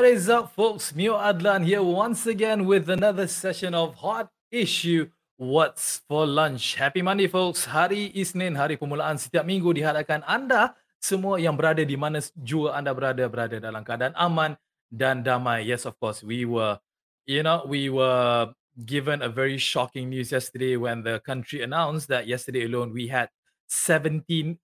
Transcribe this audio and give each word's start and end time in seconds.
What 0.00 0.08
is 0.08 0.32
up, 0.32 0.56
folks? 0.56 0.96
Mio 0.96 1.12
Adlan 1.12 1.60
here 1.60 1.84
once 1.84 2.24
again 2.24 2.64
with 2.64 2.88
another 2.88 3.28
session 3.28 3.76
of 3.76 4.00
Hot 4.00 4.32
Issue 4.48 5.12
What's 5.36 6.00
for 6.08 6.24
Lunch. 6.24 6.80
Happy 6.80 7.04
Monday, 7.04 7.28
folks. 7.28 7.68
Hari 7.68 8.08
Isnin, 8.16 8.56
hari 8.56 8.80
permulaan 8.80 9.20
setiap 9.20 9.44
minggu 9.44 9.76
diharapkan 9.76 10.24
anda 10.24 10.72
semua 11.04 11.36
yang 11.36 11.52
berada 11.52 11.84
di 11.84 12.00
mana 12.00 12.16
jua 12.32 12.80
anda 12.80 12.96
berada, 12.96 13.28
berada 13.28 13.60
dalam 13.60 13.84
keadaan 13.84 14.16
aman 14.16 14.56
dan 14.88 15.20
damai. 15.20 15.68
Yes, 15.68 15.84
of 15.84 16.00
course, 16.00 16.24
we 16.24 16.48
were, 16.48 16.80
you 17.28 17.44
know, 17.44 17.68
we 17.68 17.92
were 17.92 18.56
given 18.80 19.20
a 19.20 19.28
very 19.28 19.60
shocking 19.60 20.08
news 20.08 20.32
yesterday 20.32 20.80
when 20.80 21.04
the 21.04 21.20
country 21.28 21.60
announced 21.60 22.08
that 22.08 22.24
yesterday 22.24 22.64
alone 22.64 22.96
we 22.96 23.12
had 23.12 23.28
17,000 23.68 24.56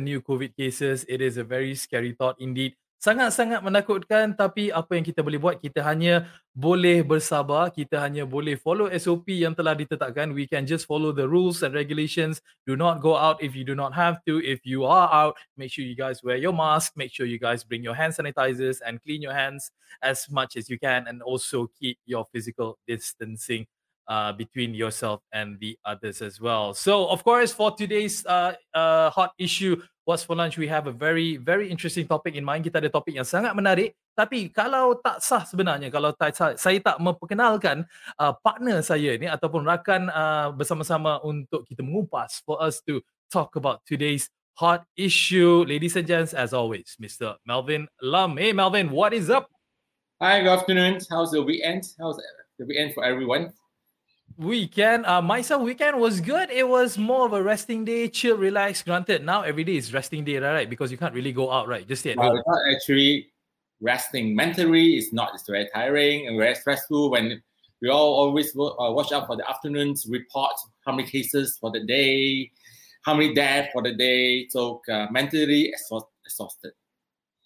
new 0.00 0.24
COVID 0.24 0.56
cases. 0.56 1.04
It 1.12 1.20
is 1.20 1.36
a 1.36 1.44
very 1.44 1.76
scary 1.76 2.16
thought 2.16 2.40
indeed 2.40 2.72
sangat-sangat 2.98 3.60
menakutkan 3.60 4.32
tapi 4.32 4.72
apa 4.72 4.96
yang 4.96 5.04
kita 5.04 5.20
boleh 5.20 5.38
buat 5.38 5.56
kita 5.60 5.84
hanya 5.84 6.26
boleh 6.56 7.04
bersabar 7.04 7.68
kita 7.68 8.00
hanya 8.00 8.24
boleh 8.24 8.56
follow 8.56 8.88
SOP 8.88 9.28
yang 9.28 9.52
telah 9.52 9.76
ditetapkan. 9.76 10.32
We 10.32 10.48
can 10.48 10.64
just 10.64 10.88
follow 10.88 11.12
the 11.12 11.28
rules 11.28 11.60
and 11.60 11.76
regulations. 11.76 12.40
Do 12.64 12.74
not 12.74 13.04
go 13.04 13.14
out 13.14 13.44
if 13.44 13.52
you 13.52 13.62
do 13.68 13.76
not 13.76 13.92
have 13.92 14.24
to. 14.24 14.40
If 14.40 14.64
you 14.64 14.88
are 14.88 15.12
out 15.12 15.36
make 15.60 15.68
sure 15.70 15.84
you 15.84 15.96
guys 15.96 16.24
wear 16.24 16.40
your 16.40 16.56
mask 16.56 16.96
make 16.96 17.12
sure 17.12 17.28
you 17.28 17.38
guys 17.38 17.62
bring 17.62 17.84
your 17.84 17.94
hand 17.94 18.16
sanitizers 18.16 18.80
and 18.80 18.96
clean 19.04 19.20
your 19.20 19.36
hands 19.36 19.68
as 20.00 20.26
much 20.32 20.56
as 20.56 20.72
you 20.72 20.80
can 20.80 21.04
and 21.06 21.20
also 21.20 21.68
keep 21.78 22.00
your 22.08 22.24
physical 22.32 22.80
distancing 22.88 23.68
uh, 24.08 24.32
between 24.32 24.74
yourself 24.74 25.20
and 25.32 25.58
the 25.60 25.78
others 25.84 26.22
as 26.22 26.40
well. 26.40 26.74
So, 26.74 27.06
of 27.08 27.22
course, 27.24 27.52
for 27.52 27.74
today's 27.74 28.24
uh, 28.26 28.54
uh, 28.74 29.10
hot 29.10 29.32
issue, 29.38 29.82
What's 30.06 30.22
for 30.22 30.38
Lunch, 30.38 30.54
we 30.54 30.70
have 30.70 30.86
a 30.86 30.94
very, 30.94 31.34
very 31.34 31.66
interesting 31.66 32.06
topic 32.06 32.38
in 32.38 32.46
mind. 32.46 32.62
Kita 32.62 32.78
ada 32.78 32.86
topik 32.86 33.18
yang 33.18 33.26
sangat 33.26 33.50
menarik. 33.58 33.98
Tapi 34.14 34.54
kalau 34.54 34.94
tak 35.02 35.18
sah 35.18 35.42
sebenarnya, 35.42 35.90
kalau 35.90 36.14
tak 36.14 36.30
sah, 36.30 36.54
saya 36.54 36.78
tak 36.78 37.02
memperkenalkan 37.02 37.82
uh, 38.14 38.30
partner 38.38 38.86
saya 38.86 39.18
ni 39.18 39.26
ataupun 39.26 39.66
rakan 39.66 40.06
uh, 40.06 40.54
bersama-sama 40.54 41.18
untuk 41.26 41.66
kita 41.66 41.82
mengupas 41.82 42.38
for 42.46 42.54
us 42.62 42.78
to 42.86 43.02
talk 43.34 43.58
about 43.58 43.82
today's 43.82 44.30
hot 44.54 44.86
issue. 44.94 45.66
Ladies 45.66 45.98
and 45.98 46.06
gents, 46.06 46.38
as 46.38 46.54
always, 46.54 46.94
Mr. 47.02 47.34
Melvin 47.42 47.90
Lam. 47.98 48.38
Hey, 48.38 48.54
Melvin, 48.54 48.94
what 48.94 49.10
is 49.10 49.26
up? 49.26 49.50
Hi, 50.22 50.38
good 50.38 50.54
afternoon. 50.54 51.02
How's 51.10 51.34
the 51.34 51.42
weekend? 51.42 51.82
How's 51.98 52.14
the 52.62 52.62
weekend 52.62 52.94
for 52.94 53.02
everyone? 53.02 53.50
Weekend, 54.38 55.06
uh, 55.06 55.22
myself, 55.22 55.62
weekend 55.62 55.98
was 55.98 56.20
good. 56.20 56.50
It 56.50 56.68
was 56.68 56.98
more 56.98 57.24
of 57.24 57.32
a 57.32 57.42
resting 57.42 57.86
day, 57.86 58.08
chill, 58.08 58.36
relax. 58.36 58.82
Granted, 58.82 59.24
now 59.24 59.40
every 59.42 59.64
day 59.64 59.76
is 59.76 59.94
resting 59.94 60.24
day, 60.24 60.36
right? 60.36 60.68
Because 60.68 60.92
you 60.92 60.98
can't 60.98 61.14
really 61.14 61.32
go 61.32 61.50
out, 61.50 61.68
right? 61.68 61.88
Just 61.88 62.04
yet. 62.04 62.18
Well, 62.18 62.36
it's 62.36 62.46
not 62.46 62.60
actually 62.70 63.32
resting 63.80 64.36
mentally. 64.36 64.96
It's 64.96 65.12
not. 65.12 65.30
It's 65.34 65.48
very 65.48 65.68
tiring 65.72 66.28
and 66.28 66.36
very 66.36 66.54
stressful 66.54 67.10
when 67.10 67.42
we 67.80 67.88
all 67.88 68.14
always 68.14 68.54
uh, 68.54 68.92
watch 68.92 69.12
out 69.12 69.26
for 69.26 69.36
the 69.36 69.48
afternoon's 69.48 70.06
report, 70.06 70.52
how 70.84 70.92
many 70.92 71.08
cases 71.08 71.56
for 71.58 71.70
the 71.70 71.84
day, 71.86 72.50
how 73.04 73.14
many 73.14 73.32
deaths 73.32 73.70
for 73.72 73.82
the 73.82 73.94
day. 73.94 74.48
So 74.48 74.82
uh, 74.90 75.06
mentally 75.10 75.72
exhausted. 76.24 76.72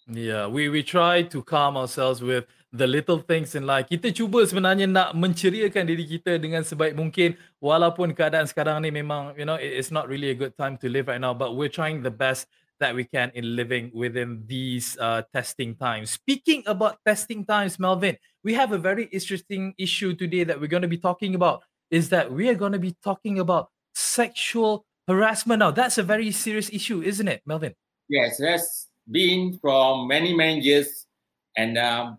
Yeah, 0.07 0.47
we 0.47 0.67
we 0.67 0.83
try 0.83 1.23
to 1.23 1.41
calm 1.43 1.77
ourselves 1.77 2.21
with 2.21 2.45
the 2.71 2.87
little 2.87 3.19
things 3.19 3.53
in 3.53 3.67
life. 3.67 3.91
Kita 3.91 4.15
cuba 4.15 4.47
sebenarnya 4.47 4.87
nak 4.87 5.11
menceriakan 5.11 5.83
diri 5.83 6.07
kita 6.07 6.39
dengan 6.39 6.63
sebaik 6.63 6.95
mungkin 6.95 7.35
walaupun 7.59 8.15
keadaan 8.15 8.47
sekarang 8.47 8.79
ni 8.79 8.89
memang 8.89 9.35
you 9.35 9.43
know 9.43 9.59
it's 9.59 9.91
not 9.91 10.07
really 10.07 10.31
a 10.31 10.37
good 10.37 10.55
time 10.55 10.79
to 10.79 10.87
live 10.87 11.11
right 11.11 11.19
now 11.19 11.35
but 11.35 11.59
we're 11.59 11.71
trying 11.71 11.99
the 11.99 12.11
best 12.11 12.47
that 12.81 12.95
we 12.95 13.05
can 13.05 13.29
in 13.37 13.55
living 13.55 13.91
within 13.93 14.41
these 14.47 14.97
uh, 14.97 15.21
testing 15.29 15.77
times. 15.77 16.17
Speaking 16.17 16.63
about 16.65 16.97
testing 17.05 17.45
times, 17.45 17.77
Melvin, 17.77 18.17
we 18.43 18.57
have 18.57 18.73
a 18.73 18.79
very 18.81 19.05
interesting 19.13 19.75
issue 19.77 20.17
today 20.17 20.43
that 20.43 20.57
we're 20.57 20.71
going 20.71 20.81
to 20.81 20.89
be 20.89 20.97
talking 20.97 21.35
about 21.35 21.61
is 21.93 22.09
that 22.09 22.33
we 22.33 22.49
are 22.49 22.57
going 22.57 22.71
to 22.73 22.81
be 22.81 22.97
talking 23.03 23.37
about 23.37 23.69
sexual 23.93 24.87
harassment 25.07 25.59
now. 25.59 25.69
That's 25.69 25.99
a 25.99 26.03
very 26.03 26.31
serious 26.31 26.73
issue, 26.73 27.03
isn't 27.03 27.27
it, 27.27 27.45
Melvin? 27.45 27.75
Yes, 28.09 28.41
that's 28.41 28.89
been 29.05 29.59
from 29.61 30.07
many, 30.07 30.33
many 30.33 30.59
years. 30.61 31.05
And 31.55 31.77
um, 31.77 32.17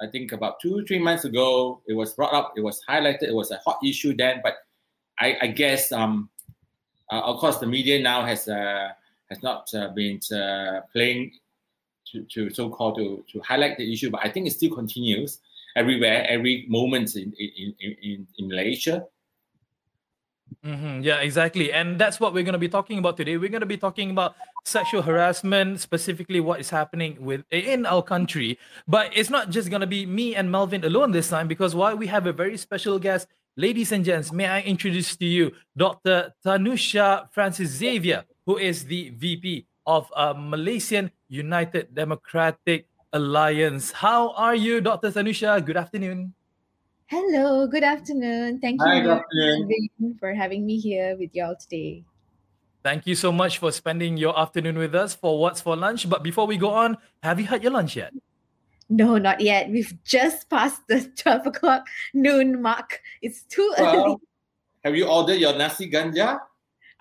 I 0.00 0.06
think 0.06 0.32
about 0.32 0.60
two, 0.60 0.84
three 0.86 0.98
months 0.98 1.24
ago, 1.24 1.80
it 1.86 1.94
was 1.94 2.12
brought 2.12 2.34
up, 2.34 2.52
it 2.56 2.60
was 2.60 2.82
highlighted, 2.88 3.24
it 3.24 3.34
was 3.34 3.50
a 3.50 3.58
hot 3.64 3.78
issue 3.84 4.14
then. 4.14 4.40
But 4.42 4.54
I, 5.18 5.36
I 5.42 5.46
guess, 5.48 5.92
um, 5.92 6.28
uh, 7.10 7.20
of 7.20 7.38
course, 7.38 7.58
the 7.58 7.66
media 7.66 8.00
now 8.02 8.24
has 8.24 8.48
uh, 8.48 8.90
has 9.30 9.42
not 9.42 9.72
uh, 9.74 9.88
been 9.88 10.20
uh, 10.32 10.82
playing 10.92 11.32
to, 12.12 12.22
to 12.24 12.50
so-called 12.50 12.96
to, 12.96 13.24
to 13.32 13.40
highlight 13.40 13.78
the 13.78 13.92
issue, 13.92 14.10
but 14.10 14.20
I 14.22 14.30
think 14.30 14.46
it 14.46 14.52
still 14.52 14.74
continues 14.74 15.40
everywhere, 15.74 16.26
every 16.28 16.66
moment 16.68 17.16
in 17.16 17.32
in, 17.38 17.74
in, 17.80 18.26
in 18.38 18.48
Malaysia. 18.48 19.06
Mm-hmm. 20.64 21.02
Yeah, 21.02 21.18
exactly. 21.20 21.72
And 21.72 21.98
that's 21.98 22.18
what 22.18 22.32
we're 22.34 22.42
going 22.42 22.54
to 22.54 22.58
be 22.58 22.68
talking 22.68 22.98
about 22.98 23.16
today. 23.16 23.36
We're 23.36 23.50
going 23.50 23.60
to 23.60 23.66
be 23.66 23.76
talking 23.76 24.10
about 24.10 24.34
sexual 24.64 25.02
harassment, 25.02 25.80
specifically 25.80 26.40
what 26.40 26.60
is 26.60 26.70
happening 26.70 27.16
with 27.20 27.44
in 27.50 27.86
our 27.86 28.02
country. 28.02 28.58
But 28.88 29.10
it's 29.14 29.30
not 29.30 29.50
just 29.50 29.70
going 29.70 29.80
to 29.80 29.86
be 29.86 30.06
me 30.06 30.34
and 30.34 30.50
Melvin 30.50 30.84
alone 30.84 31.12
this 31.12 31.28
time 31.28 31.48
because 31.48 31.74
why 31.74 31.94
we 31.94 32.06
have 32.08 32.26
a 32.26 32.32
very 32.32 32.56
special 32.56 32.98
guest. 32.98 33.28
Ladies 33.56 33.90
and 33.92 34.04
gents, 34.04 34.32
may 34.32 34.46
I 34.46 34.60
introduce 34.60 35.16
to 35.16 35.24
you 35.24 35.52
Dr. 35.76 36.34
Tanusha 36.44 37.32
Francis 37.32 37.70
Xavier, 37.70 38.24
who 38.44 38.58
is 38.58 38.84
the 38.84 39.10
VP 39.16 39.66
of 39.86 40.12
uh, 40.14 40.34
Malaysian 40.36 41.10
United 41.28 41.94
Democratic 41.94 42.86
Alliance. 43.12 43.92
How 43.92 44.32
are 44.32 44.54
you, 44.54 44.80
Dr. 44.80 45.10
Tanusha? 45.10 45.64
Good 45.64 45.78
afternoon. 45.78 46.34
Hello, 47.08 47.68
good 47.68 47.84
afternoon. 47.84 48.58
Thank 48.58 48.82
Hi, 48.82 48.96
you 48.96 49.02
good 49.02 49.22
afternoon. 49.22 50.16
for 50.18 50.34
having 50.34 50.66
me 50.66 50.78
here 50.78 51.16
with 51.16 51.30
y'all 51.34 51.54
today. 51.54 52.02
Thank 52.82 53.06
you 53.06 53.14
so 53.14 53.30
much 53.30 53.58
for 53.58 53.70
spending 53.70 54.16
your 54.16 54.36
afternoon 54.38 54.76
with 54.76 54.94
us 54.94 55.14
for 55.14 55.38
What's 55.38 55.60
for 55.60 55.76
Lunch. 55.76 56.08
But 56.10 56.24
before 56.24 56.46
we 56.48 56.56
go 56.56 56.70
on, 56.70 56.98
have 57.22 57.38
you 57.38 57.46
had 57.46 57.62
your 57.62 57.70
lunch 57.72 57.94
yet? 57.94 58.12
No, 58.88 59.18
not 59.18 59.40
yet. 59.40 59.70
We've 59.70 59.92
just 60.02 60.50
passed 60.50 60.82
the 60.88 61.02
12 61.16 61.46
o'clock 61.46 61.86
noon 62.12 62.60
mark. 62.60 63.00
It's 63.22 63.42
too 63.42 63.72
early. 63.78 64.16
Have 64.84 64.96
you 64.96 65.06
ordered 65.06 65.38
your 65.38 65.56
nasi 65.56 65.90
ganja? 65.90 66.40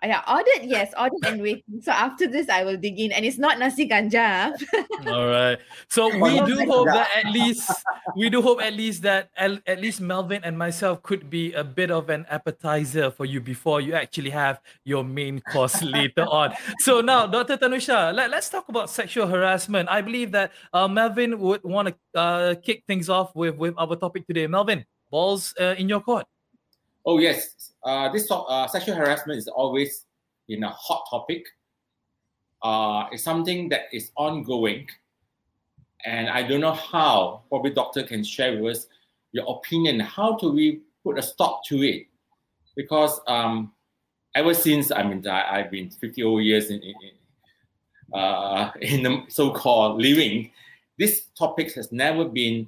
I 0.03 0.22
ordered, 0.28 0.67
yes, 0.69 0.94
ordered 1.00 1.23
and 1.25 1.41
waiting. 1.41 1.81
So 1.81 1.91
after 1.91 2.28
this, 2.28 2.50
I 2.50 2.63
will 2.63 2.78
dig 2.78 3.00
in. 3.00 3.11
And 3.11 3.25
it's 3.25 3.38
not 3.38 3.57
nasi 3.57 3.88
ganja. 3.88 4.51
All 5.07 5.28
right. 5.28 5.57
So 5.89 6.11
we 6.19 6.39
do 6.45 6.66
hope 6.67 6.88
that 6.88 7.09
at 7.16 7.31
least 7.31 7.72
we 8.16 8.29
do 8.29 8.41
hope 8.41 8.61
at 8.61 8.73
least 8.73 9.01
that 9.03 9.31
at, 9.38 9.61
at 9.66 9.81
least 9.81 10.01
Melvin 10.01 10.44
and 10.44 10.57
myself 10.57 11.01
could 11.01 11.29
be 11.29 11.53
a 11.53 11.63
bit 11.63 11.91
of 11.91 12.09
an 12.09 12.25
appetizer 12.29 13.09
for 13.09 13.25
you 13.25 13.39
before 13.39 13.79
you 13.81 13.94
actually 13.94 14.29
have 14.29 14.59
your 14.84 15.03
main 15.03 15.39
course 15.51 15.81
later 15.95 16.28
on. 16.28 16.53
So 16.79 17.01
now, 17.01 17.25
Dr. 17.25 17.57
Tanusha, 17.57 18.13
let, 18.13 18.29
let's 18.29 18.50
talk 18.50 18.67
about 18.69 18.89
sexual 18.89 19.28
harassment. 19.28 19.89
I 19.89 20.01
believe 20.01 20.31
that 20.34 20.51
uh, 20.73 20.88
Melvin 20.88 21.39
would 21.39 21.63
want 21.63 21.89
to 21.89 22.19
uh, 22.19 22.55
kick 22.55 22.84
things 22.85 23.09
off 23.09 23.34
with 23.34 23.55
with 23.55 23.73
our 23.78 23.95
topic 23.95 24.28
today. 24.28 24.45
Melvin, 24.47 24.85
balls 25.09 25.53
uh, 25.59 25.75
in 25.78 25.87
your 25.90 26.02
court. 26.02 26.28
Oh 27.05 27.19
yes, 27.19 27.73
uh, 27.84 28.09
this 28.11 28.28
uh, 28.31 28.67
sexual 28.67 28.96
harassment 28.96 29.37
is 29.37 29.47
always 29.47 30.05
in 30.49 30.63
a 30.63 30.69
hot 30.69 31.05
topic. 31.09 31.46
Uh, 32.63 33.05
it's 33.11 33.23
something 33.23 33.69
that 33.69 33.84
is 33.93 34.11
ongoing, 34.16 34.87
and 36.03 36.29
I 36.29 36.41
don't 36.41 36.61
know 36.61 36.73
how. 36.73 37.43
Probably 37.49 37.69
doctor 37.72 38.02
can 38.02 38.23
share 38.23 38.59
with 38.59 38.78
us 38.78 38.87
your 39.34 39.46
opinion. 39.47 39.99
How 39.99 40.35
do 40.37 40.52
we 40.52 40.81
put 41.03 41.19
a 41.19 41.22
stop 41.22 41.63
to 41.66 41.84
it? 41.84 42.07
Because 42.75 43.19
um, 43.28 43.72
ever 44.34 44.55
since 44.55 44.91
I 44.91 45.03
mean 45.03 45.28
I, 45.28 45.59
have 45.59 45.69
been 45.69 45.91
50 45.91 46.23
old 46.23 46.43
years 46.43 46.72
in 46.72 46.81
in, 46.81 48.17
uh, 48.19 48.72
in 48.81 49.03
the 49.03 49.25
so-called 49.28 50.01
living, 50.01 50.49
this 50.97 51.25
topic 51.37 51.72
has 51.73 51.91
never 51.91 52.25
been 52.25 52.67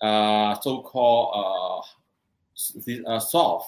uh, 0.00 0.54
so-called 0.60 1.30
uh, 3.06 3.18
solved. 3.18 3.66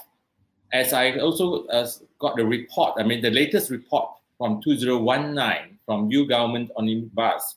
As 0.73 0.93
I 0.93 1.19
also 1.19 1.67
uh, 1.67 1.89
got 2.19 2.37
the 2.37 2.45
report, 2.45 2.95
I 2.99 3.05
mean, 3.05 3.23
the 3.23 3.31
latest 3.31 3.71
report 3.71 4.11
from 4.39 4.61
2019 4.63 5.79
from 5.87 6.11
YouGov 6.11 6.55
on 6.55 6.71
Omnibus, 6.77 7.57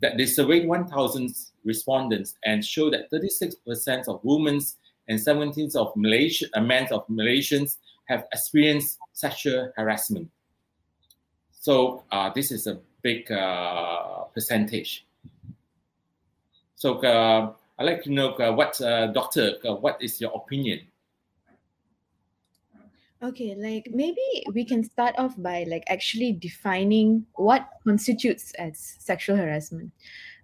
that 0.00 0.16
they 0.16 0.26
surveyed 0.26 0.66
1,000 0.68 1.34
respondents 1.64 2.36
and 2.44 2.64
showed 2.64 2.92
that 2.92 3.10
36% 3.10 4.08
of 4.08 4.20
women 4.22 4.60
and 5.08 5.20
17 5.20 5.70
of 5.74 5.94
Malaysian 5.96 6.48
uh, 6.54 6.60
men 6.60 6.86
of 6.92 7.06
Malaysians 7.08 7.76
have 8.06 8.26
experienced 8.32 8.98
sexual 9.12 9.72
harassment. 9.76 10.30
So 11.60 12.02
uh, 12.10 12.30
this 12.34 12.50
is 12.52 12.66
a 12.66 12.78
big 13.02 13.30
uh, 13.30 14.24
percentage. 14.34 15.06
So 16.74 16.98
uh, 16.98 17.52
I'd 17.78 17.86
like 17.86 18.02
to 18.04 18.12
know 18.12 18.34
uh, 18.34 18.52
what, 18.52 18.80
uh, 18.80 19.08
doctor, 19.08 19.54
uh, 19.64 19.74
what 19.74 20.00
is 20.00 20.20
your 20.20 20.32
opinion? 20.34 20.80
Okay, 23.24 23.54
like 23.56 23.88
maybe 23.90 24.20
we 24.52 24.66
can 24.66 24.84
start 24.84 25.14
off 25.16 25.32
by 25.40 25.64
like 25.64 25.82
actually 25.88 26.32
defining 26.32 27.24
what 27.36 27.66
constitutes 27.82 28.52
as 28.58 28.96
sexual 28.98 29.34
harassment. 29.34 29.92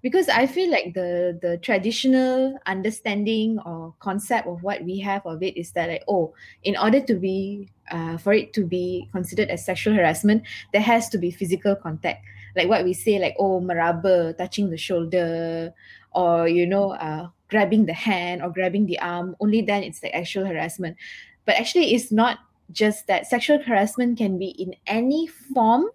Because 0.00 0.30
I 0.30 0.46
feel 0.46 0.70
like 0.70 0.94
the 0.94 1.36
the 1.42 1.58
traditional 1.58 2.56
understanding 2.64 3.58
or 3.66 3.92
concept 4.00 4.48
of 4.48 4.62
what 4.62 4.82
we 4.82 4.98
have 5.00 5.20
of 5.26 5.42
it 5.42 5.60
is 5.60 5.72
that 5.72 5.90
like 5.90 6.04
oh, 6.08 6.32
in 6.64 6.74
order 6.74 7.04
to 7.04 7.14
be 7.20 7.68
uh, 7.92 8.16
for 8.16 8.32
it 8.32 8.54
to 8.54 8.64
be 8.64 9.10
considered 9.12 9.50
as 9.50 9.62
sexual 9.62 9.92
harassment, 9.92 10.48
there 10.72 10.80
has 10.80 11.10
to 11.10 11.18
be 11.18 11.30
physical 11.30 11.76
contact. 11.76 12.24
Like 12.56 12.72
what 12.72 12.84
we 12.84 12.94
say, 12.94 13.20
like 13.20 13.36
oh, 13.38 13.60
meraba, 13.60 14.32
touching 14.38 14.70
the 14.70 14.80
shoulder, 14.80 15.74
or 16.12 16.48
you 16.48 16.66
know, 16.66 16.92
uh, 16.92 17.28
grabbing 17.48 17.86
the 17.86 17.94
hand 17.94 18.42
or 18.42 18.50
grabbing 18.50 18.86
the 18.86 18.98
arm. 19.00 19.36
Only 19.40 19.62
then 19.62 19.82
it's 19.82 20.00
the 20.00 20.14
actual 20.14 20.46
harassment. 20.46 20.96
But 21.44 21.56
actually, 21.56 21.94
it's 21.94 22.12
not 22.12 22.38
just 22.72 23.06
that 23.08 23.26
sexual 23.26 23.60
harassment 23.62 24.18
can 24.18 24.38
be 24.38 24.50
in 24.50 24.74
any 24.86 25.26
form 25.26 25.86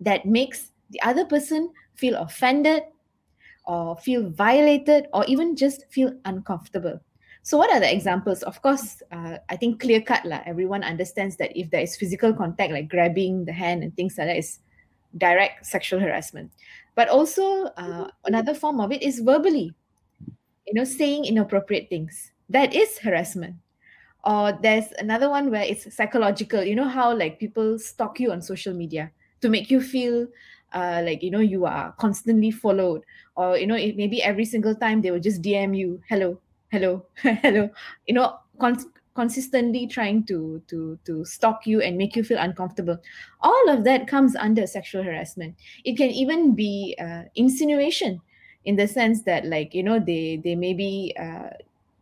that 0.00 0.26
makes 0.26 0.72
the 0.90 1.00
other 1.02 1.24
person 1.24 1.72
feel 1.94 2.16
offended 2.16 2.82
or 3.66 3.96
feel 3.96 4.28
violated 4.30 5.06
or 5.12 5.24
even 5.26 5.54
just 5.54 5.84
feel 5.90 6.12
uncomfortable. 6.24 7.00
So, 7.42 7.56
what 7.56 7.70
are 7.70 7.80
the 7.80 7.92
examples? 7.92 8.42
Of 8.42 8.60
course, 8.62 9.02
uh, 9.12 9.38
I 9.48 9.56
think 9.56 9.80
clear 9.80 10.00
cut 10.00 10.24
lah. 10.24 10.40
Everyone 10.44 10.82
understands 10.82 11.36
that 11.36 11.56
if 11.56 11.70
there 11.70 11.80
is 11.80 11.96
physical 11.96 12.34
contact, 12.34 12.72
like 12.72 12.88
grabbing 12.88 13.44
the 13.44 13.52
hand 13.52 13.82
and 13.82 13.94
things 13.94 14.18
like 14.18 14.26
that, 14.28 14.36
is 14.36 14.58
direct 15.16 15.64
sexual 15.64 16.00
harassment. 16.00 16.50
But 16.98 17.08
also, 17.14 17.70
uh, 17.78 18.10
another 18.26 18.54
form 18.58 18.82
of 18.82 18.90
it 18.90 19.02
is 19.06 19.20
verbally, 19.22 19.70
you 20.66 20.74
know, 20.74 20.84
saying 20.84 21.24
inappropriate 21.24 21.88
things. 21.88 22.32
That 22.50 22.74
is 22.74 22.98
harassment. 22.98 23.56
Or 24.24 24.52
there's 24.52 24.90
another 24.98 25.30
one 25.30 25.50
where 25.50 25.62
it's 25.62 25.94
psychological. 25.94 26.64
You 26.64 26.74
know 26.74 26.88
how 26.88 27.14
like 27.16 27.38
people 27.38 27.78
stalk 27.78 28.20
you 28.20 28.32
on 28.32 28.42
social 28.42 28.74
media 28.74 29.12
to 29.40 29.48
make 29.48 29.70
you 29.70 29.80
feel 29.80 30.26
uh, 30.74 31.02
like 31.04 31.22
you 31.22 31.30
know 31.30 31.40
you 31.40 31.66
are 31.66 31.92
constantly 31.98 32.50
followed. 32.50 33.02
Or 33.36 33.56
you 33.56 33.66
know 33.66 33.76
it, 33.76 33.96
maybe 33.96 34.22
every 34.22 34.44
single 34.44 34.74
time 34.74 35.02
they 35.02 35.10
will 35.12 35.20
just 35.22 35.42
dm 35.42 35.76
you 35.78 36.02
hello 36.08 36.40
hello 36.72 37.06
hello 37.22 37.70
you 38.06 38.14
know 38.14 38.38
con- 38.60 38.92
consistently 39.18 39.84
trying 39.88 40.22
to 40.22 40.62
to 40.68 40.96
to 41.04 41.24
stalk 41.24 41.66
you 41.66 41.82
and 41.82 41.98
make 41.98 42.14
you 42.14 42.22
feel 42.22 42.38
uncomfortable. 42.38 42.96
All 43.40 43.68
of 43.68 43.82
that 43.82 44.06
comes 44.06 44.36
under 44.36 44.64
sexual 44.66 45.02
harassment. 45.02 45.56
It 45.84 45.96
can 45.96 46.10
even 46.10 46.54
be 46.54 46.94
uh, 47.02 47.24
insinuation 47.34 48.20
in 48.64 48.76
the 48.76 48.86
sense 48.86 49.22
that 49.22 49.44
like 49.44 49.74
you 49.74 49.82
know 49.82 49.98
they 49.98 50.38
they 50.44 50.54
maybe 50.54 51.14
uh, 51.18 51.50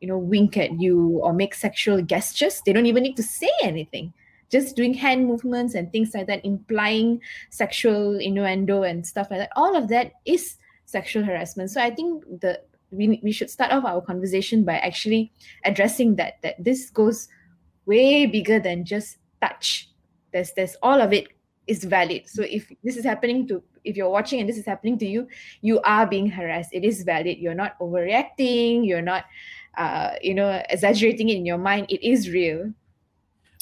you 0.00 0.08
know 0.08 0.18
wink 0.18 0.58
at 0.58 0.78
you 0.78 1.18
or 1.24 1.32
make 1.32 1.54
sexual 1.54 2.02
gestures. 2.02 2.60
They 2.60 2.74
don't 2.76 2.90
even 2.92 3.02
need 3.02 3.16
to 3.16 3.24
say 3.24 3.52
anything. 3.62 4.12
Just 4.50 4.76
doing 4.76 4.92
hand 4.94 5.26
movements 5.26 5.74
and 5.74 5.90
things 5.90 6.12
like 6.14 6.28
that 6.28 6.44
implying 6.44 7.20
sexual 7.48 8.20
innuendo 8.20 8.82
and 8.84 9.06
stuff 9.06 9.28
like 9.30 9.40
that. 9.40 9.56
All 9.56 9.74
of 9.74 9.88
that 9.88 10.12
is 10.24 10.58
sexual 10.84 11.24
harassment. 11.24 11.70
So 11.70 11.80
i 11.80 11.90
think 11.90 12.22
the 12.44 12.60
we, 12.90 13.20
we 13.22 13.32
should 13.32 13.50
start 13.50 13.72
off 13.72 13.84
our 13.84 14.00
conversation 14.00 14.64
by 14.64 14.78
actually 14.78 15.32
addressing 15.64 16.16
that 16.16 16.34
that 16.42 16.62
this 16.62 16.90
goes 16.90 17.28
way 17.86 18.26
bigger 18.26 18.58
than 18.58 18.84
just 18.84 19.18
touch. 19.40 19.90
There's 20.32 20.52
there's 20.52 20.76
all 20.82 21.00
of 21.00 21.12
it 21.12 21.28
is 21.66 21.84
valid. 21.84 22.28
So 22.28 22.42
if 22.42 22.70
this 22.84 22.96
is 22.96 23.04
happening 23.04 23.46
to 23.48 23.62
if 23.84 23.96
you're 23.96 24.10
watching 24.10 24.40
and 24.40 24.48
this 24.48 24.58
is 24.58 24.66
happening 24.66 24.98
to 24.98 25.06
you 25.06 25.28
you 25.60 25.80
are 25.82 26.06
being 26.06 26.28
harassed. 26.28 26.70
It 26.72 26.84
is 26.84 27.02
valid. 27.02 27.38
You're 27.38 27.54
not 27.54 27.78
overreacting. 27.78 28.86
You're 28.86 29.02
not 29.02 29.24
uh, 29.76 30.12
you 30.22 30.34
know, 30.34 30.62
exaggerating 30.70 31.28
it 31.28 31.36
in 31.36 31.46
your 31.46 31.58
mind, 31.58 31.86
it 31.90 32.02
is 32.02 32.30
real. 32.30 32.72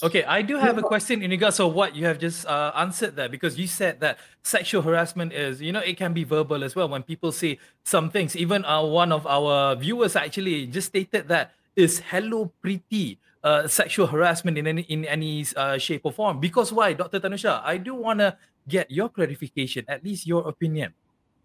Okay, 0.03 0.25
I 0.25 0.43
do 0.43 0.57
have 0.57 0.77
a 0.77 0.83
question 0.83 1.23
in 1.23 1.31
regards 1.31 1.59
to 1.59 1.67
what 1.69 1.95
you 1.95 2.05
have 2.07 2.19
just 2.19 2.47
uh, 2.47 2.73
answered 2.75 3.15
there 3.15 3.29
because 3.29 3.57
you 3.59 3.67
said 3.67 4.01
that 4.01 4.19
sexual 4.43 4.83
harassment 4.83 5.33
is, 5.33 5.63
you 5.63 5.71
know, 5.71 5.81
it 5.81 5.97
can 5.97 6.13
be 6.13 6.25
verbal 6.25 6.65
as 6.65 6.75
well 6.75 6.89
when 6.89 7.03
people 7.03 7.31
say 7.31 7.59
some 7.85 8.11
things. 8.11 8.35
Even 8.35 8.65
uh, 8.65 8.83
one 8.83 9.13
of 9.13 9.27
our 9.27 9.77
viewers 9.77 10.17
actually 10.17 10.67
just 10.67 10.89
stated 10.89 11.29
that 11.29 11.53
is 11.77 12.01
hello 12.01 12.53
pretty 12.61 13.19
uh, 13.45 13.69
sexual 13.69 14.07
harassment 14.07 14.59
in 14.59 14.67
any 14.67 14.83
in 14.83 15.05
any 15.05 15.47
uh, 15.55 15.79
shape 15.79 16.03
or 16.05 16.13
form. 16.13 16.41
Because 16.41 16.73
why, 16.73 16.93
Dr. 16.93 17.21
Tanusha? 17.21 17.63
I 17.63 17.77
do 17.77 17.95
want 17.95 18.19
to 18.19 18.37
get 18.67 18.91
your 18.91 19.09
clarification, 19.09 19.85
at 19.87 20.03
least 20.03 20.27
your 20.27 20.49
opinion. 20.49 20.95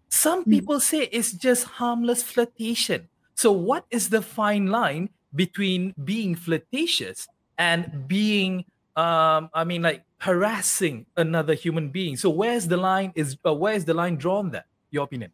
Some 0.08 0.42
hmm. 0.42 0.50
people 0.50 0.80
say 0.80 1.08
it's 1.12 1.32
just 1.32 1.78
harmless 1.78 2.22
flirtation. 2.22 3.08
So, 3.36 3.52
what 3.52 3.86
is 3.90 4.08
the 4.08 4.22
fine 4.22 4.66
line 4.66 5.10
between 5.34 5.94
being 6.02 6.34
flirtatious 6.34 7.28
and 7.60 8.08
being, 8.08 8.64
um, 8.96 9.50
I 9.52 9.64
mean, 9.64 9.82
like 9.82 10.02
harassing 10.18 11.04
another 11.16 11.54
human 11.54 11.90
being? 11.90 12.16
So, 12.16 12.30
where's 12.30 12.66
the 12.66 12.78
line? 12.78 13.12
Is 13.14 13.36
uh, 13.46 13.54
where's 13.54 13.84
the 13.84 13.94
line 13.94 14.16
drawn? 14.16 14.50
There, 14.50 14.64
your 14.90 15.04
opinion? 15.04 15.30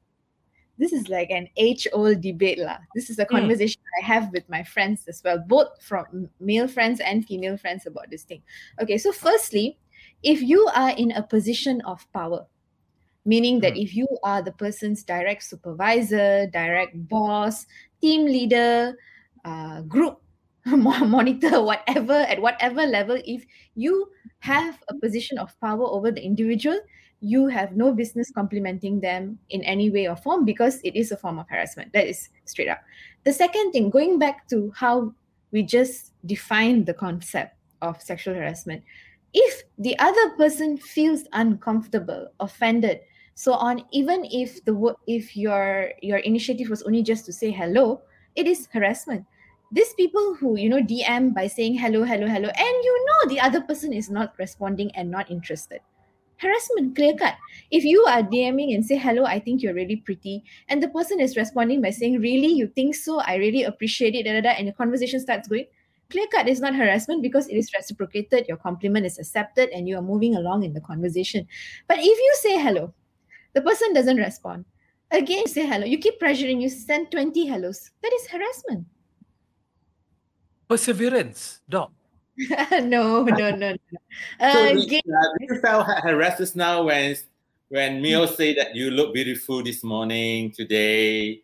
This 0.76 0.92
is 0.92 1.08
like 1.08 1.30
an 1.30 1.48
age-old 1.56 2.20
debate, 2.20 2.58
lah. 2.58 2.76
This 2.94 3.08
is 3.08 3.18
a 3.18 3.24
hmm. 3.24 3.36
conversation 3.36 3.80
mm. 3.80 4.02
I 4.02 4.12
have 4.12 4.28
with 4.30 4.44
my 4.50 4.62
friends 4.62 5.08
as 5.08 5.22
well, 5.24 5.38
both 5.38 5.80
from 5.80 6.28
male 6.38 6.68
friends 6.68 7.00
and 7.00 7.24
female 7.24 7.56
friends 7.56 7.86
about 7.86 8.10
this 8.10 8.24
thing. 8.24 8.42
Okay, 8.82 8.98
so 8.98 9.10
firstly, 9.10 9.78
if 10.22 10.42
you 10.42 10.68
are 10.74 10.90
in 10.90 11.12
a 11.12 11.22
position 11.22 11.80
of 11.88 12.04
power, 12.12 12.44
meaning 13.24 13.60
that 13.60 13.72
mm. 13.72 13.84
if 13.88 13.96
you 13.96 14.06
are 14.22 14.42
the 14.42 14.52
person's 14.52 15.02
direct 15.02 15.44
supervisor, 15.44 16.44
direct 16.52 16.92
boss, 17.08 17.64
team 18.02 18.26
leader, 18.26 18.92
uh, 19.46 19.80
group 19.80 20.20
monitor, 21.06 21.62
whatever, 21.62 22.12
at 22.12 22.42
whatever 22.42 22.84
level, 22.86 23.20
if 23.24 23.44
you 23.76 24.10
have 24.40 24.78
a 24.88 24.94
position 24.94 25.38
of 25.38 25.58
power 25.60 25.86
over 25.86 26.10
the 26.10 26.22
individual, 26.22 26.78
you 27.20 27.46
have 27.46 27.76
no 27.76 27.92
business 27.92 28.32
complimenting 28.32 29.00
them 29.00 29.38
in 29.50 29.62
any 29.62 29.90
way 29.90 30.08
or 30.08 30.16
form 30.16 30.44
because 30.44 30.80
it 30.82 30.96
is 30.96 31.12
a 31.12 31.16
form 31.16 31.38
of 31.38 31.48
harassment. 31.48 31.92
That 31.92 32.08
is 32.08 32.28
straight 32.44 32.68
up. 32.68 32.80
The 33.24 33.32
second 33.32 33.72
thing, 33.72 33.90
going 33.90 34.18
back 34.18 34.48
to 34.48 34.72
how 34.74 35.14
we 35.52 35.62
just 35.62 36.12
defined 36.26 36.86
the 36.86 36.94
concept 36.94 37.54
of 37.80 38.02
sexual 38.02 38.34
harassment, 38.34 38.82
if 39.32 39.62
the 39.78 39.96
other 39.98 40.30
person 40.36 40.76
feels 40.76 41.22
uncomfortable, 41.32 42.28
offended, 42.40 43.00
so 43.36 43.52
on 43.52 43.84
even 43.92 44.24
if 44.32 44.64
the 44.64 44.94
if 45.06 45.36
your 45.36 45.92
your 46.02 46.18
initiative 46.18 46.70
was 46.70 46.82
only 46.82 47.02
just 47.02 47.26
to 47.26 47.32
say 47.32 47.50
hello 47.50 48.00
it 48.34 48.46
is 48.46 48.66
harassment 48.72 49.24
these 49.72 49.92
people 49.94 50.34
who 50.34 50.56
you 50.56 50.68
know 50.68 50.80
dm 50.80 51.34
by 51.34 51.46
saying 51.46 51.76
hello 51.76 52.04
hello 52.04 52.26
hello 52.26 52.48
and 52.48 52.84
you 52.84 53.06
know 53.06 53.28
the 53.28 53.40
other 53.40 53.60
person 53.60 53.92
is 53.92 54.10
not 54.10 54.32
responding 54.38 54.90
and 54.94 55.10
not 55.10 55.30
interested 55.30 55.80
harassment 56.38 56.94
clear 56.94 57.14
cut 57.16 57.34
if 57.70 57.82
you 57.84 58.04
are 58.04 58.22
dming 58.22 58.74
and 58.74 58.84
say 58.84 58.96
hello 58.96 59.24
i 59.24 59.38
think 59.38 59.62
you're 59.62 59.74
really 59.74 59.96
pretty 59.96 60.44
and 60.68 60.82
the 60.82 60.88
person 60.88 61.18
is 61.18 61.36
responding 61.36 61.80
by 61.80 61.90
saying 61.90 62.20
really 62.20 62.46
you 62.48 62.66
think 62.68 62.94
so 62.94 63.20
i 63.20 63.36
really 63.36 63.64
appreciate 63.64 64.14
it 64.14 64.24
da, 64.24 64.32
da, 64.32 64.40
da, 64.40 64.50
and 64.50 64.68
the 64.68 64.72
conversation 64.72 65.18
starts 65.18 65.48
going 65.48 65.66
clear 66.10 66.26
cut 66.28 66.46
is 66.46 66.60
not 66.60 66.74
harassment 66.74 67.22
because 67.22 67.48
it 67.48 67.56
is 67.56 67.72
reciprocated 67.72 68.46
your 68.46 68.58
compliment 68.58 69.06
is 69.06 69.18
accepted 69.18 69.68
and 69.70 69.88
you 69.88 69.96
are 69.96 70.02
moving 70.02 70.36
along 70.36 70.62
in 70.62 70.74
the 70.74 70.80
conversation 70.80 71.46
but 71.88 71.98
if 71.98 72.04
you 72.04 72.34
say 72.40 72.58
hello 72.60 72.92
the 73.56 73.62
person 73.62 73.94
doesn't 73.94 74.18
respond. 74.18 74.66
Again, 75.10 75.46
say 75.46 75.66
hello. 75.66 75.86
You 75.86 75.98
keep 75.98 76.20
pressuring, 76.20 76.60
you 76.60 76.68
send 76.68 77.10
20 77.10 77.46
hellos. 77.46 77.90
That 78.02 78.12
is 78.12 78.26
harassment. 78.26 78.86
Perseverance, 80.68 81.60
Doc. 81.68 81.92
no, 82.36 83.24
no, 83.24 83.24
no, 83.24 83.50
no. 83.50 83.76
Uh, 84.40 84.52
so, 84.52 84.66
again, 84.82 85.02
uh, 85.08 85.28
you 85.40 85.60
felt 85.60 85.86
harassed 86.02 86.56
now 86.56 86.84
when 86.84 87.16
when 87.68 88.00
Mio 88.00 88.26
say 88.26 88.54
that 88.54 88.74
you 88.74 88.90
look 88.90 89.12
beautiful 89.12 89.62
this 89.62 89.82
morning, 89.84 90.52
today, 90.52 91.42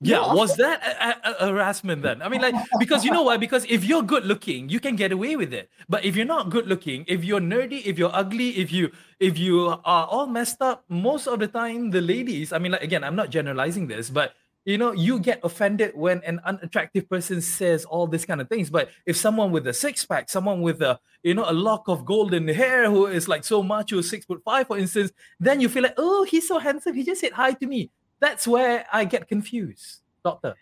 yeah, 0.00 0.20
no, 0.20 0.34
was 0.34 0.56
that 0.56 0.84
a, 0.84 1.08
a, 1.24 1.48
a, 1.48 1.52
harassment 1.52 2.02
then? 2.02 2.20
I 2.20 2.28
mean, 2.28 2.42
like, 2.42 2.54
because 2.78 3.02
you 3.02 3.10
know 3.10 3.22
why? 3.22 3.38
Because 3.38 3.64
if 3.64 3.82
you're 3.82 4.02
good 4.02 4.26
looking, 4.26 4.68
you 4.68 4.78
can 4.78 4.94
get 4.94 5.10
away 5.10 5.36
with 5.36 5.54
it. 5.54 5.70
But 5.88 6.04
if 6.04 6.16
you're 6.16 6.28
not 6.28 6.50
good 6.50 6.66
looking, 6.66 7.06
if 7.08 7.24
you're 7.24 7.40
nerdy, 7.40 7.80
if 7.86 7.98
you're 7.98 8.14
ugly, 8.14 8.50
if 8.60 8.70
you 8.70 8.92
if 9.20 9.38
you 9.38 9.68
are 9.68 10.06
all 10.06 10.26
messed 10.26 10.60
up, 10.60 10.84
most 10.90 11.26
of 11.26 11.40
the 11.40 11.48
time 11.48 11.90
the 11.90 12.02
ladies, 12.02 12.52
I 12.52 12.58
mean, 12.58 12.72
like 12.72 12.82
again, 12.82 13.04
I'm 13.04 13.16
not 13.16 13.30
generalizing 13.30 13.86
this, 13.86 14.10
but 14.10 14.34
you 14.66 14.76
know, 14.76 14.92
you 14.92 15.18
get 15.18 15.40
offended 15.42 15.92
when 15.94 16.22
an 16.24 16.40
unattractive 16.44 17.08
person 17.08 17.40
says 17.40 17.86
all 17.86 18.06
these 18.06 18.26
kind 18.26 18.42
of 18.42 18.50
things. 18.50 18.68
But 18.68 18.90
if 19.06 19.16
someone 19.16 19.50
with 19.50 19.66
a 19.66 19.72
six 19.72 20.04
pack, 20.04 20.28
someone 20.28 20.60
with 20.60 20.82
a 20.82 21.00
you 21.22 21.32
know 21.32 21.48
a 21.48 21.54
lock 21.54 21.88
of 21.88 22.04
golden 22.04 22.46
hair 22.48 22.90
who 22.90 23.06
is 23.06 23.28
like 23.28 23.44
so 23.44 23.62
macho, 23.62 24.02
six 24.02 24.26
foot 24.26 24.42
five, 24.44 24.66
for 24.66 24.76
instance, 24.76 25.12
then 25.40 25.62
you 25.62 25.70
feel 25.70 25.84
like, 25.84 25.94
oh, 25.96 26.24
he's 26.24 26.46
so 26.46 26.58
handsome. 26.58 26.94
He 26.94 27.02
just 27.02 27.22
said 27.22 27.32
hi 27.32 27.52
to 27.52 27.66
me 27.66 27.90
that's 28.20 28.46
where 28.46 28.86
I 28.92 29.04
get 29.04 29.28
confused, 29.28 30.00
doctor. 30.24 30.54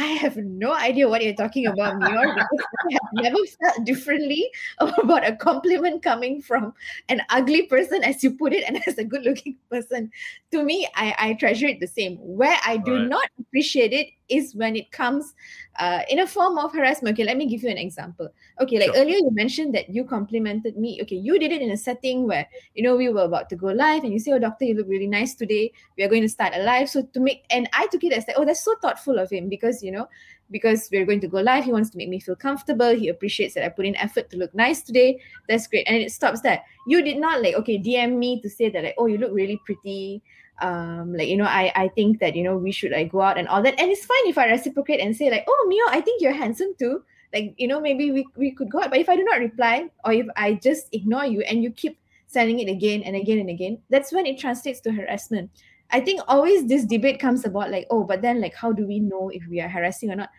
I 0.00 0.12
have 0.12 0.38
no 0.38 0.72
idea 0.72 1.06
what 1.06 1.22
you're 1.22 1.34
talking 1.34 1.66
about, 1.66 1.96
Mior, 1.96 2.34
because 2.34 2.66
I 2.88 2.92
have 2.92 3.12
never 3.12 3.36
felt 3.60 3.84
differently 3.84 4.50
about 4.78 5.28
a 5.28 5.36
compliment 5.36 6.02
coming 6.02 6.40
from 6.40 6.72
an 7.10 7.20
ugly 7.28 7.66
person, 7.66 8.02
as 8.02 8.24
you 8.24 8.30
put 8.30 8.54
it, 8.54 8.64
and 8.66 8.80
as 8.86 8.96
a 8.96 9.04
good 9.04 9.24
looking 9.24 9.56
person. 9.70 10.10
To 10.52 10.62
me, 10.64 10.88
I, 10.96 11.14
I 11.18 11.34
treasure 11.34 11.66
it 11.66 11.80
the 11.80 11.86
same. 11.86 12.16
Where 12.16 12.56
I 12.66 12.78
do 12.78 12.94
right. 12.96 13.08
not 13.08 13.28
appreciate 13.38 13.92
it 13.92 14.08
is 14.30 14.54
when 14.54 14.76
it 14.76 14.90
comes 14.92 15.34
uh, 15.78 16.02
in 16.08 16.20
a 16.20 16.26
form 16.26 16.58
of 16.58 16.72
harassment. 16.72 17.14
Okay, 17.14 17.24
let 17.24 17.36
me 17.36 17.46
give 17.46 17.62
you 17.62 17.68
an 17.68 17.78
example. 17.78 18.28
Okay, 18.60 18.78
like 18.78 18.94
sure. 18.94 19.02
earlier 19.02 19.16
you 19.16 19.30
mentioned 19.32 19.74
that 19.74 19.88
you 19.90 20.04
complimented 20.04 20.76
me. 20.76 21.00
Okay, 21.02 21.16
you 21.16 21.38
did 21.38 21.52
it 21.52 21.62
in 21.62 21.70
a 21.70 21.76
setting 21.76 22.26
where 22.26 22.46
you 22.74 22.82
know 22.82 22.96
we 22.96 23.08
were 23.08 23.22
about 23.22 23.48
to 23.50 23.56
go 23.56 23.68
live, 23.68 24.04
and 24.04 24.12
you 24.12 24.18
say, 24.18 24.32
"Oh, 24.32 24.38
doctor, 24.38 24.64
you 24.64 24.74
look 24.74 24.88
really 24.88 25.06
nice 25.06 25.34
today. 25.34 25.72
We 25.96 26.04
are 26.04 26.08
going 26.08 26.22
to 26.22 26.28
start 26.28 26.54
a 26.54 26.62
live." 26.62 26.88
So 26.88 27.02
to 27.02 27.20
make, 27.20 27.44
and 27.50 27.68
I 27.72 27.86
took 27.88 28.04
it 28.04 28.12
as 28.12 28.26
like, 28.26 28.36
"Oh, 28.38 28.44
that's 28.44 28.64
so 28.64 28.74
thoughtful 28.82 29.18
of 29.18 29.30
him," 29.30 29.48
because 29.48 29.82
you 29.82 29.90
know, 29.90 30.08
because 30.50 30.88
we're 30.92 31.06
going 31.06 31.20
to 31.20 31.28
go 31.28 31.40
live, 31.40 31.64
he 31.64 31.72
wants 31.72 31.90
to 31.90 31.96
make 31.96 32.08
me 32.08 32.20
feel 32.20 32.36
comfortable. 32.36 32.94
He 32.94 33.08
appreciates 33.08 33.54
that 33.54 33.64
I 33.64 33.68
put 33.68 33.86
in 33.86 33.96
effort 33.96 34.30
to 34.30 34.36
look 34.36 34.54
nice 34.54 34.82
today. 34.82 35.20
That's 35.48 35.66
great, 35.66 35.86
and 35.88 35.96
it 35.96 36.12
stops 36.12 36.40
there. 36.40 36.62
You 36.86 37.02
did 37.02 37.18
not 37.18 37.42
like 37.42 37.54
okay 37.56 37.78
DM 37.78 38.18
me 38.18 38.40
to 38.42 38.50
say 38.50 38.68
that 38.70 38.84
like, 38.84 38.94
"Oh, 38.98 39.06
you 39.06 39.18
look 39.18 39.32
really 39.32 39.60
pretty." 39.64 40.22
Um 40.60 41.14
like 41.14 41.28
you 41.28 41.36
know 41.36 41.44
i 41.44 41.72
i 41.74 41.88
think 41.88 42.20
that 42.20 42.36
you 42.36 42.42
know 42.42 42.56
we 42.56 42.70
should 42.70 42.92
like 42.92 43.10
go 43.10 43.20
out 43.20 43.38
and 43.38 43.48
all 43.48 43.62
that. 43.62 43.78
And 43.78 43.90
it's 43.90 44.04
fine 44.04 44.26
if 44.26 44.38
i 44.38 44.46
reciprocate 44.46 45.00
and 45.00 45.16
say 45.16 45.30
like 45.30 45.44
oh 45.48 45.66
mio 45.68 45.84
i 45.88 46.00
think 46.00 46.20
you're 46.20 46.32
handsome 46.32 46.74
too. 46.78 47.02
Like 47.32 47.54
you 47.56 47.68
know 47.68 47.80
maybe 47.80 48.10
we, 48.10 48.26
we 48.36 48.50
could 48.50 48.70
go 48.70 48.80
out. 48.80 48.90
But 48.90 48.98
if 48.98 49.08
i 49.08 49.16
do 49.16 49.24
not 49.24 49.38
reply 49.38 49.88
or 50.04 50.12
if 50.12 50.26
i 50.36 50.54
just 50.54 50.88
ignore 50.92 51.24
you 51.24 51.40
and 51.42 51.62
you 51.62 51.70
keep 51.70 51.98
sending 52.26 52.60
it 52.60 52.70
again 52.70 53.02
and 53.02 53.16
again 53.16 53.38
and 53.38 53.50
again 53.50 53.78
that's 53.88 54.12
when 54.12 54.26
it 54.26 54.38
translates 54.38 54.80
to 54.80 54.92
harassment. 54.92 55.50
I 55.92 56.00
think 56.00 56.20
always 56.28 56.66
this 56.66 56.84
debate 56.84 57.18
comes 57.18 57.44
about 57.44 57.70
like 57.70 57.86
oh 57.90 58.04
but 58.04 58.22
then 58.22 58.40
like 58.40 58.54
how 58.54 58.72
do 58.72 58.86
we 58.86 59.00
know 59.00 59.30
if 59.30 59.46
we 59.48 59.60
are 59.60 59.68
harassing 59.68 60.10
or 60.10 60.16
not? 60.16 60.30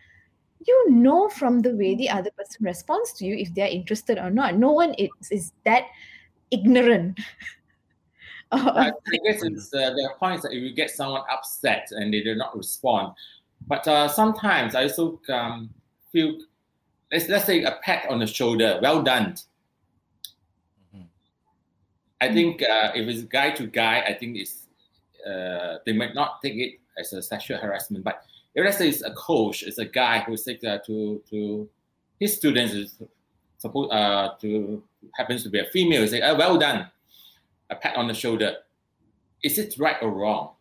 You 0.64 0.90
know 0.90 1.28
from 1.28 1.60
the 1.60 1.74
way 1.74 1.96
the 1.96 2.08
other 2.08 2.30
person 2.30 2.64
responds 2.64 3.12
to 3.14 3.26
you 3.26 3.36
if 3.36 3.52
they're 3.54 3.66
interested 3.66 4.18
or 4.18 4.30
not. 4.30 4.56
No 4.56 4.70
one 4.70 4.94
is, 4.94 5.10
is 5.30 5.52
that 5.64 5.86
ignorant 6.52 7.18
I 8.52 8.92
guess 9.24 9.42
it's 9.42 9.72
uh, 9.72 9.94
there 9.94 10.10
are 10.10 10.16
points 10.18 10.42
that 10.42 10.52
if 10.52 10.62
you 10.62 10.72
get 10.72 10.90
someone 10.90 11.22
upset 11.30 11.88
and 11.92 12.12
they 12.12 12.22
do 12.22 12.34
not 12.34 12.56
respond, 12.56 13.14
but 13.66 13.86
uh, 13.88 14.08
sometimes 14.08 14.74
I 14.74 14.84
also 14.84 15.20
um, 15.28 15.70
feel 16.12 16.38
let's 17.10 17.28
let's 17.28 17.46
say 17.46 17.62
a 17.64 17.78
pat 17.82 18.08
on 18.10 18.18
the 18.18 18.26
shoulder, 18.26 18.78
well 18.82 19.02
done. 19.02 19.36
Mm-hmm. 20.94 21.02
I 22.20 22.32
think 22.32 22.62
uh, 22.62 22.92
if 22.94 23.08
it's 23.08 23.22
guy 23.22 23.50
to 23.52 23.66
guy, 23.66 24.02
I 24.02 24.14
think 24.14 24.36
it's 24.36 24.66
uh, 25.26 25.78
they 25.86 25.92
might 25.92 26.14
not 26.14 26.42
take 26.42 26.56
it 26.56 26.80
as 26.98 27.12
a 27.12 27.22
sexual 27.22 27.58
harassment. 27.58 28.04
But 28.04 28.24
if 28.54 28.64
let's 28.64 28.76
say 28.76 28.88
it's 28.88 29.02
a 29.02 29.14
coach, 29.14 29.62
it's 29.62 29.78
a 29.78 29.86
guy 29.86 30.20
who 30.20 30.36
says 30.36 30.58
to 30.60 31.22
to 31.30 31.68
his 32.20 32.36
students 32.36 32.74
is 32.74 32.98
supposed 33.58 33.92
uh, 33.92 34.34
to 34.40 34.82
happens 35.14 35.42
to 35.44 35.48
be 35.48 35.60
a 35.60 35.64
female, 35.66 36.06
say, 36.06 36.20
oh, 36.20 36.34
"Well 36.34 36.58
done." 36.58 36.90
A 37.72 37.76
pat 37.76 37.96
on 37.96 38.06
the 38.06 38.14
shoulder. 38.14 38.56
Is 39.42 39.58
it 39.58 39.74
right 39.78 39.96
or 40.00 40.12
wrong? 40.12 40.54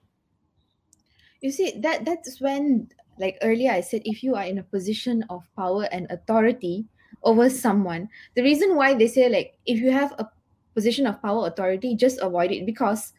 You 1.41 1.51
see, 1.51 1.77
that 1.81 2.05
that's 2.05 2.39
when, 2.39 2.89
like 3.19 3.37
earlier, 3.41 3.71
I 3.71 3.81
said, 3.81 4.01
if 4.05 4.23
you 4.23 4.35
are 4.35 4.45
in 4.45 4.57
a 4.57 4.63
position 4.63 5.23
of 5.29 5.43
power 5.55 5.85
and 5.91 6.07
authority 6.09 6.85
over 7.23 7.49
someone, 7.49 8.09
the 8.35 8.43
reason 8.43 8.75
why 8.75 8.93
they 8.93 9.07
say 9.07 9.29
like 9.29 9.57
if 9.65 9.79
you 9.79 9.91
have 9.91 10.13
a 10.17 10.29
position 10.73 11.05
of 11.05 11.21
power 11.21 11.47
authority, 11.47 11.95
just 11.95 12.19
avoid 12.21 12.51
it 12.51 12.65
because 12.65 13.13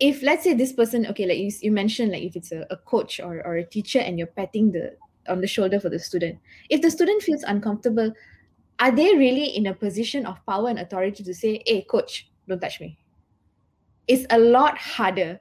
if 0.00 0.22
let's 0.22 0.42
say 0.42 0.54
this 0.54 0.72
person, 0.72 1.06
okay, 1.06 1.26
like 1.26 1.38
you, 1.38 1.52
you 1.60 1.70
mentioned, 1.70 2.12
like 2.12 2.22
if 2.22 2.34
it's 2.34 2.50
a, 2.50 2.66
a 2.70 2.76
coach 2.76 3.20
or, 3.20 3.46
or 3.46 3.56
a 3.56 3.64
teacher 3.64 4.00
and 4.00 4.18
you're 4.18 4.34
patting 4.34 4.72
the 4.72 4.96
on 5.28 5.40
the 5.40 5.46
shoulder 5.46 5.78
for 5.80 5.88
the 5.88 5.98
student, 5.98 6.38
if 6.70 6.82
the 6.82 6.90
student 6.90 7.22
feels 7.22 7.42
uncomfortable, 7.44 8.12
are 8.78 8.90
they 8.90 9.14
really 9.16 9.56
in 9.56 9.66
a 9.66 9.74
position 9.74 10.26
of 10.26 10.44
power 10.46 10.68
and 10.68 10.78
authority 10.78 11.22
to 11.22 11.34
say, 11.34 11.62
hey, 11.66 11.82
coach, 11.82 12.28
don't 12.48 12.60
touch 12.60 12.80
me. 12.80 12.98
It's 14.06 14.26
a 14.30 14.38
lot 14.38 14.76
harder. 14.78 15.40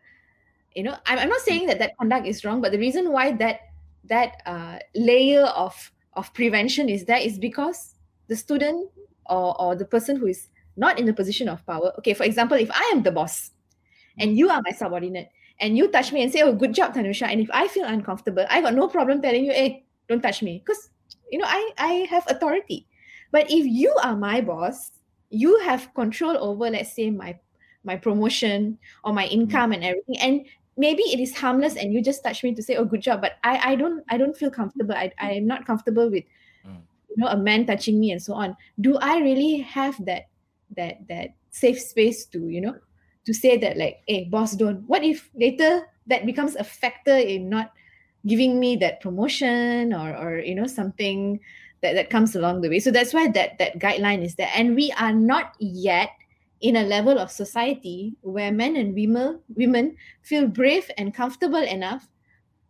You 0.75 0.83
know 0.83 0.97
i'm, 1.05 1.19
I'm 1.19 1.29
not 1.29 1.41
saying 1.41 1.67
that 1.67 1.77
that 1.79 1.95
conduct 1.99 2.25
is 2.25 2.43
wrong 2.43 2.59
but 2.59 2.71
the 2.71 2.79
reason 2.79 3.11
why 3.11 3.31
that 3.33 3.59
that 4.05 4.41
uh, 4.45 4.79
layer 4.95 5.45
of 5.45 5.91
of 6.13 6.33
prevention 6.33 6.89
is 6.89 7.05
there 7.05 7.19
is 7.19 7.37
because 7.37 7.95
the 8.27 8.35
student 8.35 8.89
or, 9.27 9.59
or 9.61 9.75
the 9.75 9.85
person 9.85 10.15
who 10.15 10.27
is 10.27 10.49
not 10.75 10.99
in 10.99 11.05
the 11.05 11.13
position 11.13 11.47
of 11.47 11.63
power. 11.67 11.93
Okay 11.99 12.15
for 12.15 12.23
example 12.23 12.57
if 12.57 12.71
i 12.71 12.91
am 12.91 13.03
the 13.03 13.11
boss 13.11 13.51
and 14.17 14.35
you 14.35 14.49
are 14.49 14.61
my 14.65 14.71
subordinate 14.71 15.29
and 15.59 15.77
you 15.77 15.87
touch 15.89 16.11
me 16.11 16.23
and 16.23 16.31
say 16.31 16.41
oh 16.41 16.53
good 16.53 16.73
job 16.73 16.93
tanusha 16.93 17.27
and 17.27 17.39
if 17.39 17.49
i 17.53 17.67
feel 17.67 17.85
uncomfortable 17.85 18.45
i 18.49 18.59
got 18.59 18.73
no 18.73 18.87
problem 18.87 19.21
telling 19.21 19.45
you 19.45 19.51
hey 19.51 19.85
don't 20.09 20.21
touch 20.21 20.41
me 20.41 20.63
because 20.65 20.89
you 21.31 21.37
know 21.37 21.45
i 21.47 21.71
i 21.77 22.07
have 22.09 22.23
authority. 22.27 22.87
But 23.31 23.49
if 23.49 23.65
you 23.65 23.93
are 24.03 24.15
my 24.15 24.41
boss 24.41 24.91
you 25.33 25.57
have 25.59 25.93
control 25.95 26.37
over 26.37 26.69
let's 26.69 26.93
say 26.93 27.09
my 27.09 27.37
my 27.83 27.95
promotion 27.95 28.77
or 29.03 29.13
my 29.13 29.25
mm. 29.25 29.31
income 29.31 29.71
and 29.71 29.83
everything 29.83 30.17
and 30.19 30.45
maybe 30.77 31.03
it 31.03 31.19
is 31.19 31.35
harmless 31.35 31.75
and 31.75 31.91
you 31.93 32.01
just 32.01 32.23
touch 32.23 32.43
me 32.43 32.53
to 32.53 32.61
say 32.61 32.75
oh 32.75 32.85
good 32.85 33.01
job 33.01 33.19
but 33.19 33.33
i 33.43 33.71
i 33.71 33.75
don't 33.75 34.03
i 34.09 34.17
don't 34.17 34.37
feel 34.37 34.51
comfortable 34.51 34.93
i 34.93 35.11
i 35.19 35.31
am 35.31 35.47
not 35.47 35.65
comfortable 35.65 36.09
with 36.09 36.23
mm. 36.65 36.77
you 37.09 37.17
know 37.17 37.27
a 37.27 37.37
man 37.37 37.65
touching 37.65 37.99
me 37.99 38.11
and 38.11 38.21
so 38.21 38.33
on 38.33 38.55
do 38.81 38.97
i 38.97 39.17
really 39.19 39.57
have 39.57 39.97
that 40.05 40.29
that 40.77 41.01
that 41.09 41.33
safe 41.49 41.79
space 41.79 42.25
to 42.25 42.47
you 42.47 42.61
know 42.61 42.75
to 43.25 43.33
say 43.33 43.57
that 43.57 43.77
like 43.77 44.01
hey 44.07 44.25
boss 44.25 44.53
don't 44.53 44.81
what 44.87 45.03
if 45.03 45.29
later 45.35 45.81
that 46.07 46.25
becomes 46.25 46.55
a 46.55 46.63
factor 46.63 47.15
in 47.15 47.49
not 47.49 47.71
giving 48.25 48.59
me 48.59 48.75
that 48.75 49.01
promotion 49.01 49.93
or 49.93 50.15
or 50.15 50.39
you 50.39 50.55
know 50.55 50.67
something 50.67 51.39
that, 51.83 51.93
that 51.93 52.09
comes 52.09 52.35
along 52.35 52.61
the 52.61 52.69
way. 52.69 52.79
So 52.79 52.89
that's 52.89 53.13
why 53.13 53.27
that 53.31 53.59
that 53.59 53.77
guideline 53.77 54.23
is 54.23 54.35
there. 54.35 54.49
And 54.55 54.75
we 54.75 54.91
are 54.97 55.13
not 55.13 55.53
yet 55.59 56.09
in 56.61 56.77
a 56.77 56.83
level 56.83 57.19
of 57.19 57.29
society 57.29 58.15
where 58.21 58.51
men 58.51 58.75
and 58.75 58.95
women 58.95 59.39
women 59.55 59.95
feel 60.23 60.47
brave 60.47 60.89
and 60.97 61.13
comfortable 61.13 61.61
enough 61.61 62.07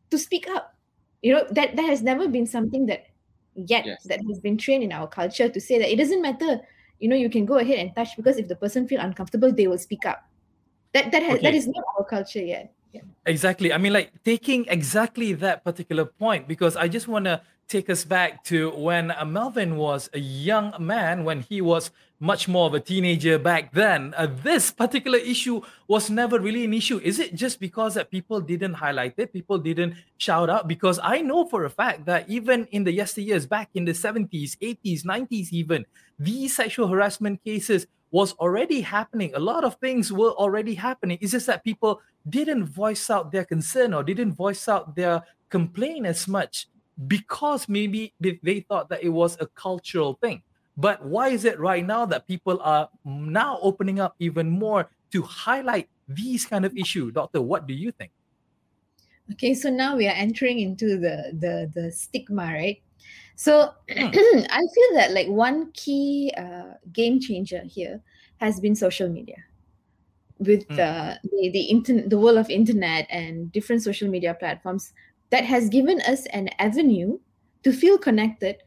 to 0.10 0.18
speak 0.18 0.50
up. 0.50 0.76
You 1.22 1.34
know, 1.34 1.46
that 1.52 1.78
that 1.78 1.86
has 1.86 2.02
never 2.02 2.28
been 2.28 2.48
something 2.48 2.88
that 2.88 3.06
yet 3.56 3.86
yes. 3.86 4.04
that 4.06 4.20
has 4.28 4.40
been 4.40 4.58
trained 4.58 4.84
in 4.84 4.92
our 4.92 5.08
culture 5.08 5.48
to 5.48 5.62
say 5.62 5.78
that 5.78 5.94
it 5.94 5.96
doesn't 5.96 6.22
matter, 6.22 6.60
you 7.00 7.08
know, 7.08 7.16
you 7.16 7.30
can 7.30 7.46
go 7.46 7.58
ahead 7.58 7.78
and 7.78 7.96
touch 7.96 8.18
because 8.18 8.38
if 8.38 8.48
the 8.48 8.56
person 8.56 8.88
feel 8.88 9.00
uncomfortable, 9.00 9.54
they 9.54 9.68
will 9.68 9.78
speak 9.78 10.06
up. 10.06 10.28
That 10.94 11.12
that 11.12 11.22
has 11.22 11.36
okay. 11.36 11.44
that 11.44 11.54
is 11.54 11.68
not 11.68 11.86
our 11.98 12.04
culture 12.04 12.42
yet. 12.42 12.74
Yeah. 12.92 13.02
Exactly. 13.26 13.74
I 13.74 13.78
mean, 13.78 13.94
like 13.94 14.12
taking 14.24 14.66
exactly 14.70 15.34
that 15.34 15.64
particular 15.64 16.06
point 16.06 16.48
because 16.48 16.76
I 16.76 16.88
just 16.88 17.08
want 17.08 17.26
to 17.26 17.42
take 17.68 17.90
us 17.90 18.06
back 18.06 18.44
to 18.46 18.72
when 18.72 19.12
Melvin 19.26 19.78
was 19.78 20.10
a 20.14 20.20
young 20.20 20.74
man, 20.80 21.24
when 21.24 21.42
he 21.42 21.62
was 21.62 21.92
much 22.20 22.48
more 22.48 22.68
of 22.68 22.74
a 22.74 22.80
teenager 22.80 23.38
back 23.38 23.74
then. 23.74 24.14
Uh, 24.16 24.28
this 24.44 24.72
particular 24.72 25.18
issue 25.18 25.62
was 25.88 26.10
never 26.10 26.40
really 26.40 26.64
an 26.64 26.74
issue. 26.74 27.00
Is 27.04 27.20
it 27.20 27.36
just 27.36 27.60
because 27.60 27.96
that 27.96 28.10
people 28.12 28.40
didn't 28.40 28.76
highlight 28.76 29.16
it, 29.18 29.34
people 29.34 29.58
didn't 29.58 29.96
shout 30.18 30.50
out? 30.50 30.68
Because 30.68 31.00
I 31.04 31.22
know 31.22 31.46
for 31.46 31.66
a 31.66 31.70
fact 31.70 32.06
that 32.06 32.30
even 32.30 32.66
in 32.72 32.86
the 32.86 32.98
yesteryears, 32.98 33.48
back 33.48 33.70
in 33.74 33.84
the 33.84 33.92
70s, 33.92 34.58
80s, 34.60 35.04
90s, 35.04 35.52
even 35.52 35.86
these 36.18 36.56
sexual 36.56 36.88
harassment 36.88 37.44
cases 37.44 37.88
was 38.12 38.34
already 38.34 38.80
happening. 38.80 39.34
A 39.34 39.40
lot 39.40 39.64
of 39.64 39.76
things 39.76 40.14
were 40.14 40.32
already 40.32 40.76
happening. 40.76 41.18
It's 41.20 41.32
just 41.32 41.48
that 41.48 41.64
people 41.64 42.00
didn't 42.30 42.66
voice 42.66 43.10
out 43.10 43.32
their 43.32 43.44
concern 43.44 43.94
or 43.94 44.04
didn't 44.04 44.34
voice 44.34 44.70
out 44.70 44.96
their 44.96 45.24
complaint 45.50 46.06
as 46.06 46.28
much 46.28 46.68
because 47.08 47.68
maybe 47.68 48.14
they 48.20 48.66
thought 48.68 48.90
that 48.90 49.04
it 49.04 49.10
was 49.10 49.38
a 49.40 49.48
cultural 49.48 50.18
thing. 50.22 50.44
But 50.76 51.06
why 51.06 51.30
is 51.30 51.46
it 51.46 51.60
right 51.60 51.86
now 51.86 52.06
that 52.06 52.28
people 52.28 52.60
are 52.64 52.90
now 53.06 53.60
opening 53.62 54.00
up 54.00 54.16
even 54.20 54.50
more 54.50 54.90
to 55.12 55.22
highlight 55.22 55.90
these 56.08 56.46
kind 56.46 56.66
of 56.66 56.76
issue? 56.76 57.12
Doctor, 57.12 57.42
what 57.42 57.68
do 57.68 57.74
you 57.74 57.92
think? 57.92 58.12
Okay, 59.34 59.54
so 59.54 59.70
now 59.70 59.96
we 59.96 60.08
are 60.08 60.16
entering 60.16 60.60
into 60.60 60.98
the 60.98 61.32
the 61.40 61.72
the 61.74 61.92
stigma, 61.92 62.44
right? 62.44 62.82
So 63.36 63.74
hmm. 63.90 64.06
I 64.50 64.62
feel 64.76 64.92
that 64.96 65.12
like 65.12 65.28
one 65.28 65.72
key 65.74 66.34
uh, 66.36 66.76
game 66.92 67.20
changer 67.20 67.62
here 67.64 68.02
has 68.38 68.60
been 68.60 68.76
social 68.76 69.10
media 69.10 69.38
with 70.40 70.68
mm. 70.68 70.80
uh, 70.80 71.16
the 71.24 71.50
the 71.52 71.62
internet, 71.62 72.10
the 72.10 72.20
world 72.20 72.38
of 72.38 72.50
internet 72.50 73.08
and 73.10 73.52
different 73.52 73.82
social 73.82 74.10
media 74.10 74.34
platforms 74.34 74.94
that 75.34 75.44
has 75.44 75.68
given 75.68 76.00
us 76.02 76.28
an 76.28 76.48
avenue 76.60 77.18
to 77.64 77.74
feel 77.74 77.98
connected 77.98 78.58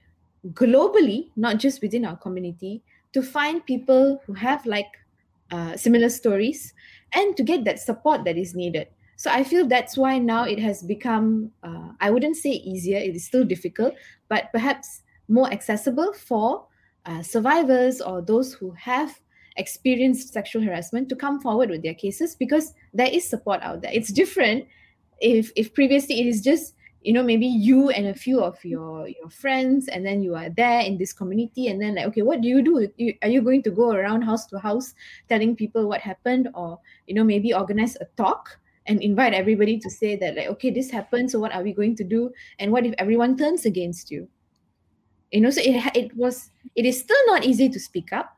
globally, 0.53 1.31
not 1.37 1.59
just 1.59 1.81
within 1.81 2.05
our 2.05 2.17
community, 2.17 2.83
to 3.13 3.23
find 3.23 3.65
people 3.65 4.21
who 4.27 4.33
have 4.33 4.67
like 4.67 4.91
uh, 5.53 5.77
similar 5.77 6.09
stories 6.09 6.75
and 7.13 7.37
to 7.37 7.45
get 7.45 7.63
that 7.65 7.79
support 7.79 8.25
that 8.25 8.37
is 8.37 8.57
needed. 8.57 8.89
So 9.15 9.31
I 9.31 9.45
feel 9.45 9.69
that's 9.69 9.97
why 9.97 10.19
now 10.19 10.43
it 10.43 10.59
has 10.59 10.83
become, 10.83 11.53
uh, 11.63 11.91
I 12.01 12.11
wouldn't 12.11 12.37
say 12.37 12.51
easier, 12.51 12.99
it 12.99 13.15
is 13.15 13.25
still 13.25 13.45
difficult, 13.45 13.95
but 14.29 14.51
perhaps 14.51 15.05
more 15.29 15.49
accessible 15.53 16.15
for 16.15 16.67
uh, 17.05 17.23
survivors 17.23 18.01
or 18.01 18.23
those 18.23 18.53
who 18.55 18.73
have 18.73 19.21
experienced 19.57 20.33
sexual 20.33 20.63
harassment 20.63 21.09
to 21.11 21.15
come 21.15 21.41
forward 21.41 21.71
with 21.71 21.85
their 21.85 21.95
cases 21.95 22.35
because 22.35 22.75
there 22.93 23.09
is 23.09 23.23
support 23.31 23.63
out 23.63 23.83
there. 23.83 23.93
It's 23.95 24.11
different 24.13 24.67
if 25.21 25.51
if 25.57 25.75
previously 25.75 26.21
it 26.21 26.27
is 26.27 26.41
just 26.41 26.75
you 27.03 27.13
know 27.13 27.23
maybe 27.23 27.47
you 27.47 27.89
and 27.91 28.09
a 28.09 28.15
few 28.15 28.41
of 28.41 28.63
your 28.65 29.09
your 29.09 29.31
friends 29.31 29.89
and 29.89 30.05
then 30.05 30.23
you 30.23 30.35
are 30.35 30.51
there 30.51 30.81
in 30.81 30.99
this 30.99 31.13
community 31.13 31.69
and 31.69 31.81
then 31.81 31.95
like 31.95 32.07
okay 32.07 32.23
what 32.23 32.41
do 32.41 32.49
you 32.49 32.63
do? 32.63 32.89
You, 32.97 33.15
are 33.23 33.29
you 33.29 33.43
going 33.43 33.63
to 33.63 33.71
go 33.71 33.93
around 33.93 34.23
house 34.23 34.47
to 34.47 34.59
house 34.59 34.95
telling 35.29 35.55
people 35.55 35.89
what 35.89 36.01
happened 36.01 36.49
or 36.55 36.79
you 37.07 37.15
know 37.15 37.25
maybe 37.25 37.55
organize 37.55 37.97
a 38.01 38.07
talk 38.17 38.59
and 38.87 39.03
invite 39.03 39.35
everybody 39.35 39.79
to 39.79 39.91
say 39.91 40.17
that 40.17 40.37
like 40.37 40.49
okay 40.49 40.71
this 40.71 40.91
happened 40.91 41.31
so 41.31 41.39
what 41.39 41.55
are 41.55 41.63
we 41.63 41.73
going 41.73 41.95
to 41.97 42.05
do? 42.05 42.31
And 42.59 42.73
what 42.73 42.85
if 42.85 42.95
everyone 42.99 43.37
turns 43.37 43.67
against 43.67 44.11
you? 44.11 44.29
You 45.31 45.43
know 45.43 45.51
so 45.51 45.61
it, 45.61 45.97
it 45.97 46.17
was 46.17 46.51
it 46.75 46.85
is 46.85 46.99
still 46.99 47.25
not 47.27 47.45
easy 47.45 47.69
to 47.69 47.79
speak 47.79 48.13
up 48.13 48.36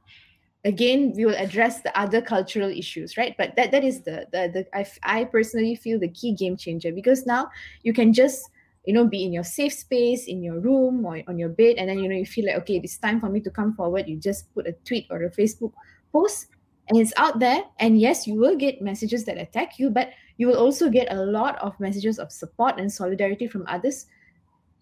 again 0.68 1.14
we 1.16 1.24
will 1.24 1.34
address 1.36 1.80
the 1.80 1.92
other 1.98 2.20
cultural 2.20 2.68
issues 2.68 3.16
right? 3.16 3.34
But 3.38 3.56
that 3.56 3.72
that 3.72 3.82
is 3.82 4.02
the 4.02 4.28
the, 4.32 4.42
the 4.52 4.62
I, 4.76 4.86
I 5.02 5.24
personally 5.24 5.74
feel 5.74 5.98
the 5.98 6.12
key 6.12 6.32
game 6.32 6.56
changer 6.56 6.92
because 6.92 7.24
now 7.26 7.50
you 7.82 7.92
can 7.92 8.12
just 8.12 8.50
you 8.84 8.92
know 8.92 9.06
be 9.06 9.24
in 9.24 9.32
your 9.32 9.44
safe 9.44 9.72
space 9.72 10.26
in 10.26 10.42
your 10.42 10.60
room 10.60 11.04
or 11.04 11.22
on 11.26 11.38
your 11.38 11.48
bed 11.48 11.76
and 11.78 11.88
then 11.88 11.98
you 11.98 12.08
know 12.08 12.14
you 12.14 12.26
feel 12.26 12.46
like 12.46 12.56
okay 12.56 12.76
it's 12.84 12.98
time 12.98 13.18
for 13.18 13.28
me 13.28 13.40
to 13.40 13.50
come 13.50 13.74
forward. 13.74 14.06
You 14.06 14.16
just 14.16 14.52
put 14.54 14.68
a 14.68 14.72
tweet 14.84 15.06
or 15.10 15.24
a 15.24 15.30
facebook 15.30 15.72
post 16.12 16.48
and 16.88 16.98
it's 16.98 17.12
out 17.16 17.38
there. 17.38 17.64
And 17.80 17.98
yes 17.98 18.26
you 18.26 18.34
will 18.34 18.56
get 18.56 18.82
messages 18.82 19.24
that 19.24 19.38
attack 19.38 19.78
you 19.78 19.88
but 19.88 20.12
you 20.36 20.46
will 20.48 20.60
also 20.60 20.90
get 20.90 21.10
a 21.10 21.16
lot 21.16 21.58
of 21.58 21.80
messages 21.80 22.18
of 22.18 22.30
support 22.30 22.78
and 22.78 22.92
solidarity 22.92 23.48
from 23.48 23.64
others 23.66 24.06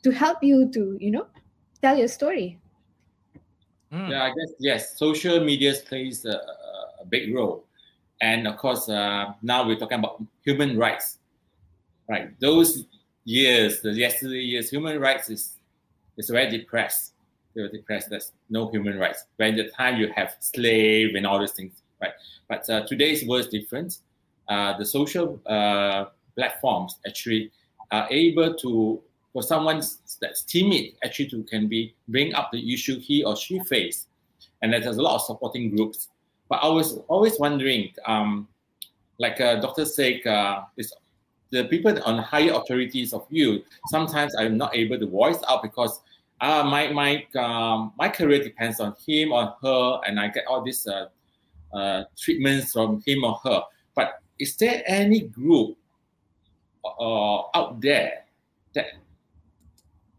to 0.03 0.11
help 0.11 0.43
you 0.43 0.69
to 0.73 0.99
you 1.01 1.11
know 1.11 1.27
tell 1.81 1.97
your 1.97 2.09
story 2.09 2.59
mm. 3.93 4.11
yeah 4.11 4.25
i 4.25 4.29
guess 4.29 4.53
yes 4.59 4.99
social 4.99 5.45
media 5.45 5.75
plays 5.87 6.25
a, 6.25 6.41
a 7.01 7.05
big 7.09 7.35
role. 7.35 7.65
And 8.23 8.49
of 8.49 8.57
course 8.57 8.89
uh, 8.89 9.35
now 9.43 9.67
we're 9.67 9.79
talking 9.79 9.99
about 9.99 10.23
human 10.43 10.79
rights. 10.79 11.19
Right 12.09 12.39
those 12.41 12.87
years 13.25 13.81
the 13.81 13.93
yesterday 13.93 14.41
years 14.43 14.71
human 14.71 15.01
rights 15.01 15.29
is 15.29 15.57
is 16.17 16.31
very 16.31 16.51
depressed. 16.51 17.13
They 17.55 17.63
were 17.63 17.69
depressed 17.69 18.11
there's 18.11 18.33
no 18.49 18.69
human 18.71 18.99
rights. 18.99 19.25
When 19.37 19.57
the 19.57 19.69
time 19.71 19.97
you 19.97 20.11
have 20.15 20.37
slave 20.41 21.15
and 21.15 21.27
all 21.27 21.41
these 21.41 21.53
things 21.53 21.73
right? 22.01 22.13
But 22.49 22.69
uh, 22.71 22.87
today's 22.87 23.27
world 23.27 23.41
is 23.41 23.49
different. 23.49 23.99
Uh, 24.49 24.79
the 24.79 24.85
social 24.85 25.41
uh, 25.47 26.07
platforms 26.37 26.99
actually 27.07 27.51
are 27.91 28.07
able 28.11 28.55
to 28.55 29.01
for 29.37 29.43
someone 29.43 29.83
that's 30.19 30.41
timid 30.45 30.93
actually 31.05 31.29
to 31.29 31.43
can 31.43 31.69
be 31.69 31.95
bring 32.09 32.33
up 32.33 32.51
the 32.53 32.73
issue 32.73 32.99
he 32.99 33.23
or 33.23 33.37
she 33.37 33.61
face. 33.65 34.07
And 34.63 34.73
there's 34.73 34.87
a 34.87 35.03
lot 35.03 35.17
of 35.17 35.21
supporting 35.27 35.77
groups. 35.77 36.09
But 36.49 36.61
i 36.63 36.69
was 36.69 36.97
always 37.09 37.39
wondering 37.39 37.93
um, 38.07 38.49
like 39.19 39.39
uh, 39.39 39.57
dr 39.61 39.83
uh, 39.83 40.63
is 40.79 40.91
the 41.51 41.65
people 41.65 41.93
on 42.05 42.17
higher 42.19 42.53
authorities 42.53 43.13
of 43.13 43.27
you 43.29 43.63
sometimes 43.89 44.35
i'm 44.37 44.57
not 44.57 44.75
able 44.75 44.99
to 44.99 45.07
voice 45.07 45.41
out 45.51 45.61
because 45.63 46.01
uh, 46.41 46.63
my 46.63 46.89
my 46.93 47.11
um, 47.35 47.93
my 47.99 48.09
career 48.09 48.43
depends 48.43 48.81
on 48.81 48.95
him 49.05 49.33
or 49.33 49.55
her 49.61 50.01
and 50.07 50.19
i 50.19 50.29
get 50.29 50.47
all 50.47 50.63
these 50.63 50.87
uh, 50.87 51.09
uh, 51.75 52.05
treatments 52.17 52.73
from 52.73 53.03
him 53.05 53.25
or 53.25 53.35
her. 53.45 53.63
But 53.95 54.23
is 54.39 54.57
there 54.57 54.83
any 54.87 55.21
group 55.21 55.77
uh, 56.85 57.41
out 57.59 57.81
there 57.81 58.25
that 58.75 58.87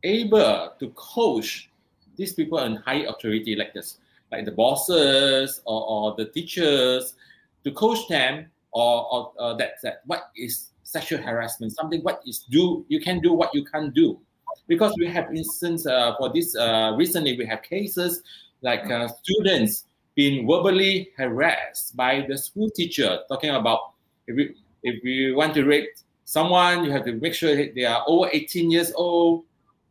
able 0.04 0.74
to 0.80 0.90
coach 0.90 1.70
these 2.16 2.34
people 2.34 2.60
in 2.60 2.76
high 2.78 3.06
authority 3.06 3.56
like 3.56 3.74
this, 3.74 3.98
like 4.32 4.46
the 4.46 4.52
bosses 4.52 5.62
or, 5.66 5.88
or 5.88 6.16
the 6.18 6.26
teachers, 6.26 7.16
to 7.64 7.72
coach 7.72 8.08
them 8.08 8.48
or, 8.72 9.32
or 9.38 9.58
that 9.58 9.74
that 9.84 10.02
what 10.06 10.32
is 10.36 10.70
sexual 10.84 11.22
harassment, 11.22 11.76
something 11.76 12.02
what 12.02 12.22
is 12.26 12.40
do 12.50 12.86
you 12.88 13.00
can 13.00 13.20
do 13.20 13.34
what 13.34 13.54
you 13.54 13.66
can't 13.66 13.94
do, 13.94 14.20
because 14.68 14.94
we 14.98 15.08
have 15.08 15.34
instance 15.36 15.86
uh, 15.86 16.16
for 16.18 16.32
this 16.32 16.56
uh, 16.56 16.94
recently 16.98 17.38
we 17.38 17.46
have 17.46 17.62
cases 17.62 18.24
like 18.62 18.90
uh, 18.90 19.08
students 19.24 19.86
being 20.16 20.48
verbally 20.48 21.12
harassed 21.16 21.96
by 21.96 22.26
the 22.28 22.38
school 22.38 22.70
teacher 22.72 23.20
talking 23.30 23.52
about 23.52 23.94
if 24.26 24.36
you, 24.38 24.56
if 24.84 25.04
we 25.04 25.32
want 25.34 25.54
to 25.54 25.64
rape 25.64 25.90
someone, 26.28 26.84
you 26.84 26.92
have 26.92 27.06
to 27.06 27.14
make 27.14 27.34
sure 27.34 27.56
they 27.56 27.86
are 27.86 28.04
over 28.06 28.30
18 28.32 28.70
years 28.70 28.92
old, 28.96 29.46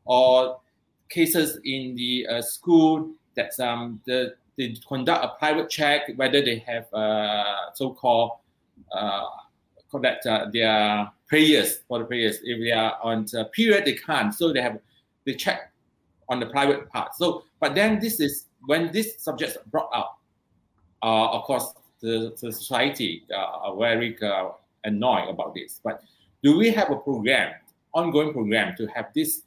or 0.07 0.61
cases 1.09 1.59
in 1.65 1.95
the 1.95 2.27
uh, 2.29 2.43
school 2.43 3.11
that 3.37 3.59
um, 3.61 4.01
the, 4.07 4.35
they 4.57 4.75
conduct 4.89 5.25
a 5.25 5.29
private 5.39 5.69
check 5.69 6.11
whether 6.17 6.43
they 6.43 6.59
have 6.59 6.93
uh, 6.95 7.75
so-called 7.75 8.33
uh, 8.93 9.27
that 10.01 10.27
uh, 10.27 10.47
their 10.53 11.11
prayers 11.27 11.81
for 11.89 12.01
the 12.01 12.05
prayers. 12.05 12.39
If 12.43 12.61
they 12.61 12.73
are 12.73 12.99
on 13.03 13.27
the 13.31 13.47
period, 13.47 13.85
they 13.85 13.95
can't. 13.95 14.35
So 14.35 14.53
they 14.53 14.61
have 14.61 14.79
they 15.25 15.35
check 15.35 15.73
on 16.29 16.41
the 16.41 16.47
private 16.47 16.89
part. 16.91 17.15
So, 17.15 17.45
but 17.61 17.75
then 17.75 17.99
this 18.01 18.21
is 18.21 18.47
when 18.67 18.93
this 18.93 19.17
subjects 19.19 19.57
brought 19.71 19.91
up. 19.95 20.19
Uh, 21.03 21.31
of 21.31 21.45
course, 21.45 21.73
the, 22.01 22.35
the 22.41 22.53
society 22.53 23.25
uh, 23.33 23.37
are 23.37 23.77
very 23.77 24.21
uh, 24.23 24.51
annoyed 24.85 25.29
about 25.29 25.55
this. 25.55 25.81
But 25.83 26.03
do 26.43 26.57
we 26.57 26.71
have 26.71 26.91
a 26.91 26.97
program, 26.97 27.55
ongoing 27.95 28.33
program, 28.33 28.75
to 28.77 28.87
have 28.89 29.07
these 29.15 29.43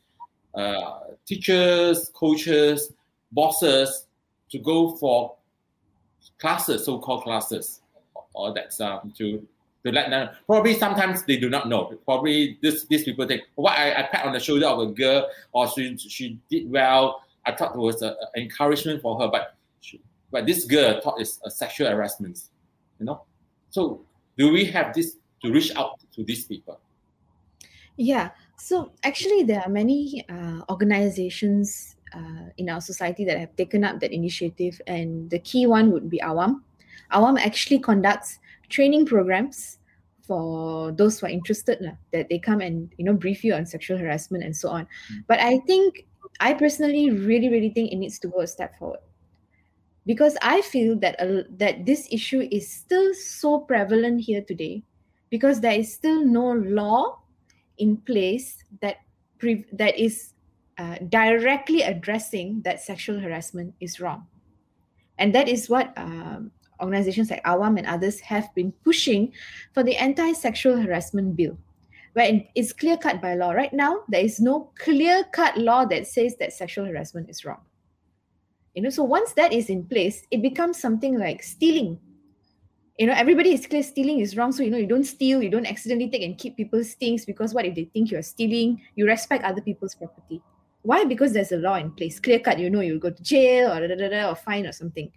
uh, 0.56 1.00
teachers, 1.26 2.10
coaches, 2.14 2.94
bosses 3.32 4.06
to 4.50 4.60
go 4.60 4.96
for 4.96 5.36
classes, 6.40 6.86
so-called 6.86 7.24
classes, 7.24 7.82
or 8.34 8.54
that's 8.54 8.80
um, 8.82 9.14
to 9.18 9.46
to 9.86 9.92
let 9.92 10.10
them. 10.10 10.30
Probably 10.46 10.74
sometimes 10.74 11.24
they 11.24 11.38
do 11.38 11.50
not 11.50 11.70
know. 11.70 11.94
Probably 12.06 12.58
this 12.62 12.86
these 12.86 13.04
people 13.04 13.28
think, 13.28 13.44
"What 13.56 13.78
well, 13.78 13.96
I, 13.96 14.02
I 14.02 14.04
pat 14.04 14.26
on 14.26 14.34
the 14.34 14.40
shoulder 14.40 14.66
of 14.66 14.80
a 14.80 14.92
girl, 14.92 15.30
or 15.52 15.70
she 15.70 15.98
she 15.98 16.40
did 16.50 16.70
well." 16.70 17.24
I 17.46 17.56
thought 17.56 17.74
it 17.74 17.80
was 17.80 18.02
an 18.02 18.16
encouragement 18.36 19.02
for 19.02 19.20
her, 19.20 19.28
but 19.28 19.56
she, 19.80 20.02
but 20.32 20.46
this 20.46 20.66
girl 20.66 21.00
thought 21.02 21.20
it's 21.20 21.40
a 21.46 21.50
sexual 21.50 21.90
harassment, 21.90 22.40
you 23.00 23.06
know. 23.06 23.24
So 23.70 24.02
do 24.38 24.52
we 24.52 24.66
have 24.66 24.94
this 24.94 25.16
to 25.42 25.52
reach 25.52 25.76
out 25.76 26.00
to 26.16 26.24
these 26.24 26.46
people? 26.46 26.80
Yeah. 27.96 28.32
So 28.60 28.92
actually, 29.04 29.44
there 29.44 29.62
are 29.62 29.70
many 29.70 30.26
uh, 30.30 30.62
organizations 30.70 31.96
uh, 32.14 32.52
in 32.58 32.70
our 32.70 32.82
society 32.82 33.24
that 33.26 33.40
have 33.40 33.56
taken 33.56 33.84
up 33.84 34.00
that 34.02 34.12
initiative, 34.12 34.82
and 34.86 35.30
the 35.30 35.40
key 35.40 35.66
one 35.66 35.92
would 35.92 36.10
be 36.10 36.20
Awam. 36.20 36.62
Awam 37.12 37.40
actually 37.40 37.80
conducts 37.80 38.40
training 38.70 39.06
programs 39.06 39.80
for 40.22 40.92
those 40.92 41.20
who 41.20 41.26
are 41.26 41.30
interested 41.30 41.82
uh, 41.82 41.92
that 42.12 42.30
they 42.30 42.38
come 42.38 42.62
and 42.62 42.94
you 42.98 43.06
know 43.06 43.14
brief 43.14 43.44
you 43.44 43.54
on 43.54 43.66
sexual 43.66 43.98
harassment 43.98 44.44
and 44.44 44.56
so 44.56 44.70
on. 44.70 44.86
Mm. 45.12 45.24
But 45.28 45.40
I 45.40 45.60
think 45.66 46.06
I 46.40 46.54
personally 46.54 47.10
really 47.10 47.50
really 47.50 47.70
think 47.70 47.92
it 47.92 47.96
needs 47.96 48.20
to 48.20 48.28
go 48.28 48.42
a 48.42 48.48
step 48.48 48.78
forward 48.78 49.00
because 50.06 50.38
I 50.42 50.62
feel 50.62 50.98
that 51.00 51.20
uh, 51.20 51.44
that 51.58 51.86
this 51.86 52.08
issue 52.12 52.48
is 52.52 52.68
still 52.68 53.14
so 53.14 53.60
prevalent 53.60 54.22
here 54.22 54.42
today 54.42 54.84
because 55.30 55.62
there 55.62 55.80
is 55.80 55.94
still 55.94 56.26
no 56.26 56.54
law 56.54 57.19
in 57.80 57.98
place 57.98 58.64
that 58.82 58.98
pre- 59.38 59.66
that 59.74 59.98
is 59.98 60.34
uh, 60.78 60.96
directly 61.10 61.82
addressing 61.82 62.62
that 62.62 62.82
sexual 62.82 63.20
harassment 63.20 63.74
is 63.80 64.00
wrong, 64.00 64.28
and 65.18 65.34
that 65.34 65.48
is 65.48 65.70
what 65.70 65.92
um, 65.98 66.52
organizations 66.82 67.30
like 67.30 67.44
Awam 67.44 67.78
and 67.78 67.88
others 67.88 68.20
have 68.20 68.54
been 68.56 68.72
pushing 68.84 69.34
for 69.74 69.84
the 69.84 69.96
anti-sexual 69.98 70.80
harassment 70.80 71.36
bill 71.36 71.58
where 72.14 72.42
it's 72.56 72.74
clear 72.74 72.98
cut 72.98 73.22
by 73.22 73.36
law. 73.36 73.52
Right 73.52 73.72
now, 73.72 74.02
there 74.10 74.24
is 74.24 74.40
no 74.40 74.72
clear 74.80 75.24
cut 75.32 75.58
law 75.58 75.86
that 75.86 76.08
says 76.08 76.36
that 76.38 76.54
sexual 76.54 76.86
harassment 76.86 77.30
is 77.30 77.46
wrong. 77.46 77.62
You 78.76 78.84
know 78.84 78.90
so 78.90 79.04
once 79.04 79.34
that 79.34 79.52
is 79.52 79.70
in 79.70 79.84
place 79.86 80.26
it 80.32 80.42
becomes 80.42 80.80
something 80.80 81.18
like 81.20 81.44
stealing 81.44 82.00
you 83.00 83.08
know 83.08 83.14
everybody 83.14 83.54
is 83.54 83.66
clear 83.66 83.82
stealing 83.82 84.20
is 84.20 84.36
wrong. 84.36 84.52
So 84.52 84.62
you 84.62 84.70
know 84.70 84.78
you 84.78 84.86
don't 84.86 85.06
steal 85.06 85.42
you 85.42 85.50
don't 85.50 85.66
accidentally 85.66 86.10
take 86.10 86.22
and 86.22 86.38
keep 86.38 86.58
people's 86.58 86.94
things 86.94 87.26
because 87.26 87.54
what 87.54 87.66
if 87.66 87.74
they 87.74 87.86
think 87.86 88.12
you're 88.12 88.22
stealing? 88.22 88.82
You 88.96 89.08
respect 89.08 89.46
other 89.46 89.62
people's 89.62 89.96
property. 89.96 90.44
Why? 90.82 91.06
Because 91.06 91.32
there's 91.32 91.54
a 91.54 91.58
law 91.58 91.76
in 91.76 91.92
place. 91.92 92.20
Clear 92.20 92.40
cut 92.40 92.60
you 92.60 92.70
know 92.70 92.82
you'll 92.82 93.00
go 93.00 93.10
to 93.10 93.24
jail 93.24 93.72
or 93.72 93.88
da, 93.88 93.96
da, 93.96 94.10
da, 94.10 94.30
or 94.30 94.36
fine 94.36 94.68
or 94.68 94.74
something. 94.74 95.10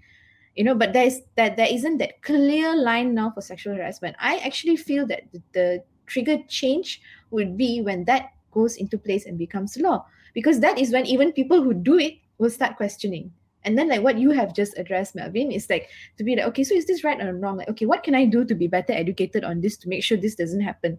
You 0.55 0.63
know 0.63 0.77
but 0.77 0.93
there's 0.93 1.19
that 1.35 1.57
there 1.57 1.67
isn't 1.69 1.99
that 1.99 2.23
clear 2.23 2.77
line 2.77 3.15
now 3.15 3.33
for 3.33 3.41
sexual 3.41 3.75
harassment. 3.75 4.15
I 4.21 4.37
actually 4.39 4.77
feel 4.77 5.05
that 5.09 5.25
the, 5.33 5.43
the 5.53 5.85
trigger 6.07 6.39
change 6.49 7.03
would 7.33 7.57
be 7.57 7.83
when 7.83 8.05
that 8.05 8.31
goes 8.53 8.77
into 8.77 8.97
place 8.97 9.27
and 9.27 9.37
becomes 9.37 9.77
law. 9.77 10.07
Because 10.35 10.61
that 10.61 10.79
is 10.79 10.93
when 10.93 11.05
even 11.07 11.33
people 11.33 11.63
who 11.63 11.75
do 11.75 11.99
it 11.99 12.15
will 12.39 12.51
start 12.51 12.77
questioning 12.77 13.33
and 13.65 13.79
then 13.79 13.89
like 13.89 14.03
what 14.03 14.19
you 14.19 14.31
have 14.31 14.55
just 14.55 14.77
addressed 14.79 15.15
melvin 15.15 15.53
is 15.53 15.69
like 15.71 15.89
to 16.19 16.25
be 16.25 16.37
like 16.37 16.47
okay 16.47 16.65
so 16.65 16.75
is 16.75 16.87
this 16.87 17.05
right 17.05 17.21
or 17.21 17.35
wrong? 17.35 17.57
Like 17.57 17.69
okay 17.69 17.87
what 17.87 18.03
can 18.03 18.15
i 18.15 18.25
do 18.25 18.45
to 18.45 18.55
be 18.55 18.67
better 18.67 18.93
educated 18.93 19.45
on 19.45 19.61
this 19.61 19.77
to 19.79 19.89
make 19.89 20.03
sure 20.05 20.19
this 20.19 20.35
doesn't 20.35 20.61
happen? 20.61 20.99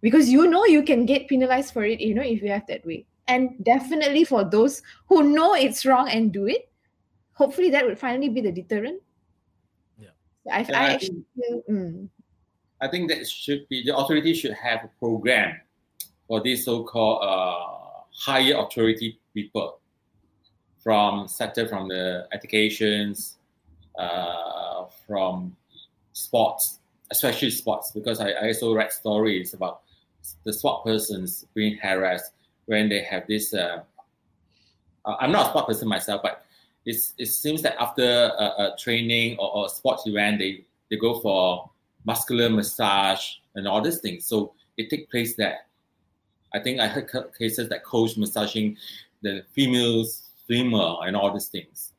Because 0.00 0.28
you 0.28 0.46
know 0.46 0.64
you 0.64 0.82
can 0.82 1.06
get 1.06 1.28
penalized 1.28 1.72
for 1.72 1.84
it 1.84 2.00
you 2.00 2.14
know 2.14 2.22
if 2.22 2.42
you 2.42 2.50
have 2.50 2.66
that 2.68 2.86
way. 2.86 3.06
And 3.28 3.62
definitely 3.62 4.24
for 4.24 4.42
those 4.42 4.80
who 5.06 5.22
know 5.22 5.54
it's 5.54 5.84
wrong 5.84 6.08
and 6.08 6.32
do 6.32 6.46
it 6.46 6.68
hopefully 7.38 7.70
that 7.70 7.86
would 7.86 7.98
finally 7.98 8.28
be 8.28 8.40
the 8.40 8.50
deterrent. 8.50 9.00
Yeah. 9.96 10.10
I, 10.50 10.60
yeah, 10.60 10.78
I, 10.78 10.82
I 10.82 10.92
actually 10.92 11.24
think, 11.38 11.64
feel, 11.66 11.76
mm. 11.76 12.08
I 12.80 12.88
think 12.88 13.08
that 13.10 13.26
should 13.28 13.68
be 13.68 13.84
the 13.84 13.96
authority 13.96 14.34
should 14.34 14.54
have 14.54 14.84
a 14.84 14.90
program 14.98 15.60
for 16.26 16.42
these 16.42 16.64
so-called 16.64 17.22
uh, 17.22 18.02
higher 18.12 18.56
authority 18.58 19.20
people 19.32 19.78
from 20.88 21.28
sector 21.28 21.68
from 21.68 21.86
the 21.86 22.26
educations, 22.32 23.36
uh, 23.98 24.86
from 25.06 25.54
sports, 26.14 26.78
especially 27.10 27.50
sports, 27.50 27.90
because 27.90 28.20
I, 28.20 28.30
I 28.30 28.46
also 28.46 28.74
read 28.74 28.90
stories 28.90 29.52
about 29.52 29.82
the 30.44 30.52
sport 30.54 30.84
persons 30.84 31.44
being 31.52 31.76
harassed 31.76 32.32
when 32.64 32.88
they 32.88 33.02
have 33.02 33.26
this. 33.26 33.52
Uh, 33.52 33.82
uh 35.04 35.16
I'm 35.20 35.30
not 35.30 35.48
a 35.48 35.50
sport 35.50 35.66
person 35.66 35.88
myself, 35.88 36.22
but 36.22 36.46
it's, 36.86 37.12
it 37.18 37.26
seems 37.26 37.60
that 37.60 37.76
after 37.78 38.02
a, 38.38 38.46
a 38.72 38.76
training 38.78 39.36
or, 39.38 39.54
or, 39.56 39.66
a 39.66 39.68
sports 39.68 40.06
event, 40.06 40.38
they, 40.38 40.64
they 40.90 40.96
go 40.96 41.20
for 41.20 41.68
muscular 42.06 42.48
massage 42.48 43.34
and 43.56 43.68
all 43.68 43.82
these 43.82 43.98
things. 43.98 44.24
So 44.24 44.54
it 44.78 44.88
takes 44.88 45.10
place 45.10 45.36
there. 45.36 45.58
I 46.54 46.60
think 46.60 46.80
I 46.80 46.86
heard 46.86 47.10
cases 47.38 47.68
that 47.68 47.84
coach 47.84 48.16
massaging 48.16 48.78
the 49.20 49.44
females 49.52 50.27
swimmer 50.48 50.96
and 51.06 51.14
all 51.14 51.32
these 51.32 51.48
things. 51.48 51.92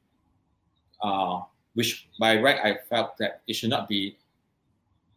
Uh, 1.02 1.42
which 1.76 2.10
by 2.20 2.38
right 2.40 2.60
I 2.62 2.80
felt 2.90 3.18
that 3.20 3.42
it 3.48 3.56
should 3.56 3.70
not 3.70 3.88
be 3.88 4.18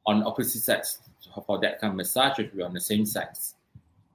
on 0.07 0.23
opposite 0.25 0.61
sex 0.61 1.01
for 1.47 1.59
that 1.61 1.81
kind 1.81 1.93
of 1.93 1.97
massage. 1.97 2.39
if 2.39 2.53
be 2.55 2.63
on 2.63 2.75
the 2.75 2.81
same 2.81 3.07
sex 3.07 3.55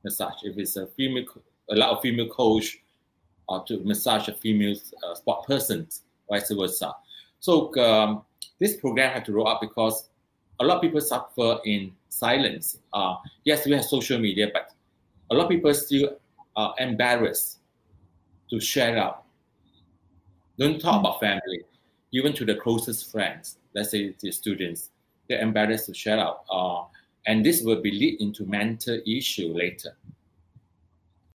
massage. 0.03 0.43
If 0.43 0.57
it's 0.57 0.77
a 0.77 0.87
female, 0.87 1.25
a 1.69 2.01
female 2.01 2.29
coach 2.29 2.79
uh, 3.49 3.59
to 3.65 3.79
massage 3.83 4.27
a 4.27 4.33
female 4.33 4.75
uh, 5.03 5.15
sport 5.15 5.45
person, 5.47 5.87
vice 6.29 6.51
versa. 6.51 6.93
So 7.39 7.75
um, 7.77 8.23
this 8.59 8.77
program 8.77 9.11
had 9.13 9.25
to 9.25 9.33
roll 9.33 9.47
out 9.47 9.61
because 9.61 10.09
a 10.59 10.65
lot 10.65 10.77
of 10.77 10.81
people 10.81 11.01
suffer 11.01 11.59
in 11.65 11.91
silence. 12.09 12.79
Uh, 12.93 13.15
yes, 13.43 13.65
we 13.65 13.73
have 13.73 13.85
social 13.85 14.19
media, 14.19 14.49
but 14.53 14.71
a 15.31 15.35
lot 15.35 15.43
of 15.45 15.49
people 15.49 15.73
still 15.73 16.17
are 16.55 16.73
embarrassed 16.79 17.59
to 18.49 18.59
share 18.59 18.97
out. 18.97 19.23
Don't 20.57 20.79
talk 20.79 20.99
about 20.99 21.19
family, 21.19 21.61
even 22.11 22.33
to 22.33 22.45
the 22.45 22.55
closest 22.55 23.11
friends. 23.11 23.57
Let's 23.73 23.91
say 23.91 24.15
the 24.19 24.31
students, 24.31 24.89
they're 25.29 25.41
embarrassed 25.41 25.85
to 25.87 25.93
share 25.93 26.19
out, 26.19 26.43
uh, 26.51 26.83
and 27.25 27.45
this 27.45 27.61
will 27.61 27.81
be 27.81 27.91
lead 27.91 28.21
into 28.21 28.45
mental 28.45 28.99
issue 29.05 29.53
later. 29.53 29.95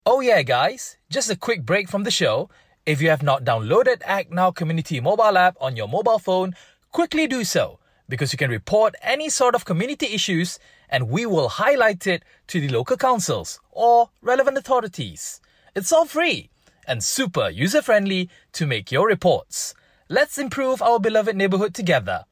Oh 0.06 0.22
yeah, 0.22 0.42
guys! 0.42 0.98
Just 1.10 1.30
a 1.30 1.36
quick 1.36 1.64
break 1.66 1.88
from 1.90 2.04
the 2.04 2.12
show. 2.12 2.50
If 2.86 3.02
you 3.02 3.10
have 3.10 3.22
not 3.22 3.44
downloaded 3.44 4.02
Act 4.06 4.32
Now 4.32 4.50
Community 4.50 5.00
mobile 5.00 5.38
app 5.38 5.56
on 5.62 5.76
your 5.76 5.88
mobile 5.88 6.18
phone, 6.18 6.56
quickly 6.92 7.28
do 7.28 7.44
so 7.44 7.78
because 8.10 8.34
you 8.34 8.38
can 8.38 8.52
report 8.52 8.94
any 9.02 9.30
sort 9.30 9.56
of 9.56 9.64
community 9.64 10.08
issues 10.08 10.60
and 10.90 11.10
we 11.10 11.26
will 11.26 11.48
highlight 11.48 12.06
it 12.06 12.24
to 12.48 12.60
the 12.60 12.68
local 12.68 12.98
councils 12.98 13.62
or 13.72 14.10
relevant 14.22 14.58
authorities. 14.58 15.40
It's 15.76 15.94
all 15.94 16.06
free 16.06 16.51
and 16.88 17.04
super 17.04 17.50
user 17.50 17.82
friendly 17.82 18.30
to 18.54 18.66
make 18.66 18.92
your 18.92 19.08
reports. 19.08 19.74
Let's 20.10 20.38
improve 20.38 20.82
our 20.82 21.00
beloved 21.00 21.36
neighborhood 21.36 21.74
together. 21.74 22.26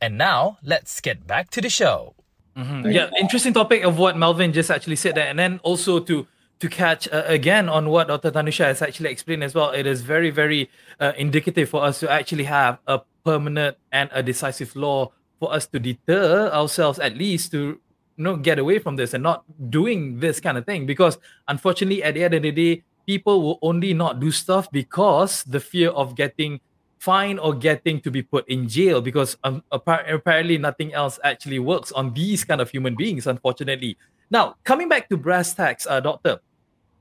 And 0.00 0.16
now, 0.16 0.58
let's 0.62 1.00
get 1.00 1.26
back 1.26 1.50
to 1.50 1.60
the 1.60 1.68
show. 1.68 2.14
Mm-hmm. 2.56 2.90
Yeah, 2.90 3.10
interesting 3.20 3.52
topic 3.52 3.84
of 3.84 3.98
what 3.98 4.16
Melvin 4.16 4.52
just 4.52 4.70
actually 4.70 4.96
said 4.96 5.14
there, 5.14 5.28
and 5.28 5.38
then 5.38 5.60
also 5.62 6.00
to 6.00 6.26
to 6.58 6.68
catch 6.68 7.06
uh, 7.12 7.22
again 7.26 7.68
on 7.68 7.88
what 7.88 8.08
Dr. 8.08 8.32
Tanusha 8.32 8.64
has 8.64 8.82
actually 8.82 9.10
explained 9.10 9.44
as 9.44 9.54
well. 9.54 9.70
It 9.70 9.86
is 9.86 10.02
very, 10.02 10.30
very 10.30 10.68
uh, 10.98 11.12
indicative 11.16 11.68
for 11.68 11.84
us 11.84 12.00
to 12.00 12.10
actually 12.10 12.44
have 12.44 12.78
a 12.86 13.00
permanent 13.24 13.76
and 13.92 14.10
a 14.12 14.22
decisive 14.22 14.74
law 14.74 15.12
for 15.38 15.52
us 15.52 15.66
to 15.68 15.78
deter 15.78 16.50
ourselves, 16.50 16.98
at 16.98 17.16
least 17.16 17.52
to 17.52 17.78
you 18.16 18.24
know 18.24 18.36
get 18.36 18.58
away 18.58 18.80
from 18.80 18.96
this 18.96 19.14
and 19.14 19.22
not 19.22 19.44
doing 19.70 20.18
this 20.18 20.40
kind 20.40 20.58
of 20.58 20.66
thing. 20.66 20.86
Because 20.86 21.18
unfortunately, 21.46 22.02
at 22.02 22.14
the 22.14 22.24
end 22.24 22.34
of 22.34 22.42
the 22.42 22.50
day, 22.50 22.82
people 23.08 23.40
will 23.40 23.58
only 23.62 23.94
not 23.94 24.20
do 24.20 24.30
stuff 24.30 24.70
because 24.70 25.42
the 25.44 25.58
fear 25.58 25.88
of 25.96 26.14
getting 26.14 26.60
fined 26.98 27.40
or 27.40 27.54
getting 27.54 27.98
to 28.02 28.10
be 28.10 28.20
put 28.20 28.46
in 28.48 28.68
jail 28.68 29.00
because 29.00 29.34
um, 29.44 29.64
apparently 29.72 30.58
nothing 30.58 30.92
else 30.92 31.18
actually 31.24 31.58
works 31.58 31.90
on 31.92 32.12
these 32.12 32.44
kind 32.44 32.60
of 32.60 32.68
human 32.68 32.94
beings 32.94 33.26
unfortunately. 33.26 33.96
Now 34.30 34.56
coming 34.62 34.90
back 34.90 35.08
to 35.08 35.16
brass 35.16 35.54
tacks 35.54 35.86
uh, 35.88 36.00
doctor 36.00 36.40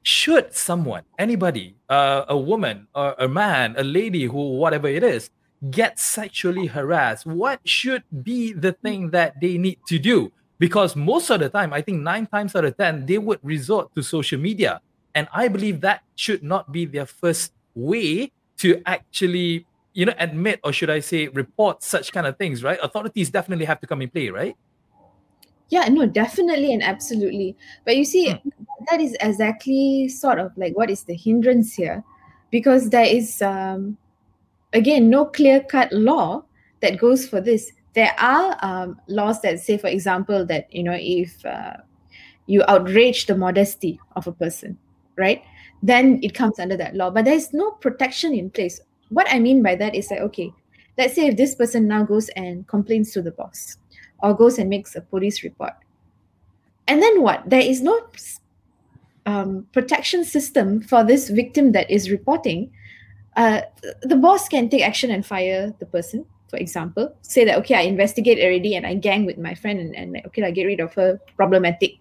should 0.04 0.56
someone 0.56 1.04
anybody 1.20 1.76
uh, 1.90 2.24
a 2.30 2.38
woman 2.38 2.88
or 2.96 3.14
a 3.20 3.28
man 3.28 3.76
a 3.78 3.84
lady 3.84 4.24
who 4.24 4.56
whatever 4.56 4.88
it 4.88 5.04
is 5.04 5.30
get 5.72 6.00
sexually 6.00 6.68
harassed 6.68 7.26
what 7.26 7.60
should 7.68 8.04
be 8.24 8.54
the 8.54 8.72
thing 8.72 9.10
that 9.10 9.36
they 9.42 9.58
need 9.58 9.80
to 9.88 10.00
do? 10.00 10.32
Because 10.58 10.96
most 10.96 11.30
of 11.32 11.42
the 11.42 11.50
time 11.50 11.74
i 11.74 11.82
think 11.82 12.00
nine 12.00 12.26
times 12.28 12.56
out 12.56 12.64
of 12.64 12.78
ten 12.78 13.06
they 13.06 13.18
would 13.18 13.40
resort 13.44 13.94
to 13.94 14.02
social 14.02 14.40
media 14.40 14.80
and 15.18 15.28
I 15.34 15.48
believe 15.48 15.82
that 15.82 16.04
should 16.16 16.44
not 16.44 16.72
be 16.72 16.86
their 16.86 17.08
first 17.08 17.52
way 17.74 18.32
to 18.58 18.80
actually, 18.86 19.66
you 19.94 20.06
know, 20.06 20.14
admit 20.20 20.60
or 20.64 20.72
should 20.72 20.92
I 20.92 21.00
say 21.00 21.28
report 21.30 21.82
such 21.82 22.14
kind 22.14 22.28
of 22.28 22.38
things, 22.38 22.64
right? 22.64 22.78
Authorities 22.84 23.32
definitely 23.32 23.66
have 23.66 23.80
to 23.80 23.88
come 23.88 24.04
in 24.04 24.12
play, 24.12 24.30
right? 24.30 24.56
Yeah, 25.70 25.88
no, 25.90 26.06
definitely 26.06 26.72
and 26.72 26.84
absolutely. 26.84 27.58
But 27.84 27.98
you 27.98 28.06
see, 28.06 28.30
hmm. 28.30 28.50
that 28.92 29.02
is 29.02 29.18
exactly 29.20 30.08
sort 30.08 30.38
of 30.38 30.56
like 30.56 30.78
what 30.78 30.92
is 30.92 31.02
the 31.04 31.16
hindrance 31.16 31.74
here, 31.74 32.04
because 32.52 32.92
there 32.92 33.08
is 33.08 33.42
um, 33.42 33.98
again 34.72 35.10
no 35.10 35.26
clear 35.26 35.62
cut 35.62 35.92
law 35.92 36.44
that 36.82 37.00
goes 37.00 37.28
for 37.28 37.42
this. 37.42 37.72
There 37.94 38.14
are 38.20 38.56
um, 38.62 39.02
laws 39.08 39.42
that 39.42 39.60
say, 39.62 39.80
for 39.80 39.88
example, 39.88 40.46
that 40.46 40.72
you 40.72 40.84
know 40.84 40.96
if 40.96 41.44
uh, 41.44 41.78
you 42.46 42.64
outrage 42.68 43.26
the 43.26 43.36
modesty 43.36 44.00
of 44.16 44.28
a 44.28 44.32
person, 44.32 44.78
right? 45.18 45.44
Then 45.84 46.20
it 46.24 46.34
comes 46.34 46.60
under 46.60 46.78
that 46.78 46.96
law. 46.96 47.10
But 47.10 47.26
there's 47.26 47.54
no 47.54 47.72
protection 47.72 48.34
in 48.34 48.50
place. 48.50 48.80
What 49.10 49.28
I 49.30 49.40
mean 49.40 49.64
by 49.64 49.76
that 49.76 49.96
is 49.96 50.08
that, 50.10 50.22
okay, 50.22 50.52
let's 50.98 51.16
say 51.16 51.28
if 51.28 51.38
this 51.38 51.56
person 51.56 51.88
now 51.88 52.04
goes 52.04 52.30
and 52.30 52.68
complains 52.68 53.12
to 53.14 53.22
the 53.22 53.32
boss 53.32 53.78
or 54.20 54.34
goes 54.34 54.58
and 54.58 54.70
makes 54.70 54.96
a 54.96 55.02
police 55.02 55.44
report. 55.44 55.74
And 56.88 57.02
then 57.02 57.22
what? 57.22 57.50
There 57.50 57.62
is 57.62 57.82
no 57.82 58.08
um, 59.26 59.68
protection 59.74 60.24
system 60.24 60.82
for 60.82 61.04
this 61.04 61.30
victim 61.30 61.74
that 61.74 61.92
is 61.92 62.10
reporting. 62.10 62.72
Uh, 63.36 63.62
the 64.02 64.16
boss 64.16 64.48
can 64.48 64.70
take 64.70 64.82
action 64.82 65.12
and 65.12 65.26
fire 65.26 65.74
the 65.80 65.86
person, 65.86 66.26
for 66.50 66.58
example. 66.58 67.14
Say 67.22 67.46
that, 67.46 67.58
okay, 67.60 67.76
I 67.76 67.82
investigate 67.82 68.40
already 68.40 68.76
and 68.76 68.88
I 68.88 68.96
gang 68.96 69.26
with 69.26 69.38
my 69.38 69.54
friend 69.54 69.80
and, 69.80 69.96
and 69.96 70.26
okay, 70.28 70.44
I 70.44 70.52
get 70.52 70.66
rid 70.66 70.80
of 70.80 70.94
her, 70.96 71.20
problematic. 71.36 71.96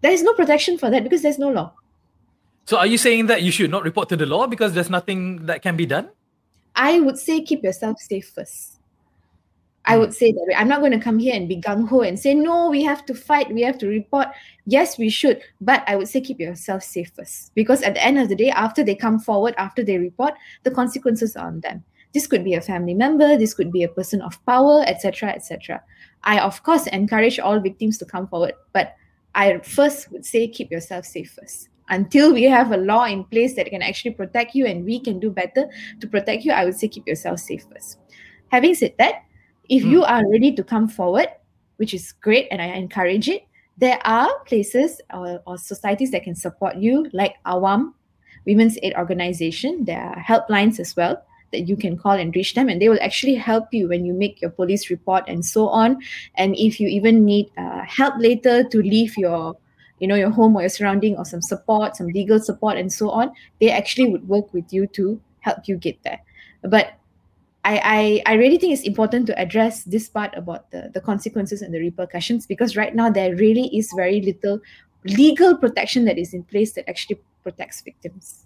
There 0.00 0.12
is 0.12 0.22
no 0.22 0.34
protection 0.34 0.78
for 0.78 0.90
that 0.90 1.04
because 1.04 1.22
there's 1.22 1.38
no 1.38 1.50
law. 1.50 1.72
So 2.66 2.78
are 2.78 2.86
you 2.86 2.98
saying 2.98 3.26
that 3.26 3.42
you 3.42 3.52
should 3.52 3.70
not 3.70 3.84
report 3.84 4.08
to 4.08 4.16
the 4.16 4.26
law 4.26 4.48
because 4.48 4.72
there's 4.72 4.90
nothing 4.90 5.46
that 5.46 5.62
can 5.62 5.76
be 5.76 5.86
done? 5.86 6.10
I 6.74 6.98
would 6.98 7.16
say 7.16 7.40
keep 7.40 7.62
yourself 7.62 8.00
safe 8.00 8.28
first. 8.34 8.80
I 9.84 9.94
hmm. 9.94 10.00
would 10.00 10.14
say 10.14 10.32
that 10.32 10.54
I'm 10.56 10.66
not 10.66 10.80
going 10.80 10.90
to 10.90 10.98
come 10.98 11.20
here 11.20 11.36
and 11.36 11.48
be 11.48 11.60
gung 11.60 11.88
ho 11.88 12.00
and 12.00 12.18
say, 12.18 12.34
no, 12.34 12.68
we 12.68 12.82
have 12.82 13.06
to 13.06 13.14
fight, 13.14 13.54
we 13.54 13.62
have 13.62 13.78
to 13.78 13.86
report. 13.86 14.26
Yes, 14.66 14.98
we 14.98 15.08
should. 15.10 15.42
But 15.60 15.84
I 15.86 15.94
would 15.94 16.08
say 16.08 16.20
keep 16.20 16.40
yourself 16.40 16.82
safe 16.82 17.12
first. 17.14 17.54
Because 17.54 17.82
at 17.82 17.94
the 17.94 18.04
end 18.04 18.18
of 18.18 18.28
the 18.28 18.34
day, 18.34 18.50
after 18.50 18.82
they 18.82 18.96
come 18.96 19.20
forward, 19.20 19.54
after 19.58 19.84
they 19.84 19.98
report, 19.98 20.34
the 20.64 20.72
consequences 20.72 21.36
are 21.36 21.46
on 21.46 21.60
them. 21.60 21.84
This 22.14 22.26
could 22.26 22.42
be 22.42 22.54
a 22.54 22.60
family 22.60 22.94
member, 22.94 23.38
this 23.38 23.54
could 23.54 23.70
be 23.70 23.84
a 23.84 23.88
person 23.88 24.20
of 24.22 24.44
power, 24.44 24.82
etc. 24.88 25.30
etc. 25.30 25.84
I, 26.24 26.40
of 26.40 26.64
course, 26.64 26.88
encourage 26.88 27.38
all 27.38 27.60
victims 27.60 27.96
to 27.98 28.04
come 28.04 28.26
forward. 28.26 28.54
But 28.72 28.96
I 29.36 29.58
first 29.58 30.10
would 30.10 30.26
say 30.26 30.48
keep 30.48 30.72
yourself 30.72 31.04
safe 31.04 31.30
first 31.30 31.68
until 31.88 32.32
we 32.32 32.44
have 32.44 32.72
a 32.72 32.76
law 32.76 33.04
in 33.04 33.24
place 33.24 33.54
that 33.56 33.66
can 33.66 33.82
actually 33.82 34.12
protect 34.12 34.54
you 34.54 34.66
and 34.66 34.84
we 34.84 35.00
can 35.00 35.18
do 35.18 35.30
better 35.30 35.68
to 36.00 36.06
protect 36.06 36.44
you, 36.44 36.52
I 36.52 36.64
would 36.64 36.78
say 36.78 36.88
keep 36.88 37.06
yourself 37.06 37.40
safe 37.40 37.64
first. 37.72 37.98
Having 38.48 38.74
said 38.74 38.94
that, 38.98 39.24
if 39.68 39.82
mm. 39.82 39.90
you 39.90 40.04
are 40.04 40.28
ready 40.30 40.52
to 40.54 40.64
come 40.64 40.88
forward, 40.88 41.28
which 41.76 41.94
is 41.94 42.12
great 42.12 42.48
and 42.50 42.60
I 42.62 42.66
encourage 42.66 43.28
it, 43.28 43.46
there 43.78 44.00
are 44.04 44.30
places 44.46 45.00
or, 45.12 45.42
or 45.46 45.58
societies 45.58 46.10
that 46.12 46.22
can 46.22 46.34
support 46.34 46.76
you, 46.76 47.06
like 47.12 47.34
AWAM, 47.44 47.92
Women's 48.46 48.78
Aid 48.82 48.94
Organization. 48.94 49.84
There 49.84 50.00
are 50.00 50.16
helplines 50.16 50.80
as 50.80 50.96
well 50.96 51.22
that 51.52 51.68
you 51.68 51.76
can 51.76 51.96
call 51.96 52.12
and 52.12 52.34
reach 52.34 52.54
them, 52.54 52.68
and 52.68 52.80
they 52.80 52.88
will 52.88 52.98
actually 53.02 53.34
help 53.34 53.72
you 53.72 53.88
when 53.88 54.04
you 54.04 54.14
make 54.14 54.40
your 54.40 54.50
police 54.50 54.88
report 54.88 55.24
and 55.28 55.44
so 55.44 55.68
on. 55.68 55.98
And 56.36 56.56
if 56.56 56.80
you 56.80 56.88
even 56.88 57.24
need 57.24 57.50
uh, 57.58 57.82
help 57.82 58.14
later 58.18 58.64
to 58.64 58.82
leave 58.82 59.16
your 59.18 59.56
you 59.98 60.06
know 60.06 60.14
your 60.14 60.30
home 60.30 60.56
or 60.56 60.60
your 60.62 60.68
surrounding 60.68 61.16
or 61.16 61.24
some 61.24 61.42
support 61.42 61.96
some 61.96 62.08
legal 62.08 62.38
support 62.38 62.76
and 62.76 62.92
so 62.92 63.10
on 63.10 63.32
they 63.60 63.70
actually 63.70 64.06
would 64.06 64.28
work 64.28 64.52
with 64.52 64.72
you 64.72 64.86
to 64.86 65.20
help 65.40 65.66
you 65.66 65.76
get 65.76 66.02
there 66.02 66.20
but 66.62 66.94
I, 67.64 68.22
I, 68.26 68.32
I 68.32 68.34
really 68.34 68.58
think 68.58 68.74
it's 68.74 68.86
important 68.86 69.26
to 69.26 69.36
address 69.40 69.82
this 69.82 70.08
part 70.08 70.32
about 70.36 70.70
the, 70.70 70.88
the 70.94 71.00
consequences 71.00 71.62
and 71.62 71.74
the 71.74 71.80
repercussions 71.80 72.46
because 72.46 72.76
right 72.76 72.94
now 72.94 73.10
there 73.10 73.34
really 73.34 73.76
is 73.76 73.90
very 73.96 74.20
little 74.20 74.60
legal 75.04 75.56
protection 75.56 76.04
that 76.04 76.16
is 76.16 76.32
in 76.32 76.44
place 76.44 76.74
that 76.74 76.88
actually 76.88 77.18
protects 77.42 77.80
victims. 77.80 78.45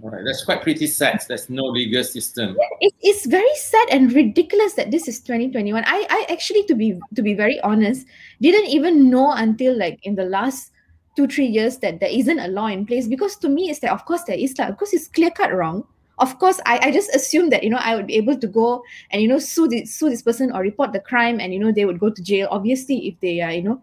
Right, 0.00 0.22
that's 0.24 0.44
quite 0.44 0.62
pretty 0.62 0.86
sad. 0.86 1.24
There's 1.26 1.50
no 1.50 1.64
legal 1.64 2.04
system. 2.04 2.56
It, 2.80 2.94
it's 3.00 3.26
very 3.26 3.54
sad 3.56 3.88
and 3.90 4.12
ridiculous 4.12 4.74
that 4.74 4.90
this 4.90 5.08
is 5.08 5.20
2021. 5.20 5.82
I, 5.86 6.06
I 6.08 6.26
actually, 6.32 6.64
to 6.64 6.74
be 6.74 7.00
to 7.14 7.22
be 7.22 7.34
very 7.34 7.60
honest, 7.60 8.06
didn't 8.40 8.66
even 8.66 9.10
know 9.10 9.32
until 9.32 9.76
like 9.76 9.98
in 10.04 10.14
the 10.14 10.24
last 10.24 10.70
two 11.16 11.26
three 11.26 11.46
years 11.46 11.78
that 11.78 12.00
there 12.00 12.08
isn't 12.10 12.38
a 12.38 12.48
law 12.48 12.66
in 12.66 12.86
place 12.86 13.06
because 13.06 13.36
to 13.36 13.48
me 13.48 13.70
it's 13.70 13.80
that 13.80 13.92
of 13.92 14.04
course 14.04 14.22
there 14.24 14.38
is 14.38 14.56
like 14.58 14.70
of 14.70 14.78
course 14.78 14.94
it's 14.94 15.08
clear 15.08 15.30
cut 15.30 15.52
wrong 15.52 15.84
of 16.18 16.38
course 16.38 16.58
I, 16.64 16.78
I 16.84 16.90
just 16.90 17.14
assume 17.14 17.50
that 17.50 17.62
you 17.62 17.68
know 17.68 17.80
i 17.82 17.94
would 17.94 18.06
be 18.06 18.16
able 18.16 18.38
to 18.38 18.46
go 18.46 18.82
and 19.10 19.20
you 19.20 19.28
know 19.28 19.38
sue 19.38 19.68
this 19.68 19.94
sue 19.94 20.08
this 20.08 20.22
person 20.22 20.52
or 20.52 20.62
report 20.62 20.92
the 20.94 21.00
crime 21.00 21.38
and 21.38 21.52
you 21.52 21.58
know 21.58 21.70
they 21.70 21.84
would 21.84 22.00
go 22.00 22.08
to 22.08 22.22
jail 22.22 22.48
obviously 22.50 23.08
if 23.08 23.20
they 23.20 23.42
are 23.42 23.52
you 23.52 23.62
know 23.62 23.82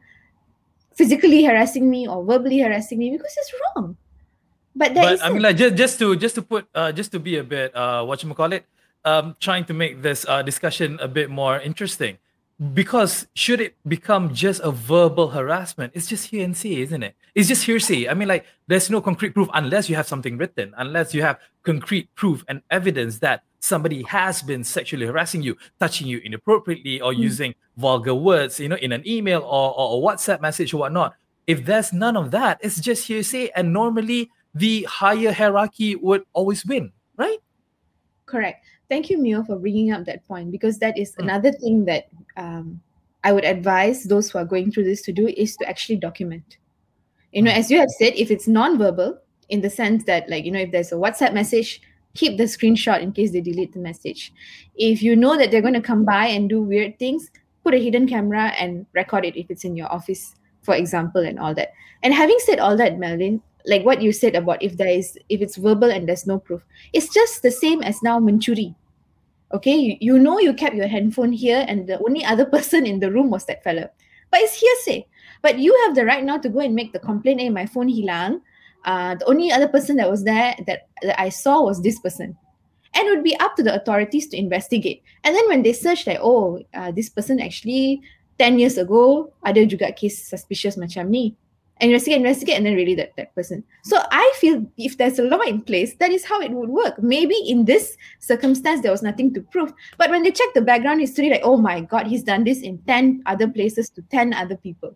physically 0.96 1.44
harassing 1.44 1.88
me 1.88 2.08
or 2.08 2.26
verbally 2.26 2.60
harassing 2.60 2.98
me 2.98 3.12
because 3.12 3.36
it's 3.38 3.54
wrong 3.76 3.96
but 4.80 4.96
there 4.96 5.04
but 5.04 5.20
I 5.20 5.30
mean, 5.30 5.44
like 5.44 5.60
just 5.60 5.76
just 5.76 6.00
to 6.00 6.15
just 6.15 6.39
to 6.39 6.42
put 6.42 6.63
uh 6.72 6.96
just 6.96 7.12
to 7.12 7.20
be 7.20 7.36
a 7.36 7.44
bit 7.44 7.76
uh 7.76 8.08
what 8.08 8.24
you 8.24 8.32
call 8.34 8.56
it, 8.56 8.63
um 9.04 9.36
trying 9.44 9.68
to 9.68 9.76
make 9.76 10.02
this 10.02 10.24
uh 10.24 10.42
discussion 10.42 10.96
a 11.04 11.08
bit 11.12 11.28
more 11.28 11.60
interesting. 11.60 12.18
Because 12.60 13.28
should 13.39 13.62
it 13.63 13.80
become 13.88 14.36
just 14.36 14.60
a 14.63 14.72
verbal 14.72 15.32
harassment, 15.32 15.96
it's 15.96 16.08
just 16.08 16.28
hearsay, 16.28 16.84
isn't 16.84 17.04
it? 17.04 17.15
It's 17.32 17.48
just 17.48 17.63
hearsay. 17.63 18.12
I 18.12 18.13
mean, 18.13 18.28
like 18.28 18.44
there's 18.68 18.89
no 18.89 19.00
concrete 19.00 19.32
proof 19.32 19.48
unless 19.54 19.88
you 19.88 19.96
have 19.96 20.08
something 20.08 20.36
written, 20.36 20.74
unless 20.76 21.13
you 21.13 21.22
have 21.24 21.39
concrete 21.63 22.13
proof 22.15 22.44
and 22.52 22.62
evidence 22.68 23.20
that 23.20 23.44
somebody 23.62 24.04
has 24.04 24.42
been 24.44 24.63
sexually 24.68 25.06
harassing 25.06 25.42
you, 25.42 25.56
touching 25.80 26.08
you 26.08 26.20
inappropriately, 26.20 27.00
or 27.00 27.13
mm. 27.13 27.20
using 27.20 27.56
vulgar 27.78 28.13
words, 28.15 28.60
you 28.60 28.68
know, 28.68 28.76
in 28.76 28.92
an 28.92 29.08
email 29.08 29.39
or, 29.39 29.72
or 29.80 29.96
a 29.96 30.02
WhatsApp 30.04 30.42
message 30.42 30.74
or 30.74 30.84
whatnot. 30.84 31.15
If 31.48 31.63
there's 31.63 31.94
none 31.94 32.18
of 32.18 32.32
that, 32.32 32.60
it's 32.62 32.82
just 32.82 33.08
hearsay. 33.08 33.52
And 33.56 33.72
normally 33.72 34.32
the 34.56 34.84
higher 34.84 35.32
hierarchy 35.32 35.96
would 35.96 36.24
always 36.34 36.66
win, 36.66 36.92
right? 37.18 37.40
Correct. 38.26 38.66
Thank 38.90 39.10
you, 39.10 39.18
Mio, 39.18 39.44
for 39.44 39.58
bringing 39.58 39.92
up 39.92 40.06
that 40.06 40.28
point 40.28 40.52
because 40.52 40.80
that 40.80 40.98
is 40.98 41.14
mm. 41.14 41.24
another 41.24 41.52
thing 41.52 41.86
that 41.86 42.08
um, 42.38 42.82
I 43.24 43.34
would 43.34 43.46
advise 43.46 44.04
those 44.04 44.32
who 44.32 44.40
are 44.40 44.46
going 44.46 44.72
through 44.72 44.86
this 44.86 45.02
to 45.04 45.12
do 45.12 45.28
is 45.28 45.56
to 45.58 45.70
actually 45.70 45.98
document. 45.98 46.58
You 47.32 47.44
know, 47.44 47.52
mm. 47.52 47.58
as 47.58 47.70
you 47.70 47.80
have 47.80 47.90
said, 47.90 48.14
if 48.16 48.32
it's 48.32 48.48
non-verbal, 48.48 49.20
in 49.50 49.62
the 49.62 49.70
sense 49.70 50.04
that, 50.06 50.30
like, 50.30 50.46
you 50.46 50.52
know, 50.52 50.60
if 50.60 50.72
there's 50.72 50.92
a 50.92 50.96
WhatsApp 50.96 51.34
message, 51.34 51.82
keep 52.16 52.38
the 52.38 52.44
screenshot 52.44 53.02
in 53.02 53.12
case 53.12 53.32
they 53.32 53.42
delete 53.42 53.74
the 53.74 53.80
message. 53.80 54.32
If 54.76 55.02
you 55.02 55.16
know 55.16 55.38
that 55.38 55.52
they're 55.52 55.62
going 55.62 55.74
to 55.74 55.82
come 55.82 56.06
by 56.06 56.28
and 56.28 56.48
do 56.48 56.62
weird 56.62 56.98
things, 57.00 57.30
put 57.64 57.74
a 57.74 57.80
hidden 57.80 58.08
camera 58.08 58.54
and 58.60 58.86
record 58.94 59.26
it 59.26 59.36
if 59.36 59.50
it's 59.50 59.66
in 59.66 59.76
your 59.76 59.92
office, 59.92 60.36
for 60.62 60.76
example, 60.76 61.22
and 61.22 61.40
all 61.40 61.54
that. 61.56 61.74
And 62.04 62.14
having 62.14 62.38
said 62.46 62.60
all 62.60 62.78
that, 62.78 62.98
Melvin, 62.98 63.42
like 63.65 63.84
what 63.84 64.02
you 64.02 64.12
said 64.12 64.36
about 64.36 64.62
if 64.63 64.78
there 64.78 64.88
is 64.88 65.17
if 65.30 65.41
it's 65.41 65.58
verbal 65.58 65.91
and 65.91 66.08
there's 66.08 66.28
no 66.28 66.39
proof. 66.39 66.63
It's 66.93 67.13
just 67.13 67.41
the 67.41 67.52
same 67.52 67.84
as 67.84 68.02
now 68.02 68.19
mencuri 68.19 68.76
okay? 69.54 69.76
You, 69.76 69.98
you 70.00 70.19
know 70.19 70.39
you 70.39 70.54
kept 70.54 70.76
your 70.76 70.88
handphone 70.88 71.32
here 71.32 71.65
and 71.67 71.88
the 71.88 72.00
only 72.00 72.24
other 72.24 72.45
person 72.56 72.86
in 72.86 73.00
the 73.00 73.12
room 73.12 73.30
was 73.30 73.45
that 73.45 73.63
fella. 73.63 73.89
But 74.32 74.41
it's 74.41 74.56
hearsay. 74.56 75.08
But 75.41 75.60
you 75.60 75.76
have 75.86 75.95
the 75.95 76.06
right 76.06 76.24
now 76.24 76.38
to 76.38 76.50
go 76.50 76.60
and 76.60 76.76
make 76.76 76.93
the 76.93 77.00
complaint 77.00 77.41
hey 77.41 77.50
my 77.50 77.65
phone 77.65 77.88
hilang. 77.88 78.41
Uh, 78.86 79.15
the 79.15 79.26
only 79.26 79.52
other 79.52 79.67
person 79.67 79.98
that 79.98 80.10
was 80.10 80.24
there 80.24 80.56
that, 80.65 80.88
that 81.02 81.19
i 81.19 81.28
saw 81.28 81.62
was 81.62 81.82
this 81.82 82.00
person. 82.00 82.38
And 82.93 83.08
it 83.08 83.12
would 83.12 83.24
be 83.24 83.38
up 83.39 83.56
to 83.56 83.63
the 83.63 83.76
authorities 83.76 84.28
to 84.30 84.38
investigate. 84.38 85.04
And 85.24 85.36
then 85.36 85.48
when 85.48 85.63
they 85.63 85.74
search 85.74 86.08
like 86.08 86.19
oh 86.22 86.62
uh, 86.74 86.91
this 86.91 87.10
person 87.10 87.39
actually 87.41 88.02
10 88.38 88.60
years 88.60 88.78
ago 88.78 89.34
ada 89.43 89.65
juga 89.65 89.91
case 89.91 90.24
suspicious 90.24 90.78
macam 90.78 91.10
ni 91.10 91.36
investigate, 91.80 92.18
investigate, 92.18 92.58
and 92.58 92.65
then 92.65 92.76
really 92.76 92.96
that, 92.96 93.15
that 93.15 93.34
person. 93.36 93.63
So 93.84 93.98
I 94.12 94.34
feel 94.38 94.65
if 94.78 94.98
there's 94.98 95.20
a 95.20 95.24
law 95.24 95.39
in 95.39 95.62
place, 95.62 95.96
that 95.96 96.12
is 96.12 96.26
how 96.26 96.42
it 96.42 96.52
would 96.52 96.70
work. 96.70 97.02
Maybe 97.02 97.36
in 97.48 97.65
this 97.65 97.98
circumstance, 98.20 98.82
there 98.82 98.92
was 98.92 99.02
nothing 99.02 99.34
to 99.34 99.42
prove. 99.42 99.74
But 99.98 100.10
when 100.10 100.24
they 100.24 100.32
check 100.32 100.48
the 100.54 100.62
background 100.62 101.00
history, 101.00 101.30
like, 101.30 101.42
oh 101.44 101.58
my 101.58 101.82
God, 101.82 102.08
he's 102.08 102.24
done 102.24 102.44
this 102.44 102.62
in 102.62 102.80
10 102.80 103.24
other 103.26 103.48
places 103.48 103.89
to 103.92 104.02
10 104.04 104.34
other 104.34 104.58
people. 104.58 104.96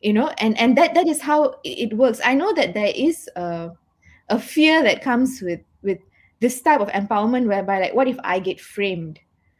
You 0.00 0.12
know, 0.12 0.28
and, 0.38 0.58
and 0.58 0.76
that 0.76 0.92
that 0.94 1.06
is 1.06 1.22
how 1.22 1.54
it 1.64 1.96
works. 1.96 2.20
I 2.22 2.34
know 2.34 2.52
that 2.54 2.74
there 2.74 2.92
is 2.94 3.26
a, 3.36 3.70
a 4.28 4.38
fear 4.38 4.82
that 4.82 5.00
comes 5.00 5.40
with 5.40 5.60
with 5.82 5.98
this 6.40 6.60
type 6.60 6.80
of 6.80 6.88
empowerment 6.88 7.46
whereby 7.46 7.80
like 7.80 7.94
what 7.94 8.06
if 8.06 8.18
I 8.22 8.38
get 8.38 8.60
framed? 8.60 9.18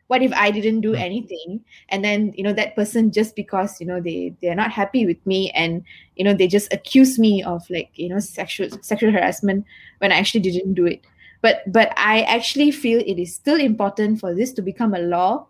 What 0.08 0.22
if 0.22 0.32
i 0.32 0.50
didn't 0.50 0.80
do 0.80 0.90
hmm. 0.90 0.96
anything 1.00 1.64
and 1.88 2.04
then 2.04 2.32
you 2.36 2.42
know 2.42 2.52
that 2.52 2.74
person 2.76 3.10
just 3.10 3.34
because 3.36 3.80
you 3.80 3.86
know 3.86 4.00
they 4.00 4.34
they're 4.42 4.54
not 4.54 4.70
happy 4.70 5.06
with 5.06 5.24
me 5.26 5.50
and 5.50 5.82
you 6.16 6.24
know 6.24 6.34
they 6.34 6.46
just 6.46 6.72
accuse 6.72 7.18
me 7.18 7.42
of 7.42 7.68
like 7.70 7.90
you 7.94 8.08
know 8.08 8.18
sexual 8.18 8.68
sexual 8.82 9.10
harassment 9.10 9.64
when 9.98 10.12
i 10.12 10.16
actually 10.16 10.40
didn't 10.40 10.74
do 10.74 10.86
it 10.86 11.00
but 11.40 11.62
but 11.72 11.92
i 11.96 12.22
actually 12.22 12.70
feel 12.70 13.00
it 13.00 13.18
is 13.18 13.34
still 13.34 13.60
important 13.60 14.20
for 14.20 14.34
this 14.34 14.52
to 14.52 14.62
become 14.62 14.94
a 14.94 14.98
law 15.00 15.46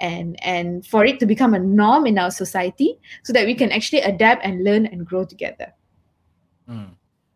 and 0.00 0.42
and 0.42 0.86
for 0.86 1.04
it 1.04 1.20
to 1.20 1.26
become 1.26 1.54
a 1.54 1.58
norm 1.58 2.06
in 2.06 2.18
our 2.18 2.30
society 2.30 2.98
so 3.22 3.32
that 3.32 3.46
we 3.46 3.54
can 3.54 3.70
actually 3.70 4.00
adapt 4.00 4.44
and 4.44 4.64
learn 4.64 4.86
and 4.86 5.06
grow 5.06 5.24
together 5.24 5.72
mm. 6.68 6.88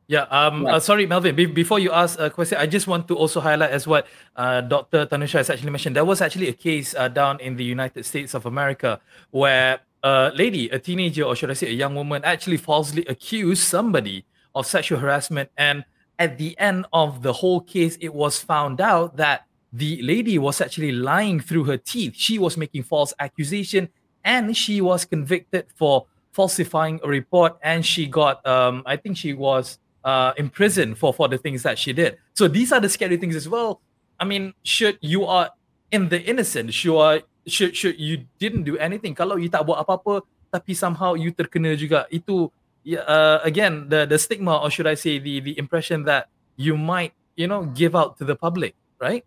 Yeah, 0.06 0.22
um, 0.28 0.66
uh, 0.66 0.80
sorry, 0.80 1.06
Melvin. 1.06 1.34
Be- 1.34 1.46
before 1.46 1.78
you 1.78 1.90
ask 1.90 2.18
a 2.20 2.28
question, 2.28 2.58
I 2.58 2.66
just 2.66 2.86
want 2.86 3.08
to 3.08 3.16
also 3.16 3.40
highlight 3.40 3.70
as 3.70 3.86
what 3.86 4.06
uh, 4.36 4.60
Dr. 4.60 5.06
Tanusha 5.06 5.38
has 5.38 5.48
actually 5.48 5.70
mentioned. 5.70 5.96
There 5.96 6.04
was 6.04 6.20
actually 6.20 6.48
a 6.48 6.52
case 6.52 6.94
uh, 6.94 7.08
down 7.08 7.40
in 7.40 7.56
the 7.56 7.64
United 7.64 8.04
States 8.04 8.34
of 8.34 8.44
America 8.44 9.00
where 9.30 9.80
a 10.02 10.30
lady, 10.34 10.68
a 10.68 10.78
teenager, 10.78 11.24
or 11.24 11.34
should 11.34 11.50
I 11.50 11.54
say, 11.54 11.68
a 11.68 11.72
young 11.72 11.94
woman, 11.94 12.22
actually 12.24 12.58
falsely 12.58 13.06
accused 13.06 13.62
somebody 13.62 14.26
of 14.54 14.66
sexual 14.66 14.98
harassment. 14.98 15.48
And 15.56 15.84
at 16.18 16.36
the 16.36 16.56
end 16.58 16.84
of 16.92 17.22
the 17.22 17.32
whole 17.32 17.60
case, 17.60 17.96
it 18.00 18.12
was 18.14 18.38
found 18.38 18.82
out 18.82 19.16
that 19.16 19.46
the 19.72 20.02
lady 20.02 20.38
was 20.38 20.60
actually 20.60 20.92
lying 20.92 21.40
through 21.40 21.64
her 21.64 21.78
teeth. 21.78 22.12
She 22.14 22.38
was 22.38 22.58
making 22.58 22.82
false 22.82 23.14
accusation, 23.18 23.88
and 24.22 24.54
she 24.54 24.82
was 24.82 25.06
convicted 25.06 25.66
for 25.74 26.06
falsifying 26.32 27.00
a 27.02 27.08
report. 27.08 27.56
And 27.62 27.84
she 27.84 28.06
got, 28.06 28.46
um, 28.46 28.82
I 28.84 28.96
think 28.96 29.16
she 29.16 29.32
was 29.32 29.78
uh, 30.04 30.32
imprisoned 30.36 30.98
for 30.98 31.12
for 31.12 31.26
the 31.26 31.38
things 31.38 31.64
that 31.64 31.78
she 31.80 31.92
did. 31.92 32.18
So 32.34 32.46
these 32.46 32.70
are 32.70 32.80
the 32.80 32.88
scary 32.88 33.16
things 33.16 33.34
as 33.34 33.48
well. 33.48 33.80
I 34.20 34.24
mean, 34.24 34.54
should 34.62 34.98
you 35.00 35.24
are 35.24 35.50
in 35.90 36.08
the 36.08 36.20
innocent, 36.22 36.72
sure 36.72 37.24
should 37.46 37.76
should 37.76 37.98
you 37.98 38.28
didn't 38.38 38.64
do 38.64 38.76
anything. 38.78 39.16
Kalau 39.16 39.40
you 39.40 39.48
tak 39.48 39.66
buat 39.66 39.80
apa-apa, 39.80 40.22
tapi 40.52 40.76
somehow 40.76 41.16
you 41.16 41.32
terkena 41.32 41.74
juga. 41.74 42.06
Itu 42.12 42.52
uh, 42.92 43.40
again 43.42 43.88
the 43.88 44.04
the 44.04 44.20
stigma 44.20 44.60
or 44.60 44.70
should 44.70 44.86
I 44.86 44.94
say 44.94 45.18
the 45.18 45.40
the 45.40 45.54
impression 45.58 46.04
that 46.04 46.28
you 46.56 46.76
might 46.76 47.16
you 47.34 47.48
know 47.48 47.64
give 47.72 47.96
out 47.96 48.20
to 48.20 48.24
the 48.28 48.36
public, 48.36 48.76
right? 49.00 49.24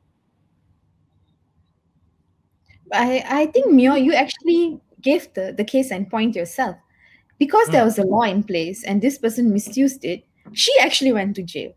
I 2.94 3.26
I 3.26 3.44
think 3.52 3.74
Mio, 3.74 3.98
you 3.98 4.13
actually 4.13 4.80
gave 5.02 5.30
the 5.34 5.52
the 5.52 5.66
case 5.66 5.92
and 5.92 6.08
point 6.10 6.36
yourself 6.36 6.78
because 7.38 7.68
there 7.70 7.84
hmm. 7.84 7.92
was 7.92 7.98
a 8.00 8.08
law 8.08 8.24
in 8.24 8.42
place 8.42 8.84
and 8.84 9.02
this 9.02 9.18
person 9.18 9.54
misused 9.54 10.06
it 10.06 10.27
she 10.53 10.73
actually 10.79 11.13
went 11.13 11.36
to 11.36 11.43
jail. 11.43 11.73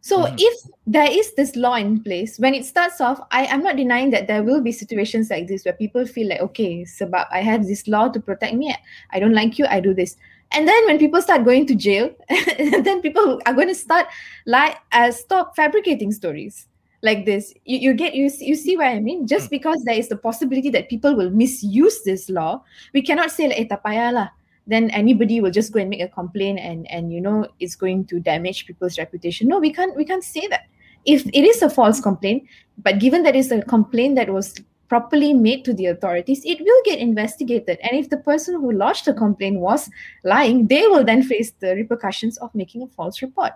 So 0.00 0.24
mm. 0.24 0.34
if 0.38 0.60
there 0.86 1.10
is 1.10 1.34
this 1.34 1.56
law 1.56 1.74
in 1.74 2.02
place, 2.02 2.38
when 2.38 2.54
it 2.54 2.64
starts 2.64 3.00
off, 3.00 3.20
I 3.30 3.44
am 3.46 3.62
not 3.62 3.76
denying 3.76 4.10
that 4.10 4.26
there 4.26 4.42
will 4.42 4.62
be 4.62 4.72
situations 4.72 5.28
like 5.30 5.48
this 5.48 5.64
where 5.64 5.74
people 5.74 6.06
feel 6.06 6.28
like, 6.28 6.40
okay, 6.40 6.86
about 7.00 7.26
I 7.32 7.40
have 7.42 7.66
this 7.66 7.88
law 7.88 8.08
to 8.08 8.20
protect 8.20 8.54
me. 8.54 8.74
I 9.10 9.20
don't 9.20 9.34
like 9.34 9.58
you, 9.58 9.66
I 9.66 9.80
do 9.80 9.92
this. 9.92 10.16
And 10.52 10.66
then 10.66 10.86
when 10.86 10.98
people 10.98 11.20
start 11.20 11.44
going 11.44 11.66
to 11.66 11.74
jail, 11.74 12.10
then 12.58 13.02
people 13.02 13.40
are 13.44 13.52
going 13.52 13.68
to 13.68 13.74
start 13.74 14.06
like 14.46 14.78
uh, 14.92 15.10
stop 15.10 15.54
fabricating 15.54 16.10
stories 16.12 16.66
like 17.02 17.26
this. 17.26 17.52
You, 17.64 17.78
you 17.78 17.94
get 17.94 18.14
you 18.14 18.30
you 18.38 18.54
see 18.54 18.76
what 18.76 18.86
I 18.86 19.00
mean? 19.00 19.26
Just 19.26 19.48
mm. 19.48 19.50
because 19.50 19.82
there 19.84 19.98
is 19.98 20.08
the 20.08 20.16
possibility 20.16 20.70
that 20.70 20.88
people 20.88 21.14
will 21.14 21.30
misuse 21.30 22.02
this 22.02 22.30
law, 22.30 22.64
we 22.94 23.02
cannot 23.02 23.30
say 23.30 23.48
like, 23.48 23.70
eh, 23.70 24.10
lah 24.10 24.28
then 24.68 24.90
anybody 24.90 25.40
will 25.40 25.50
just 25.50 25.72
go 25.72 25.80
and 25.80 25.90
make 25.90 26.02
a 26.02 26.08
complaint 26.08 26.60
and 26.60 26.88
and 26.90 27.12
you 27.12 27.20
know 27.20 27.48
it's 27.58 27.74
going 27.74 28.04
to 28.04 28.20
damage 28.20 28.66
people's 28.66 28.98
reputation. 28.98 29.48
No 29.48 29.58
we 29.58 29.72
can't 29.72 29.96
we 29.96 30.04
can't 30.04 30.22
say 30.22 30.46
that. 30.48 30.66
If 31.04 31.26
it 31.26 31.44
is 31.44 31.62
a 31.62 31.70
false 31.70 32.00
complaint 32.00 32.44
but 32.76 33.00
given 33.00 33.22
that 33.22 33.34
it's 33.34 33.50
a 33.50 33.62
complaint 33.62 34.16
that 34.16 34.30
was 34.30 34.54
properly 34.88 35.34
made 35.34 35.64
to 35.64 35.74
the 35.74 35.86
authorities 35.86 36.42
it 36.44 36.60
will 36.60 36.82
get 36.84 36.98
investigated. 36.98 37.78
And 37.82 37.98
if 37.98 38.10
the 38.10 38.18
person 38.18 38.54
who 38.54 38.72
lodged 38.72 39.06
the 39.06 39.14
complaint 39.14 39.60
was 39.60 39.90
lying 40.22 40.66
they 40.66 40.86
will 40.86 41.04
then 41.04 41.22
face 41.22 41.50
the 41.58 41.74
repercussions 41.74 42.36
of 42.38 42.54
making 42.54 42.82
a 42.82 42.88
false 42.88 43.22
report. 43.22 43.52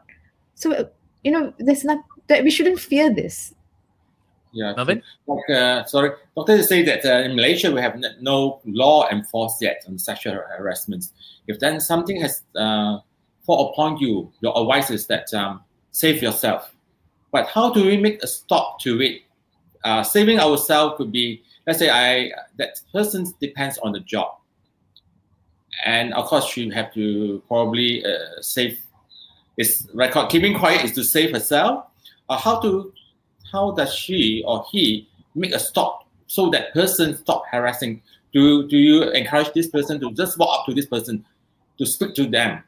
So 0.55 0.89
you 1.23 1.31
know 1.31 1.53
there's 1.59 1.85
not 1.85 2.05
that 2.29 2.43
we 2.43 2.51
shouldn't 2.51 2.81
fear 2.81 3.13
this 3.13 3.55
yeah. 4.53 4.75
Melvin? 4.77 5.03
Like, 5.27 5.51
uh, 5.51 5.85
sorry, 5.85 6.11
doctor 6.37 6.63
say 6.63 6.83
that 6.85 7.05
uh, 7.05 7.25
in 7.25 7.35
Malaysia 7.35 7.73
we 7.73 7.81
have 7.81 8.01
no 8.21 8.61
law 8.67 9.09
enforced 9.11 9.63
yet 9.63 9.83
on 9.89 9.99
sexual 9.99 10.35
harassment. 10.35 11.07
If 11.47 11.59
then 11.59 11.81
something 11.81 12.21
has 12.21 12.43
uh, 12.55 12.99
fall 13.45 13.73
upon 13.73 13.97
you, 13.99 14.31
your 14.41 14.59
advice 14.59 14.91
is 14.91 15.07
that 15.07 15.33
um, 15.35 15.63
save 15.91 16.23
yourself. 16.23 16.75
But 17.33 17.47
how 17.49 17.73
do 17.73 17.87
we 17.87 17.97
make 17.97 18.23
a 18.23 18.27
stop 18.27 18.79
to 18.81 19.01
it? 19.01 19.23
Uh, 19.85 20.03
saving 20.03 20.39
ourselves 20.39 20.95
could 20.97 21.11
be, 21.11 21.43
let's 21.67 21.79
say, 21.79 21.91
I 21.91 22.31
that 22.59 22.81
person 22.93 23.27
depends 23.41 23.79
on 23.79 23.93
the 23.93 24.01
job, 24.01 24.37
and 25.85 26.15
of 26.15 26.27
course 26.27 26.47
she 26.47 26.71
have 26.71 26.93
to 26.95 27.43
probably 27.49 28.05
uh, 28.05 28.41
save. 28.41 28.79
Is 29.59 29.87
record 29.93 30.31
keeping 30.31 30.57
quiet 30.57 30.83
is 30.83 30.93
to 30.93 31.05
save 31.05 31.33
herself. 31.33 31.85
Uh, 32.29 32.39
how 32.39 32.61
to 32.61 32.93
how 33.53 33.73
does 33.73 33.95
she 33.95 34.43
or 34.47 34.65
he 34.71 35.09
make 35.35 35.53
a 35.53 35.59
stop 35.59 36.09
so 36.27 36.51
that 36.51 36.73
person 36.73 37.17
stop 37.17 37.45
harassing? 37.51 38.03
Do 38.33 38.67
do 38.69 38.79
you 38.79 39.11
encourage 39.11 39.53
this 39.53 39.69
person 39.69 40.01
to 40.01 40.13
just 40.13 40.39
walk 40.39 40.61
up 40.61 40.67
to 40.67 40.75
this 40.75 40.87
person 40.87 41.25
to 41.79 41.87
speak 41.87 42.15
to 42.15 42.27
them 42.27 42.63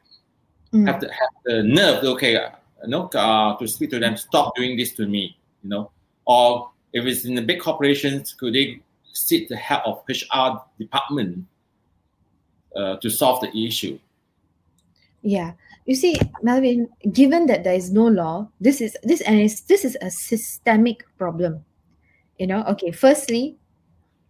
mm. 0.75 0.87
have 0.87 0.99
the 0.99 1.07
have 1.11 1.35
the 1.45 1.63
nerve. 1.63 2.03
Okay, 2.03 2.33
you 2.33 2.87
know, 2.87 3.07
uh, 3.07 3.57
to 3.57 3.67
speak 3.67 3.89
to 3.91 3.99
them, 3.99 4.17
stop 4.17 4.55
doing 4.55 4.77
this 4.77 4.93
to 4.93 5.07
me. 5.07 5.37
You 5.63 5.69
know, 5.69 5.91
or 6.25 6.71
if 6.93 7.05
it's 7.05 7.25
in 7.25 7.35
the 7.35 7.41
big 7.41 7.59
corporations, 7.59 8.33
could 8.33 8.53
they 8.53 8.81
seek 9.13 9.47
the 9.49 9.55
help 9.55 9.85
of 9.85 10.03
HR 10.09 10.61
department 10.77 11.45
uh, 12.75 12.97
to 12.97 13.09
solve 13.09 13.41
the 13.41 13.51
issue? 13.55 13.97
Yeah, 15.21 15.53
you 15.85 15.95
see, 15.95 16.17
Melvin. 16.41 16.89
Given 17.11 17.45
that 17.45 17.63
there 17.63 17.75
is 17.75 17.91
no 17.91 18.07
law, 18.07 18.49
this 18.59 18.81
is 18.81 18.97
this 19.03 19.21
and 19.21 19.37
this 19.39 19.85
is 19.85 19.97
a 20.01 20.09
systemic 20.09 21.05
problem. 21.17 21.63
You 22.39 22.47
know, 22.47 22.63
okay. 22.69 22.91
Firstly, 22.91 23.57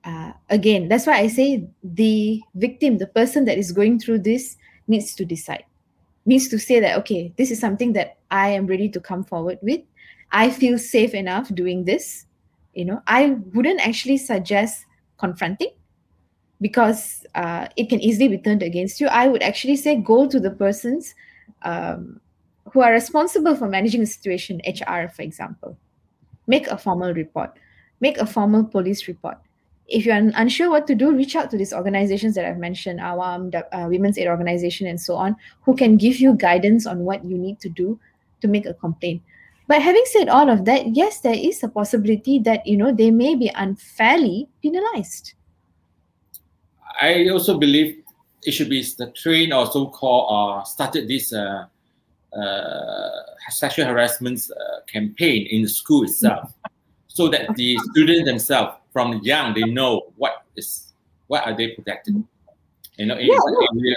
uh, 0.03 0.33
again, 0.49 0.89
that's 0.89 1.07
why 1.07 1.17
I 1.17 1.27
say 1.27 1.67
the 1.83 2.41
victim, 2.55 2.97
the 2.97 3.07
person 3.07 3.45
that 3.45 3.57
is 3.57 3.71
going 3.71 3.99
through 3.99 4.19
this, 4.19 4.57
needs 4.87 5.15
to 5.15 5.25
decide, 5.25 5.63
needs 6.25 6.47
to 6.49 6.59
say 6.59 6.79
that 6.79 6.99
okay, 6.99 7.33
this 7.37 7.51
is 7.51 7.59
something 7.59 7.93
that 7.93 8.17
I 8.29 8.49
am 8.49 8.67
ready 8.67 8.89
to 8.89 8.99
come 8.99 9.23
forward 9.23 9.59
with. 9.61 9.81
I 10.31 10.49
feel 10.49 10.77
safe 10.77 11.13
enough 11.13 11.53
doing 11.55 11.85
this. 11.85 12.25
You 12.73 12.83
know, 12.83 13.01
I 13.07 13.37
wouldn't 13.53 13.79
actually 13.79 14.17
suggest 14.17 14.85
confronting 15.17 15.71
because 16.59 17.25
uh, 17.35 17.67
it 17.77 17.87
can 17.87 18.01
easily 18.01 18.27
be 18.27 18.37
turned 18.37 18.61
against 18.61 18.99
you. 18.99 19.07
I 19.07 19.29
would 19.29 19.41
actually 19.41 19.77
say 19.77 19.95
go 19.95 20.27
to 20.27 20.39
the 20.39 20.51
persons 20.51 21.15
um, 21.63 22.19
who 22.71 22.81
are 22.81 22.91
responsible 22.91 23.55
for 23.55 23.67
managing 23.67 24.01
the 24.01 24.07
situation, 24.07 24.61
HR, 24.65 25.07
for 25.07 25.21
example. 25.21 25.77
Make 26.47 26.67
a 26.67 26.77
formal 26.77 27.13
report, 27.13 27.57
make 27.99 28.17
a 28.17 28.25
formal 28.25 28.63
police 28.63 29.07
report. 29.07 29.37
If 29.87 30.05
you're 30.05 30.15
unsure 30.15 30.69
what 30.69 30.87
to 30.87 30.95
do, 30.95 31.15
reach 31.15 31.35
out 31.35 31.51
to 31.51 31.57
these 31.57 31.73
organizations 31.73 32.33
that 32.35 32.45
I've 32.45 32.57
mentioned, 32.57 32.99
Awam, 32.99 33.53
uh, 33.55 33.87
Women's 33.87 34.17
Aid 34.17 34.27
Organization, 34.27 34.87
and 34.87 34.99
so 34.99 35.15
on, 35.15 35.35
who 35.61 35.75
can 35.75 35.97
give 35.97 36.19
you 36.19 36.33
guidance 36.33 36.87
on 36.87 36.99
what 36.99 37.23
you 37.23 37.37
need 37.37 37.59
to 37.59 37.69
do 37.69 37.99
to 38.41 38.47
make 38.47 38.65
a 38.65 38.73
complaint. 38.73 39.21
But 39.67 39.81
having 39.81 40.03
said 40.05 40.29
all 40.29 40.49
of 40.49 40.65
that, 40.65 40.95
yes, 40.95 41.21
there 41.21 41.35
is 41.35 41.63
a 41.63 41.67
possibility 41.69 42.39
that 42.39 42.65
you 42.65 42.77
know 42.77 42.91
they 42.91 43.11
may 43.11 43.35
be 43.35 43.51
unfairly 43.55 44.47
penalized. 44.61 45.33
I 47.01 47.27
also 47.29 47.57
believe 47.57 48.04
it 48.45 48.51
should 48.51 48.69
be 48.69 48.83
the 48.97 49.11
train 49.11 49.51
or 49.51 49.65
so-called 49.65 50.61
uh, 50.61 50.63
started 50.63 51.07
this 51.07 51.33
uh, 51.33 51.65
uh, 52.35 53.09
sexual 53.49 53.85
harassment 53.85 54.39
uh, 54.51 54.81
campaign 54.87 55.47
in 55.49 55.63
the 55.63 55.69
school 55.69 56.03
itself, 56.03 56.51
so 57.07 57.27
that 57.27 57.53
the 57.55 57.77
students 57.91 58.25
themselves 58.25 58.77
from 58.91 59.19
young 59.23 59.53
they 59.53 59.63
know 59.63 60.13
what 60.17 60.43
is 60.55 60.93
what 61.27 61.45
are 61.45 61.55
they 61.55 61.69
protected. 61.69 62.23
You 62.97 63.07
know, 63.07 63.17
yeah, 63.17 63.35
in, 63.35 63.95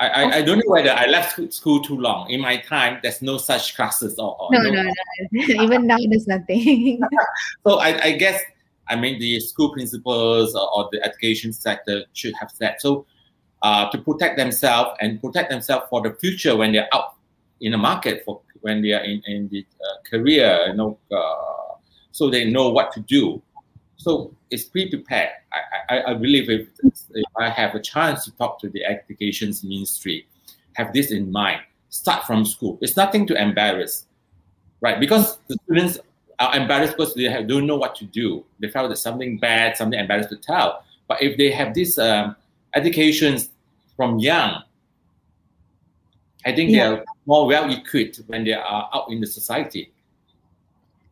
I, 0.00 0.08
I, 0.08 0.36
I, 0.38 0.42
don't 0.42 0.58
know 0.58 0.64
whether 0.66 0.90
I 0.90 1.06
left 1.06 1.52
school 1.52 1.80
too 1.80 1.96
long. 1.96 2.28
In 2.30 2.40
my 2.40 2.56
time, 2.56 2.98
there's 3.02 3.22
no 3.22 3.36
such 3.36 3.76
classes 3.76 4.18
or, 4.18 4.36
or 4.40 4.48
no, 4.50 4.62
no, 4.62 4.70
no, 4.70 4.82
no. 4.82 5.42
Even 5.62 5.86
now, 5.86 5.98
there's 6.08 6.26
nothing. 6.26 7.00
so 7.64 7.78
I, 7.78 8.02
I 8.02 8.12
guess 8.12 8.40
I 8.90 8.96
mean, 8.96 9.20
the 9.20 9.38
school 9.38 9.72
principals 9.72 10.54
or, 10.54 10.68
or 10.74 10.88
the 10.90 11.02
education 11.04 11.52
sector 11.52 12.04
should 12.12 12.34
have 12.40 12.52
that. 12.58 12.82
So 12.82 13.06
uh, 13.62 13.90
to 13.90 13.98
protect 13.98 14.36
themselves 14.36 14.90
and 15.00 15.20
protect 15.20 15.50
themselves 15.50 15.86
for 15.90 16.00
the 16.00 16.14
future 16.14 16.56
when 16.56 16.72
they're 16.72 16.88
out 16.92 17.16
in 17.60 17.72
the 17.72 17.78
market 17.78 18.22
for 18.24 18.40
when 18.62 18.82
they 18.82 18.92
are 18.92 19.04
in, 19.04 19.22
in 19.26 19.48
the 19.48 19.64
uh, 19.80 19.96
career, 20.08 20.66
you 20.68 20.74
know, 20.74 20.98
uh, 21.12 21.76
so 22.12 22.28
they 22.28 22.50
know 22.50 22.68
what 22.70 22.92
to 22.92 23.00
do. 23.00 23.40
So 23.96 24.34
it's 24.50 24.64
pre-prepared. 24.64 25.30
I, 25.52 25.96
I, 25.96 26.10
I 26.10 26.14
believe 26.14 26.48
if, 26.50 26.68
if 26.82 27.24
I 27.38 27.48
have 27.50 27.74
a 27.74 27.80
chance 27.80 28.24
to 28.24 28.30
talk 28.36 28.58
to 28.60 28.68
the 28.68 28.84
education 28.84 29.52
ministry, 29.62 30.26
have 30.74 30.92
this 30.92 31.10
in 31.10 31.30
mind. 31.30 31.60
Start 31.90 32.24
from 32.24 32.44
school. 32.44 32.78
It's 32.80 32.96
nothing 32.96 33.26
to 33.26 33.40
embarrass, 33.40 34.06
right? 34.80 34.98
Because 35.00 35.38
the 35.48 35.56
students 35.64 35.98
are 36.38 36.56
embarrassed 36.56 36.96
because 36.96 37.14
they 37.14 37.24
have, 37.24 37.46
don't 37.46 37.66
know 37.66 37.76
what 37.76 37.94
to 37.96 38.04
do. 38.04 38.44
They 38.60 38.68
felt 38.68 38.88
that 38.90 38.96
something 38.96 39.38
bad, 39.38 39.76
something 39.76 39.98
embarrassed 39.98 40.30
to 40.30 40.36
tell. 40.36 40.84
But 41.08 41.20
if 41.22 41.36
they 41.36 41.50
have 41.50 41.74
this 41.74 41.98
um, 41.98 42.36
educations 42.74 43.50
from 43.96 44.18
young, 44.18 44.62
I 46.44 46.52
think 46.52 46.70
yeah. 46.70 46.76
they 46.76 46.96
are 46.96 47.04
more 47.26 47.46
well 47.46 47.70
equipped 47.70 48.22
when 48.26 48.44
they 48.44 48.52
are 48.52 48.88
out 48.94 49.10
in 49.10 49.20
the 49.20 49.26
society. 49.26 49.92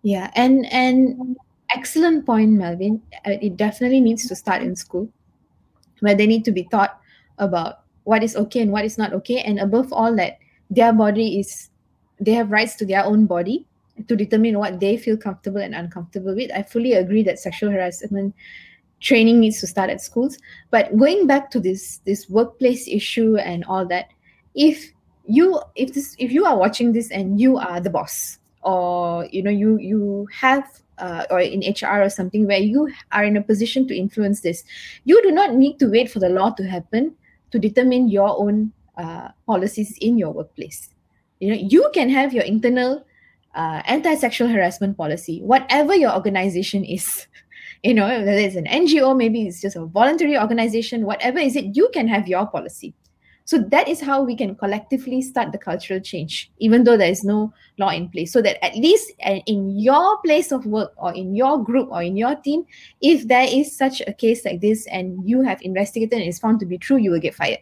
Yeah, 0.02 0.30
and 0.34 0.64
and 0.72 1.36
excellent 1.74 2.24
point, 2.24 2.52
Melvin. 2.52 3.02
Uh, 3.26 3.36
it 3.42 3.56
definitely 3.56 4.00
needs 4.00 4.26
to 4.28 4.36
start 4.36 4.62
in 4.62 4.76
school, 4.76 5.08
where 6.00 6.14
they 6.14 6.26
need 6.26 6.44
to 6.46 6.52
be 6.52 6.64
taught 6.64 7.00
about 7.38 7.80
what 8.04 8.22
is 8.22 8.36
okay 8.36 8.60
and 8.60 8.72
what 8.72 8.84
is 8.84 8.96
not 8.96 9.12
okay, 9.12 9.40
and 9.40 9.58
above 9.58 9.92
all, 9.92 10.14
that 10.16 10.38
their 10.70 10.92
body 10.92 11.40
is 11.40 11.68
they 12.20 12.32
have 12.32 12.50
rights 12.50 12.74
to 12.76 12.86
their 12.86 13.04
own 13.04 13.26
body 13.26 13.66
to 14.06 14.16
determine 14.16 14.58
what 14.58 14.80
they 14.80 14.96
feel 14.96 15.16
comfortable 15.16 15.60
and 15.60 15.74
uncomfortable 15.74 16.34
with. 16.34 16.50
I 16.52 16.62
fully 16.62 16.94
agree 16.94 17.22
that 17.24 17.38
sexual 17.38 17.70
harassment 17.70 18.34
training 19.00 19.40
needs 19.40 19.60
to 19.60 19.66
start 19.66 19.90
at 19.90 20.00
schools. 20.00 20.38
But 20.70 20.96
going 20.96 21.26
back 21.26 21.50
to 21.52 21.60
this 21.60 21.98
this 22.04 22.28
workplace 22.28 22.88
issue 22.88 23.36
and 23.36 23.64
all 23.64 23.86
that, 23.86 24.10
if 24.54 24.92
you 25.26 25.60
if 25.74 25.94
this 25.94 26.16
if 26.18 26.32
you 26.32 26.44
are 26.44 26.56
watching 26.56 26.92
this 26.92 27.10
and 27.10 27.40
you 27.40 27.58
are 27.58 27.80
the 27.80 27.90
boss 27.90 28.38
or 28.62 29.26
you 29.30 29.42
know 29.42 29.50
you 29.50 29.78
you 29.78 30.26
have 30.32 30.64
uh, 30.98 31.24
or 31.30 31.40
in 31.40 31.60
HR 31.60 32.02
or 32.02 32.10
something 32.10 32.46
where 32.46 32.58
you 32.58 32.90
are 33.12 33.24
in 33.24 33.36
a 33.36 33.42
position 33.42 33.86
to 33.88 33.96
influence 33.96 34.40
this, 34.40 34.64
you 35.04 35.22
do 35.22 35.30
not 35.30 35.54
need 35.54 35.78
to 35.78 35.86
wait 35.86 36.10
for 36.10 36.18
the 36.18 36.28
law 36.28 36.50
to 36.50 36.64
happen 36.66 37.14
to 37.50 37.58
determine 37.58 38.08
your 38.08 38.38
own 38.38 38.72
uh, 38.96 39.28
policies 39.46 39.96
in 40.00 40.18
your 40.18 40.32
workplace. 40.32 40.90
You 41.40 41.50
know, 41.50 41.60
you 41.60 41.88
can 41.94 42.08
have 42.10 42.34
your 42.34 42.44
internal 42.44 43.04
uh, 43.54 43.82
anti-sexual 43.86 44.48
harassment 44.48 44.96
policy, 44.96 45.40
whatever 45.42 45.94
your 45.94 46.14
organization 46.14 46.84
is. 46.84 47.26
You 47.82 47.94
know, 47.94 48.06
whether 48.06 48.32
it's 48.32 48.56
an 48.56 48.66
NGO, 48.66 49.16
maybe 49.16 49.46
it's 49.46 49.60
just 49.60 49.76
a 49.76 49.84
voluntary 49.84 50.36
organization, 50.36 51.06
whatever 51.06 51.38
is 51.38 51.56
it, 51.56 51.76
you 51.76 51.88
can 51.92 52.08
have 52.08 52.26
your 52.26 52.46
policy. 52.46 52.94
So 53.48 53.56
that 53.56 53.88
is 53.88 53.98
how 53.98 54.22
we 54.22 54.36
can 54.36 54.54
collectively 54.56 55.22
start 55.22 55.52
the 55.52 55.58
cultural 55.58 56.00
change, 56.00 56.50
even 56.58 56.84
though 56.84 56.98
there 56.98 57.10
is 57.10 57.24
no 57.24 57.50
law 57.78 57.88
in 57.88 58.10
place. 58.10 58.30
So 58.30 58.42
that 58.42 58.62
at 58.62 58.74
least 58.76 59.10
uh, 59.24 59.38
in 59.46 59.78
your 59.78 60.20
place 60.20 60.52
of 60.52 60.66
work 60.66 60.92
or 60.98 61.14
in 61.14 61.34
your 61.34 61.64
group 61.64 61.88
or 61.90 62.02
in 62.02 62.14
your 62.14 62.34
team, 62.34 62.66
if 63.00 63.26
there 63.26 63.46
is 63.48 63.74
such 63.74 64.02
a 64.06 64.12
case 64.12 64.44
like 64.44 64.60
this 64.60 64.86
and 64.88 65.26
you 65.26 65.40
have 65.40 65.62
investigated 65.62 66.18
and 66.18 66.28
it's 66.28 66.38
found 66.38 66.60
to 66.60 66.66
be 66.66 66.76
true, 66.76 66.98
you 66.98 67.10
will 67.10 67.20
get 67.20 67.34
fired. 67.34 67.60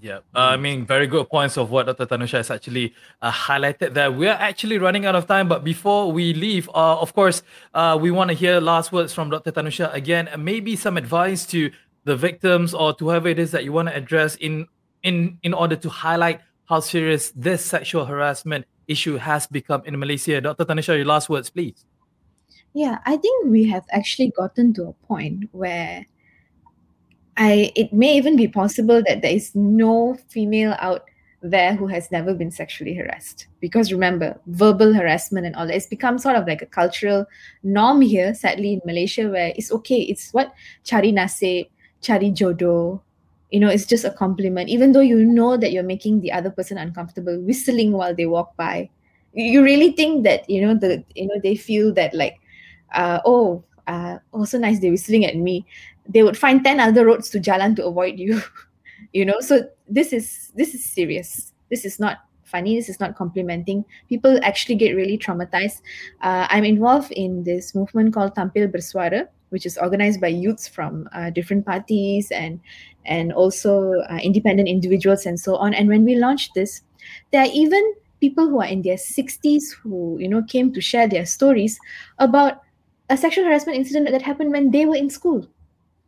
Yeah, 0.00 0.18
uh, 0.34 0.54
I 0.54 0.56
mean, 0.56 0.86
very 0.86 1.06
good 1.06 1.28
points 1.28 1.56
of 1.56 1.70
what 1.70 1.86
Dr. 1.86 2.06
Tanusha 2.06 2.38
has 2.38 2.50
actually 2.50 2.94
uh, 3.20 3.32
highlighted 3.32 3.94
there. 3.94 4.12
We 4.12 4.28
are 4.28 4.38
actually 4.38 4.78
running 4.78 5.06
out 5.06 5.16
of 5.16 5.26
time, 5.26 5.48
but 5.48 5.64
before 5.64 6.12
we 6.12 6.34
leave, 6.34 6.68
uh, 6.70 7.00
of 7.00 7.14
course, 7.14 7.42
uh, 7.74 7.98
we 8.00 8.10
want 8.10 8.30
to 8.30 8.36
hear 8.36 8.60
last 8.60 8.92
words 8.92 9.12
from 9.12 9.30
Dr. 9.30 9.50
Tanusha 9.50 9.92
again, 9.94 10.28
and 10.28 10.44
maybe 10.44 10.76
some 10.76 10.96
advice 10.96 11.46
to 11.46 11.70
the 12.04 12.16
victims 12.16 12.74
or 12.74 12.94
to 12.94 13.04
whoever 13.06 13.28
it 13.28 13.38
is 13.38 13.50
that 13.50 13.64
you 13.64 13.72
want 13.72 13.88
to 13.88 13.94
address 13.94 14.36
in 14.36 14.66
in 15.02 15.38
in 15.42 15.52
order 15.52 15.76
to 15.76 15.88
highlight 15.88 16.40
how 16.68 16.80
serious 16.80 17.32
this 17.34 17.64
sexual 17.64 18.04
harassment 18.04 18.66
issue 18.86 19.16
has 19.16 19.46
become 19.46 19.82
in 19.84 19.98
Malaysia. 19.98 20.40
Dr. 20.40 20.64
Tanusha, 20.64 20.96
your 20.96 21.06
last 21.06 21.28
words, 21.28 21.50
please. 21.50 21.84
Yeah, 22.74 22.98
I 23.06 23.16
think 23.16 23.46
we 23.46 23.64
have 23.68 23.84
actually 23.90 24.30
gotten 24.30 24.72
to 24.74 24.88
a 24.88 24.92
point 25.06 25.48
where 25.52 26.06
I 27.38 27.72
it 27.76 27.92
may 27.92 28.16
even 28.16 28.36
be 28.36 28.48
possible 28.48 29.00
that 29.06 29.22
there 29.22 29.32
is 29.32 29.54
no 29.54 30.18
female 30.28 30.74
out 30.80 31.04
there 31.40 31.76
who 31.76 31.86
has 31.86 32.10
never 32.10 32.34
been 32.34 32.50
sexually 32.50 32.94
harassed. 32.94 33.46
Because 33.60 33.92
remember, 33.92 34.38
verbal 34.46 34.92
harassment 34.92 35.46
and 35.46 35.54
all 35.54 35.68
that, 35.68 35.76
it's 35.76 35.86
become 35.86 36.18
sort 36.18 36.34
of 36.34 36.48
like 36.48 36.62
a 36.62 36.66
cultural 36.66 37.26
norm 37.62 38.00
here, 38.00 38.34
sadly, 38.34 38.72
in 38.72 38.80
Malaysia, 38.84 39.28
where 39.30 39.52
it's 39.54 39.70
okay. 39.70 40.00
It's 40.00 40.32
what 40.32 40.52
chari 40.84 41.12
nasib, 41.12 41.68
chari 42.02 42.34
jodo. 42.34 43.00
You 43.52 43.60
know, 43.60 43.68
it's 43.68 43.86
just 43.86 44.04
a 44.04 44.10
compliment. 44.10 44.68
Even 44.68 44.92
though 44.92 45.00
you 45.00 45.24
know 45.24 45.56
that 45.56 45.72
you're 45.72 45.84
making 45.84 46.20
the 46.20 46.32
other 46.32 46.50
person 46.50 46.76
uncomfortable, 46.76 47.40
whistling 47.40 47.92
while 47.92 48.14
they 48.14 48.26
walk 48.26 48.56
by. 48.56 48.90
You 49.32 49.62
really 49.62 49.92
think 49.92 50.24
that, 50.24 50.48
you 50.50 50.60
know, 50.60 50.74
the 50.74 51.04
you 51.14 51.28
know, 51.28 51.38
they 51.40 51.54
feel 51.54 51.94
that 51.94 52.12
like, 52.14 52.40
uh, 52.94 53.20
oh, 53.24 53.62
uh, 53.86 54.18
also 54.32 54.58
nice 54.58 54.80
they're 54.80 54.90
whistling 54.90 55.24
at 55.24 55.36
me 55.36 55.66
they 56.08 56.22
would 56.22 56.36
find 56.36 56.64
10 56.64 56.80
other 56.80 57.04
roads 57.06 57.30
to 57.30 57.40
jalan 57.40 57.76
to 57.76 57.86
avoid 57.86 58.18
you. 58.18 58.42
You 59.14 59.24
know 59.24 59.40
so 59.40 59.62
this 59.88 60.12
is 60.12 60.52
this 60.54 60.74
is 60.74 60.84
serious. 60.84 61.54
This 61.70 61.84
is 61.86 61.98
not 61.98 62.18
funny. 62.44 62.76
This 62.76 62.88
is 62.88 62.98
not 63.00 63.16
complimenting. 63.16 63.84
People 64.08 64.38
actually 64.42 64.74
get 64.74 64.96
really 64.96 65.16
traumatized. 65.16 65.80
Uh, 66.20 66.46
i'm 66.50 66.64
involved 66.64 67.12
in 67.12 67.44
this 67.44 67.74
movement 67.74 68.12
called 68.12 68.34
tampil 68.34 68.66
bersuara 68.70 69.28
which 69.50 69.64
is 69.64 69.78
organized 69.78 70.20
by 70.20 70.28
youths 70.28 70.68
from 70.68 71.08
uh, 71.12 71.30
different 71.30 71.64
parties 71.64 72.30
and 72.30 72.60
and 73.06 73.32
also 73.32 74.00
uh, 74.10 74.18
independent 74.22 74.68
individuals 74.68 75.24
and 75.24 75.40
so 75.40 75.56
on. 75.56 75.72
And 75.72 75.88
when 75.88 76.04
we 76.04 76.16
launched 76.16 76.54
this 76.54 76.82
there 77.30 77.42
are 77.42 77.52
even 77.52 77.94
people 78.20 78.48
who 78.48 78.60
are 78.60 78.66
in 78.66 78.82
their 78.82 78.96
60s 78.96 79.72
who 79.82 80.18
you 80.18 80.28
know 80.28 80.42
came 80.42 80.72
to 80.72 80.80
share 80.80 81.08
their 81.08 81.24
stories 81.24 81.78
about 82.18 82.62
a 83.08 83.16
sexual 83.16 83.44
harassment 83.44 83.78
incident 83.78 84.10
that 84.10 84.22
happened 84.22 84.52
when 84.52 84.70
they 84.70 84.84
were 84.84 84.96
in 84.96 85.08
school 85.08 85.46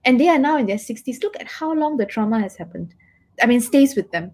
and 0.04 0.18
they 0.18 0.28
are 0.28 0.38
now 0.38 0.56
in 0.56 0.66
their 0.66 0.76
60s 0.76 1.22
look 1.22 1.38
at 1.40 1.46
how 1.48 1.72
long 1.72 1.96
the 1.96 2.06
trauma 2.06 2.40
has 2.40 2.56
happened. 2.56 2.94
I 3.42 3.46
mean 3.46 3.60
stays 3.60 3.96
with 3.96 4.10
them. 4.10 4.32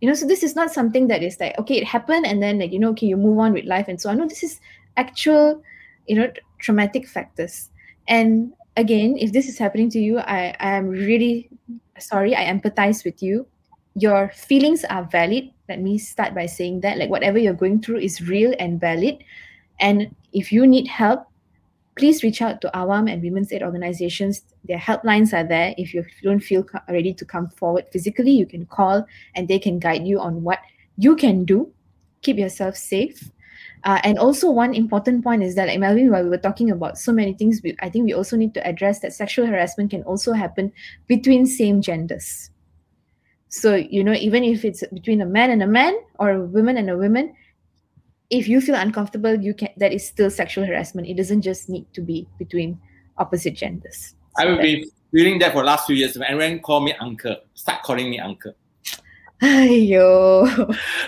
You 0.00 0.08
know 0.08 0.14
so 0.14 0.26
this 0.26 0.42
is 0.42 0.56
not 0.56 0.72
something 0.72 1.08
that 1.08 1.22
is 1.22 1.38
like 1.40 1.58
okay 1.58 1.76
it 1.76 1.84
happened 1.84 2.26
and 2.26 2.42
then 2.42 2.58
like 2.58 2.72
you 2.72 2.78
know 2.78 2.90
okay 2.90 3.06
you 3.06 3.16
move 3.16 3.38
on 3.38 3.52
with 3.52 3.64
life 3.64 3.88
and 3.88 4.00
so 4.00 4.10
on. 4.10 4.18
No 4.18 4.26
this 4.26 4.42
is 4.42 4.60
actual 4.96 5.62
you 6.06 6.16
know 6.16 6.32
traumatic 6.58 7.06
factors. 7.06 7.70
And 8.08 8.52
again 8.76 9.16
if 9.18 9.32
this 9.32 9.48
is 9.48 9.58
happening 9.58 9.90
to 9.90 9.98
you 9.98 10.18
i 10.20 10.54
i 10.60 10.70
am 10.70 10.88
really 10.88 11.50
sorry. 12.00 12.34
I 12.34 12.44
empathize 12.44 13.04
with 13.04 13.22
you. 13.22 13.46
Your 13.94 14.30
feelings 14.30 14.84
are 14.84 15.04
valid. 15.04 15.50
Let 15.68 15.80
me 15.80 15.98
start 15.98 16.34
by 16.34 16.46
saying 16.46 16.80
that 16.80 16.98
like 16.98 17.10
whatever 17.10 17.38
you're 17.38 17.54
going 17.54 17.82
through 17.82 17.98
is 17.98 18.26
real 18.26 18.54
and 18.58 18.80
valid. 18.80 19.22
And 19.78 20.14
if 20.32 20.52
you 20.52 20.66
need 20.66 20.88
help 20.88 21.29
please 22.00 22.22
reach 22.22 22.40
out 22.40 22.62
to 22.62 22.70
awam 22.72 23.12
and 23.12 23.22
women's 23.22 23.52
aid 23.52 23.62
organizations. 23.62 24.42
Their 24.64 24.78
helplines 24.78 25.34
are 25.34 25.46
there. 25.46 25.74
If 25.76 25.92
you 25.92 26.02
don't 26.22 26.40
feel 26.40 26.64
ready 26.88 27.12
to 27.12 27.24
come 27.26 27.48
forward 27.50 27.84
physically 27.92 28.32
you 28.32 28.46
can 28.46 28.64
call 28.64 29.06
and 29.34 29.46
they 29.46 29.58
can 29.58 29.78
guide 29.78 30.06
you 30.06 30.18
on 30.18 30.42
what 30.42 30.60
you 30.96 31.14
can 31.14 31.44
do. 31.44 31.70
Keep 32.22 32.38
yourself 32.38 32.76
safe. 32.76 33.30
Uh, 33.84 34.00
and 34.02 34.18
also 34.18 34.50
one 34.50 34.74
important 34.74 35.22
point 35.24 35.42
is 35.42 35.54
that 35.54 35.68
like 35.68 35.78
melvin 35.78 36.10
while 36.10 36.22
we 36.22 36.30
were 36.30 36.44
talking 36.48 36.70
about 36.70 36.98
so 36.98 37.12
many 37.12 37.32
things 37.32 37.62
we, 37.64 37.74
i 37.80 37.88
think 37.88 38.04
we 38.04 38.12
also 38.12 38.36
need 38.36 38.52
to 38.52 38.66
address 38.66 39.00
that 39.00 39.12
sexual 39.12 39.46
harassment 39.46 39.90
can 39.90 40.02
also 40.02 40.34
happen 40.34 40.70
between 41.06 41.46
same 41.46 41.80
genders. 41.80 42.50
So 43.48 43.74
you 43.74 44.02
know 44.04 44.14
even 44.14 44.44
if 44.44 44.64
it's 44.64 44.82
between 44.92 45.20
a 45.20 45.26
man 45.26 45.50
and 45.50 45.62
a 45.62 45.66
man 45.66 45.94
or 46.18 46.30
a 46.30 46.40
woman 46.40 46.76
and 46.76 46.88
a 46.88 46.96
woman 46.96 47.34
if 48.30 48.48
you 48.48 48.60
feel 48.60 48.76
uncomfortable 48.76 49.34
you 49.34 49.52
can 49.52 49.68
that 49.76 49.92
is 49.92 50.06
still 50.06 50.30
sexual 50.30 50.64
harassment. 50.64 51.08
It 51.08 51.16
doesn't 51.16 51.42
just 51.42 51.68
need 51.68 51.86
to 51.92 52.00
be 52.00 52.28
between 52.38 52.80
opposite 53.18 53.54
genders. 53.54 54.14
So 54.38 54.54
i've 54.54 54.62
been 54.62 54.84
feeling 55.12 55.38
that 55.40 55.52
for 55.52 55.58
the 55.58 55.66
last 55.66 55.86
few 55.86 55.96
years. 55.96 56.14
And 56.14 56.22
when 56.22 56.32
everyone 56.32 56.60
call 56.62 56.80
me 56.80 56.94
uncle 56.94 57.36
start 57.54 57.82
calling 57.82 58.08
me 58.08 58.18
uncle 58.18 58.54
Ayo. 59.42 60.44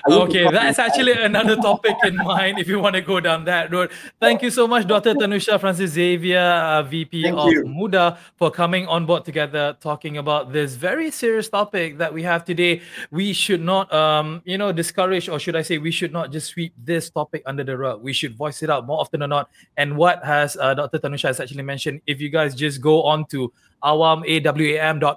Okay, 0.09 0.51
that's 0.51 0.79
actually 0.79 1.13
another 1.13 1.55
topic 1.57 1.95
in 2.03 2.17
mind 2.17 2.59
if 2.59 2.67
you 2.67 2.81
want 2.81 2.95
to 2.95 3.03
go 3.03 3.21
down 3.21 3.45
that 3.45 3.71
road. 3.71 3.91
Thank 4.21 4.41
you 4.41 4.51
so 4.51 4.67
much, 4.67 4.87
Dr. 4.87 5.13
Tanusha 5.13 5.61
Francis 5.61 5.91
Xavier, 5.93 6.41
uh, 6.41 6.83
VP 6.83 7.25
Thank 7.25 7.37
of 7.37 7.53
you. 7.53 7.65
MUDA, 7.65 8.17
for 8.39 8.51
coming 8.51 8.87
on 8.87 9.05
board 9.05 9.27
together 9.27 9.77
talking 9.81 10.17
about 10.17 10.51
this 10.51 10.77
very 10.77 11.11
serious 11.11 11.51
topic 11.51 11.99
that 11.99 12.15
we 12.15 12.23
have 12.23 12.43
today. 12.47 12.81
We 13.11 13.35
should 13.35 13.61
not, 13.61 13.93
um, 13.93 14.41
you 14.47 14.57
know, 14.57 14.73
discourage, 14.73 15.29
or 15.29 15.39
should 15.39 15.55
I 15.55 15.61
say, 15.61 15.77
we 15.77 15.91
should 15.91 16.13
not 16.13 16.33
just 16.33 16.49
sweep 16.49 16.73
this 16.79 17.11
topic 17.11 17.43
under 17.45 17.65
the 17.65 17.77
rug. 17.77 18.03
We 18.03 18.15
should 18.15 18.35
voice 18.35 18.63
it 18.63 18.71
out 18.71 18.87
more 18.87 18.99
often 18.99 19.21
than 19.21 19.29
not. 19.29 19.51
And 19.77 19.95
what 19.95 20.25
has 20.25 20.57
uh, 20.57 20.73
Dr. 20.73 21.01
Tanusha 21.01 21.29
has 21.29 21.39
actually 21.39 21.65
mentioned, 21.65 22.01
if 22.07 22.19
you 22.19 22.31
guys 22.31 22.55
just 22.55 22.81
go 22.81 23.03
on 23.03 23.27
to 23.27 23.53
awam.org.my, 23.85 25.09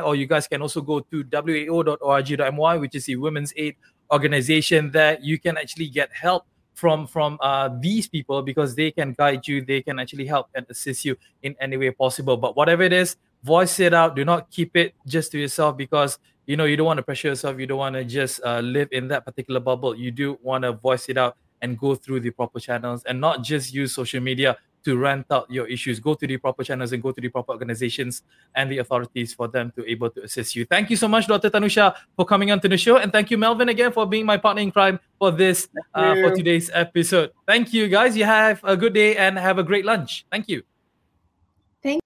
or 0.00 0.16
you 0.16 0.26
guys 0.26 0.46
can 0.46 0.62
also 0.62 0.80
go 0.80 1.00
to 1.00 1.24
wao.org.my, 1.24 2.76
which 2.76 2.94
is 2.94 3.06
the 3.06 3.16
Women's 3.16 3.52
Aid 3.56 3.76
organization. 4.10 4.90
That 4.92 5.22
you 5.24 5.38
can 5.38 5.56
actually 5.56 5.88
get 5.88 6.12
help 6.12 6.46
from 6.74 7.06
from 7.06 7.38
uh, 7.40 7.70
these 7.80 8.08
people 8.08 8.42
because 8.42 8.74
they 8.74 8.90
can 8.90 9.12
guide 9.12 9.46
you 9.46 9.64
they 9.64 9.80
can 9.80 10.00
actually 10.00 10.26
help 10.26 10.48
and 10.54 10.66
assist 10.68 11.04
you 11.04 11.16
in 11.42 11.54
any 11.60 11.76
way 11.76 11.90
possible. 11.90 12.36
But 12.36 12.56
whatever 12.56 12.82
it 12.82 12.92
is 12.92 13.16
voice 13.44 13.78
it 13.78 13.92
out. 13.94 14.16
Do 14.16 14.24
not 14.24 14.50
keep 14.50 14.74
it 14.74 14.94
just 15.06 15.30
to 15.32 15.38
yourself 15.38 15.76
because 15.76 16.18
you 16.46 16.56
know 16.56 16.64
you 16.64 16.76
don't 16.76 16.86
want 16.86 16.96
to 16.96 17.02
pressure 17.02 17.28
yourself. 17.28 17.60
You 17.60 17.66
don't 17.66 17.78
want 17.78 17.94
to 17.94 18.04
just 18.04 18.40
uh, 18.42 18.60
live 18.60 18.88
in 18.90 19.06
that 19.08 19.24
particular 19.24 19.60
bubble. 19.60 19.94
You 19.94 20.10
do 20.10 20.38
want 20.42 20.64
to 20.64 20.72
voice 20.72 21.08
it 21.08 21.18
out 21.18 21.36
and 21.62 21.78
go 21.78 21.94
through 21.94 22.20
the 22.20 22.30
proper 22.30 22.58
channels 22.58 23.04
and 23.04 23.20
not 23.20 23.42
just 23.42 23.72
use 23.72 23.94
social 23.94 24.20
media 24.20 24.56
to 24.84 24.96
rent 24.96 25.26
out 25.30 25.50
your 25.50 25.66
issues. 25.66 25.98
Go 26.00 26.14
to 26.14 26.26
the 26.26 26.36
proper 26.36 26.62
channels 26.62 26.92
and 26.92 27.02
go 27.02 27.12
to 27.12 27.20
the 27.20 27.28
proper 27.28 27.52
organizations 27.52 28.22
and 28.54 28.70
the 28.70 28.78
authorities 28.78 29.34
for 29.34 29.48
them 29.48 29.72
to 29.76 29.88
able 29.90 30.10
to 30.10 30.22
assist 30.22 30.54
you. 30.54 30.64
Thank 30.64 30.90
you 30.90 30.96
so 30.96 31.08
much, 31.08 31.26
Dr. 31.26 31.50
Tanusha, 31.50 31.94
for 32.16 32.24
coming 32.24 32.50
on 32.50 32.60
to 32.60 32.68
the 32.68 32.76
show, 32.76 32.98
and 32.98 33.10
thank 33.12 33.30
you, 33.30 33.38
Melvin, 33.38 33.68
again 33.68 33.92
for 33.92 34.06
being 34.06 34.26
my 34.26 34.36
partner 34.36 34.62
in 34.62 34.70
crime 34.70 35.00
for 35.18 35.30
this 35.30 35.68
uh, 35.94 36.14
for 36.14 36.34
today's 36.34 36.70
episode. 36.72 37.32
Thank 37.46 37.72
you, 37.72 37.88
guys. 37.88 38.16
You 38.16 38.24
have 38.24 38.60
a 38.64 38.76
good 38.76 38.94
day 38.94 39.16
and 39.16 39.38
have 39.38 39.58
a 39.58 39.62
great 39.62 39.84
lunch. 39.84 40.26
Thank 40.30 40.48
you. 40.48 40.62
Thank. 41.82 42.00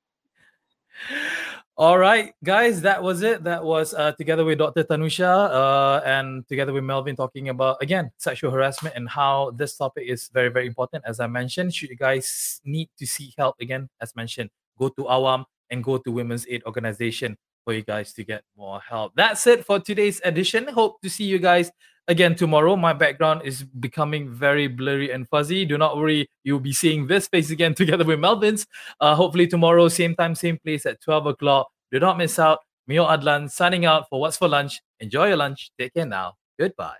All 1.78 1.96
right, 1.96 2.34
guys, 2.42 2.82
that 2.82 3.00
was 3.00 3.22
it. 3.22 3.44
That 3.44 3.62
was 3.62 3.94
uh, 3.94 4.10
together 4.18 4.44
with 4.44 4.58
Dr. 4.58 4.82
Tanusha 4.82 5.22
uh, 5.22 6.02
and 6.04 6.42
together 6.48 6.72
with 6.72 6.82
Melvin 6.82 7.14
talking 7.14 7.50
about, 7.50 7.76
again, 7.80 8.10
sexual 8.18 8.50
harassment 8.50 8.96
and 8.96 9.08
how 9.08 9.52
this 9.54 9.76
topic 9.76 10.02
is 10.08 10.28
very, 10.34 10.48
very 10.48 10.66
important. 10.66 11.04
As 11.06 11.20
I 11.20 11.28
mentioned, 11.28 11.72
should 11.72 11.88
you 11.88 11.96
guys 11.96 12.60
need 12.64 12.90
to 12.98 13.06
seek 13.06 13.34
help, 13.38 13.54
again, 13.60 13.88
as 14.00 14.16
mentioned, 14.16 14.50
go 14.76 14.88
to 14.88 15.04
AWAM 15.04 15.44
and 15.70 15.84
go 15.84 15.98
to 15.98 16.10
Women's 16.10 16.48
Aid 16.48 16.64
Organization 16.66 17.38
for 17.64 17.74
you 17.74 17.82
guys 17.82 18.12
to 18.14 18.24
get 18.24 18.42
more 18.56 18.80
help. 18.80 19.12
That's 19.14 19.46
it 19.46 19.64
for 19.64 19.78
today's 19.78 20.20
edition. 20.24 20.66
Hope 20.66 21.00
to 21.02 21.08
see 21.08 21.26
you 21.26 21.38
guys 21.38 21.70
again 22.08 22.34
tomorrow. 22.34 22.74
My 22.74 22.92
background 22.92 23.42
is 23.44 23.62
becoming 23.62 24.28
very 24.30 24.66
blurry 24.66 25.12
and 25.12 25.28
fuzzy. 25.28 25.64
Do 25.64 25.78
not 25.78 25.96
worry, 25.96 26.28
you'll 26.42 26.60
be 26.60 26.72
seeing 26.72 27.06
this 27.06 27.28
face 27.28 27.50
again 27.50 27.74
together 27.82 28.04
with 28.04 28.18
Melvin's. 28.18 28.66
Uh, 29.00 29.14
hopefully 29.14 29.46
tomorrow, 29.46 29.88
same 29.88 30.16
time, 30.16 30.34
same 30.34 30.58
place 30.58 30.86
at 30.86 31.00
12 31.02 31.26
o'clock. 31.26 31.68
Do 31.92 32.00
not 32.00 32.18
miss 32.18 32.38
out. 32.38 32.58
Mio 32.86 33.04
Adlan 33.06 33.50
signing 33.50 33.84
out 33.84 34.08
for 34.08 34.20
What's 34.20 34.38
for 34.38 34.48
Lunch. 34.48 34.80
Enjoy 34.98 35.28
your 35.28 35.36
lunch. 35.36 35.70
Take 35.78 35.94
care 35.94 36.06
now. 36.06 36.34
Goodbye. 36.58 36.96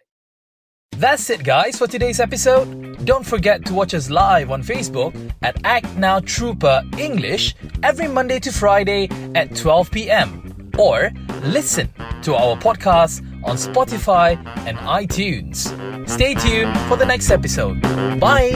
That's 0.92 1.30
it, 1.30 1.44
guys, 1.44 1.78
for 1.78 1.86
today's 1.86 2.20
episode. 2.20 3.04
Don't 3.04 3.24
forget 3.24 3.64
to 3.66 3.74
watch 3.74 3.94
us 3.94 4.10
live 4.10 4.50
on 4.50 4.62
Facebook 4.62 5.14
at 5.42 5.56
Act 5.64 5.96
Now 5.96 6.20
Trooper 6.20 6.82
English 6.98 7.54
every 7.82 8.08
Monday 8.08 8.40
to 8.40 8.52
Friday 8.52 9.08
at 9.34 9.54
12 9.54 9.90
p.m 9.90 10.47
or 10.78 11.10
listen 11.42 11.88
to 12.22 12.34
our 12.34 12.56
podcast 12.56 13.22
on 13.44 13.56
Spotify 13.56 14.36
and 14.66 14.78
iTunes. 14.78 15.68
Stay 16.08 16.34
tuned 16.34 16.76
for 16.88 16.96
the 16.96 17.06
next 17.06 17.30
episode. 17.30 17.80
Bye. 18.20 18.54